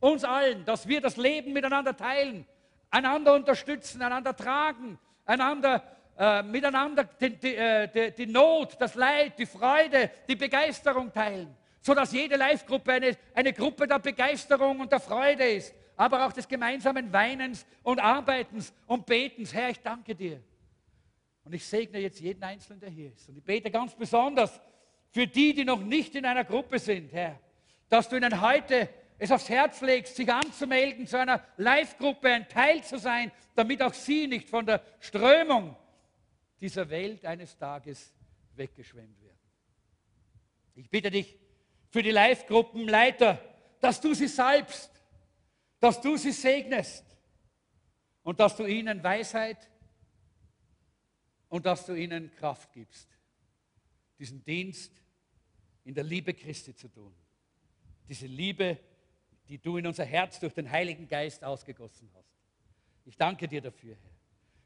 uns 0.00 0.24
allen, 0.24 0.64
dass 0.64 0.86
wir 0.86 1.00
das 1.00 1.16
Leben 1.16 1.52
miteinander 1.52 1.96
teilen, 1.96 2.46
einander 2.90 3.34
unterstützen, 3.34 4.02
einander 4.02 4.36
tragen, 4.36 4.98
einander 5.24 5.82
äh, 6.18 6.42
miteinander 6.42 7.04
die, 7.04 7.30
die, 7.30 7.54
äh, 7.54 7.88
die, 7.88 8.10
die, 8.12 8.30
Not, 8.30 8.76
das 8.78 8.94
Leid, 8.94 9.38
die 9.38 9.46
Freude, 9.46 10.10
die 10.28 10.36
Begeisterung 10.36 11.12
teilen, 11.12 11.54
sodass 11.80 12.12
jede 12.12 12.36
Live-Gruppe 12.36 12.92
eine, 12.92 13.16
eine 13.34 13.52
Gruppe 13.52 13.86
der 13.86 13.98
Begeisterung 13.98 14.80
und 14.80 14.92
der 14.92 15.00
Freude 15.00 15.44
ist, 15.44 15.74
aber 15.96 16.26
auch 16.26 16.32
des 16.32 16.48
gemeinsamen 16.48 17.12
Weinens 17.12 17.66
und 17.82 18.00
Arbeitens 18.00 18.72
und 18.86 19.06
Betens. 19.06 19.52
Herr, 19.52 19.70
ich 19.70 19.80
danke 19.80 20.14
dir. 20.14 20.42
Und 21.44 21.52
ich 21.52 21.66
segne 21.66 21.98
jetzt 21.98 22.20
jeden 22.20 22.42
Einzelnen, 22.42 22.80
der 22.80 22.90
hier 22.90 23.12
ist. 23.12 23.28
Und 23.28 23.36
ich 23.36 23.44
bete 23.44 23.70
ganz 23.70 23.94
besonders 23.94 24.60
für 25.10 25.26
die, 25.26 25.52
die 25.52 25.64
noch 25.64 25.80
nicht 25.80 26.14
in 26.14 26.24
einer 26.24 26.44
Gruppe 26.44 26.78
sind, 26.78 27.12
Herr, 27.12 27.38
dass 27.88 28.08
du 28.08 28.16
ihnen 28.16 28.40
heute 28.40 28.88
es 29.18 29.30
aufs 29.30 29.48
Herz 29.48 29.80
legst, 29.80 30.16
sich 30.16 30.30
anzumelden, 30.32 31.06
zu 31.06 31.18
einer 31.18 31.42
Live-Gruppe 31.56 32.28
ein 32.28 32.48
Teil 32.48 32.82
zu 32.82 32.98
sein, 32.98 33.30
damit 33.54 33.82
auch 33.82 33.94
sie 33.94 34.26
nicht 34.26 34.48
von 34.48 34.66
der 34.66 34.82
Strömung 35.00 35.76
dieser 36.64 36.88
Welt 36.88 37.26
eines 37.26 37.58
Tages 37.58 38.10
weggeschwemmt 38.54 39.20
werden. 39.20 39.38
Ich 40.74 40.88
bitte 40.88 41.10
dich 41.10 41.38
für 41.90 42.02
die 42.02 42.10
Live-Gruppenleiter, 42.10 43.38
dass 43.80 44.00
du 44.00 44.14
sie 44.14 44.28
salbst, 44.28 44.90
dass 45.78 46.00
du 46.00 46.16
sie 46.16 46.32
segnest 46.32 47.04
und 48.22 48.40
dass 48.40 48.56
du 48.56 48.64
ihnen 48.64 49.02
Weisheit 49.02 49.70
und 51.50 51.66
dass 51.66 51.84
du 51.84 51.92
ihnen 51.92 52.34
Kraft 52.34 52.72
gibst, 52.72 53.10
diesen 54.18 54.42
Dienst 54.42 54.90
in 55.84 55.94
der 55.94 56.04
Liebe 56.04 56.32
Christi 56.32 56.74
zu 56.74 56.88
tun. 56.88 57.14
Diese 58.08 58.26
Liebe, 58.26 58.78
die 59.50 59.58
du 59.58 59.76
in 59.76 59.86
unser 59.86 60.06
Herz 60.06 60.40
durch 60.40 60.54
den 60.54 60.70
Heiligen 60.70 61.06
Geist 61.08 61.44
ausgegossen 61.44 62.10
hast. 62.14 62.32
Ich 63.04 63.18
danke 63.18 63.46
dir 63.46 63.60
dafür, 63.60 63.96
Herr. 64.02 64.13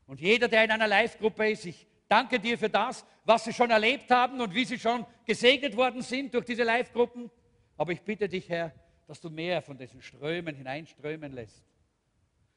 Und 0.09 0.23
jeder, 0.23 0.49
der 0.49 0.65
in 0.65 0.71
einer 0.71 0.89
Live-Gruppe 0.89 1.51
ist, 1.51 1.67
ich 1.67 1.87
danke 2.09 2.41
dir 2.41 2.57
für 2.57 2.71
das, 2.71 3.05
was 3.27 3.45
sie 3.45 3.53
schon 3.53 3.71
erlebt 3.71 4.11
haben 4.11 4.41
und 4.41 4.55
wie 4.55 4.65
sie 4.65 4.79
schon 4.79 5.05
gesegnet 5.27 5.77
worden 5.77 6.01
sind 6.01 6.33
durch 6.33 6.47
diese 6.47 6.63
Live-Gruppen. 6.63 7.31
Aber 7.77 7.93
ich 7.93 8.01
bitte 8.01 8.27
dich, 8.27 8.49
Herr, 8.49 8.73
dass 9.07 9.21
du 9.21 9.29
mehr 9.29 9.61
von 9.61 9.77
diesen 9.77 10.01
Strömen 10.01 10.57
hineinströmen 10.57 11.33
lässt. 11.33 11.63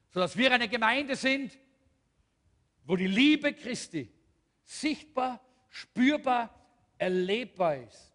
Sodass 0.08 0.34
wir 0.34 0.50
eine 0.50 0.66
Gemeinde 0.66 1.14
sind, 1.14 1.58
wo 2.84 2.96
die 2.96 3.06
Liebe 3.06 3.52
Christi 3.52 4.10
sichtbar, 4.64 5.38
spürbar, 5.68 6.58
erlebbar 6.96 7.76
ist. 7.76 8.14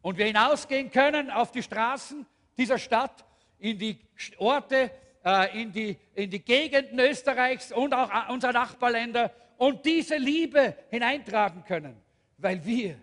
Und 0.00 0.16
wir 0.16 0.24
hinausgehen 0.24 0.90
können 0.90 1.30
auf 1.30 1.52
die 1.52 1.62
Straßen 1.62 2.24
dieser 2.56 2.78
Stadt, 2.78 3.26
in 3.58 3.78
die 3.78 4.00
Orte, 4.38 4.90
äh, 5.24 5.62
in 5.62 5.72
die, 5.72 5.96
in 6.14 6.30
die 6.30 6.44
Gegenden 6.44 6.98
Österreichs 7.00 7.72
und 7.72 7.94
auch 7.94 8.10
äh, 8.10 8.32
unserer 8.32 8.52
Nachbarländer 8.52 9.32
und 9.56 9.84
diese 9.84 10.16
Liebe 10.16 10.76
hineintragen 10.90 11.64
können, 11.64 11.96
weil 12.38 12.64
wir 12.64 13.00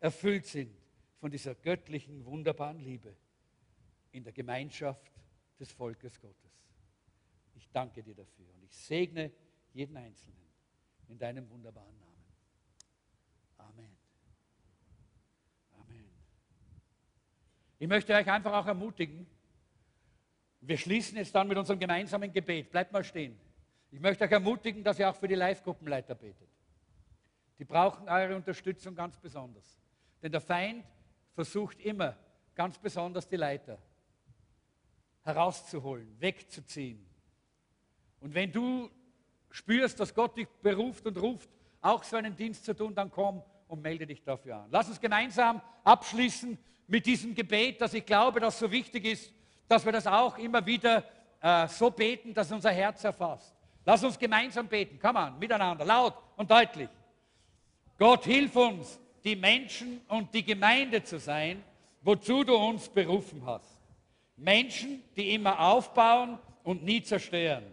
erfüllt 0.00 0.46
sind 0.46 0.74
von 1.20 1.30
dieser 1.30 1.54
göttlichen, 1.54 2.24
wunderbaren 2.24 2.78
Liebe 2.78 3.16
in 4.12 4.22
der 4.22 4.32
Gemeinschaft 4.32 5.10
des 5.58 5.72
Volkes 5.72 6.20
Gottes. 6.20 6.52
Ich 7.54 7.68
danke 7.70 8.02
dir 8.02 8.14
dafür 8.14 8.46
und 8.54 8.62
ich 8.62 8.76
segne 8.76 9.32
jeden 9.72 9.96
Einzelnen 9.96 10.44
in 11.08 11.18
deinem 11.18 11.48
wunderbaren 11.50 11.96
Namen. 11.98 12.24
Amen. 13.56 13.96
Amen. 15.80 16.10
Ich 17.78 17.88
möchte 17.88 18.14
euch 18.14 18.30
einfach 18.30 18.52
auch 18.52 18.66
ermutigen, 18.66 19.26
wir 20.66 20.78
schließen 20.78 21.18
jetzt 21.18 21.34
dann 21.34 21.48
mit 21.48 21.58
unserem 21.58 21.78
gemeinsamen 21.78 22.32
Gebet. 22.32 22.70
Bleibt 22.70 22.92
mal 22.92 23.04
stehen. 23.04 23.38
Ich 23.90 24.00
möchte 24.00 24.24
euch 24.24 24.32
ermutigen, 24.32 24.82
dass 24.82 24.98
ihr 24.98 25.08
auch 25.08 25.16
für 25.16 25.28
die 25.28 25.34
Live-Gruppenleiter 25.34 26.14
betet. 26.14 26.48
Die 27.58 27.64
brauchen 27.64 28.08
eure 28.08 28.34
Unterstützung 28.34 28.94
ganz 28.94 29.16
besonders. 29.18 29.80
Denn 30.22 30.32
der 30.32 30.40
Feind 30.40 30.84
versucht 31.34 31.80
immer, 31.80 32.16
ganz 32.54 32.78
besonders 32.78 33.28
die 33.28 33.36
Leiter 33.36 33.78
herauszuholen, 35.22 36.16
wegzuziehen. 36.20 37.04
Und 38.20 38.34
wenn 38.34 38.50
du 38.50 38.90
spürst, 39.50 40.00
dass 40.00 40.14
Gott 40.14 40.36
dich 40.36 40.48
beruft 40.62 41.06
und 41.06 41.16
ruft, 41.18 41.48
auch 41.80 42.02
so 42.02 42.16
einen 42.16 42.34
Dienst 42.34 42.64
zu 42.64 42.74
tun, 42.74 42.94
dann 42.94 43.10
komm 43.10 43.42
und 43.68 43.82
melde 43.82 44.06
dich 44.06 44.22
dafür 44.22 44.56
an. 44.56 44.68
Lass 44.70 44.88
uns 44.88 45.00
gemeinsam 45.00 45.60
abschließen 45.84 46.58
mit 46.86 47.06
diesem 47.06 47.34
Gebet, 47.34 47.80
dass 47.80 47.94
ich 47.94 48.04
glaube, 48.04 48.40
dass 48.40 48.58
so 48.58 48.70
wichtig 48.70 49.04
ist, 49.04 49.32
dass 49.68 49.84
wir 49.84 49.92
das 49.92 50.06
auch 50.06 50.38
immer 50.38 50.64
wieder 50.64 51.04
äh, 51.40 51.66
so 51.68 51.90
beten, 51.90 52.34
dass 52.34 52.50
unser 52.50 52.70
Herz 52.70 53.04
erfasst. 53.04 53.54
Lass 53.84 54.02
uns 54.02 54.18
gemeinsam 54.18 54.66
beten. 54.66 54.98
Komm 55.00 55.16
an, 55.16 55.38
miteinander, 55.38 55.84
laut 55.84 56.14
und 56.36 56.50
deutlich. 56.50 56.88
Gott, 57.98 58.24
hilf 58.24 58.56
uns, 58.56 58.98
die 59.22 59.36
Menschen 59.36 60.00
und 60.08 60.32
die 60.34 60.44
Gemeinde 60.44 61.02
zu 61.02 61.18
sein, 61.18 61.62
wozu 62.02 62.44
du 62.44 62.56
uns 62.56 62.88
berufen 62.88 63.42
hast. 63.46 63.78
Menschen, 64.36 65.02
die 65.16 65.34
immer 65.34 65.58
aufbauen 65.60 66.38
und 66.62 66.82
nie 66.82 67.02
zerstören, 67.02 67.64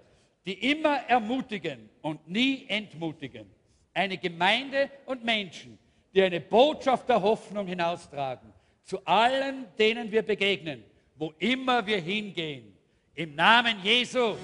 die 0.45 0.71
immer 0.71 0.97
ermutigen 1.07 1.89
und 2.01 2.27
nie 2.27 2.65
entmutigen. 2.67 3.49
Eine 3.93 4.17
Gemeinde 4.17 4.89
und 5.05 5.23
Menschen, 5.23 5.77
die 6.13 6.21
eine 6.21 6.39
Botschaft 6.39 7.09
der 7.09 7.21
Hoffnung 7.21 7.67
hinaustragen 7.67 8.53
zu 8.83 9.03
allen, 9.05 9.67
denen 9.77 10.11
wir 10.11 10.21
begegnen, 10.21 10.83
wo 11.16 11.34
immer 11.39 11.86
wir 11.86 11.99
hingehen. 11.99 12.74
Im 13.16 13.36
Namen 13.36 13.78
Jesu. 13.84 14.36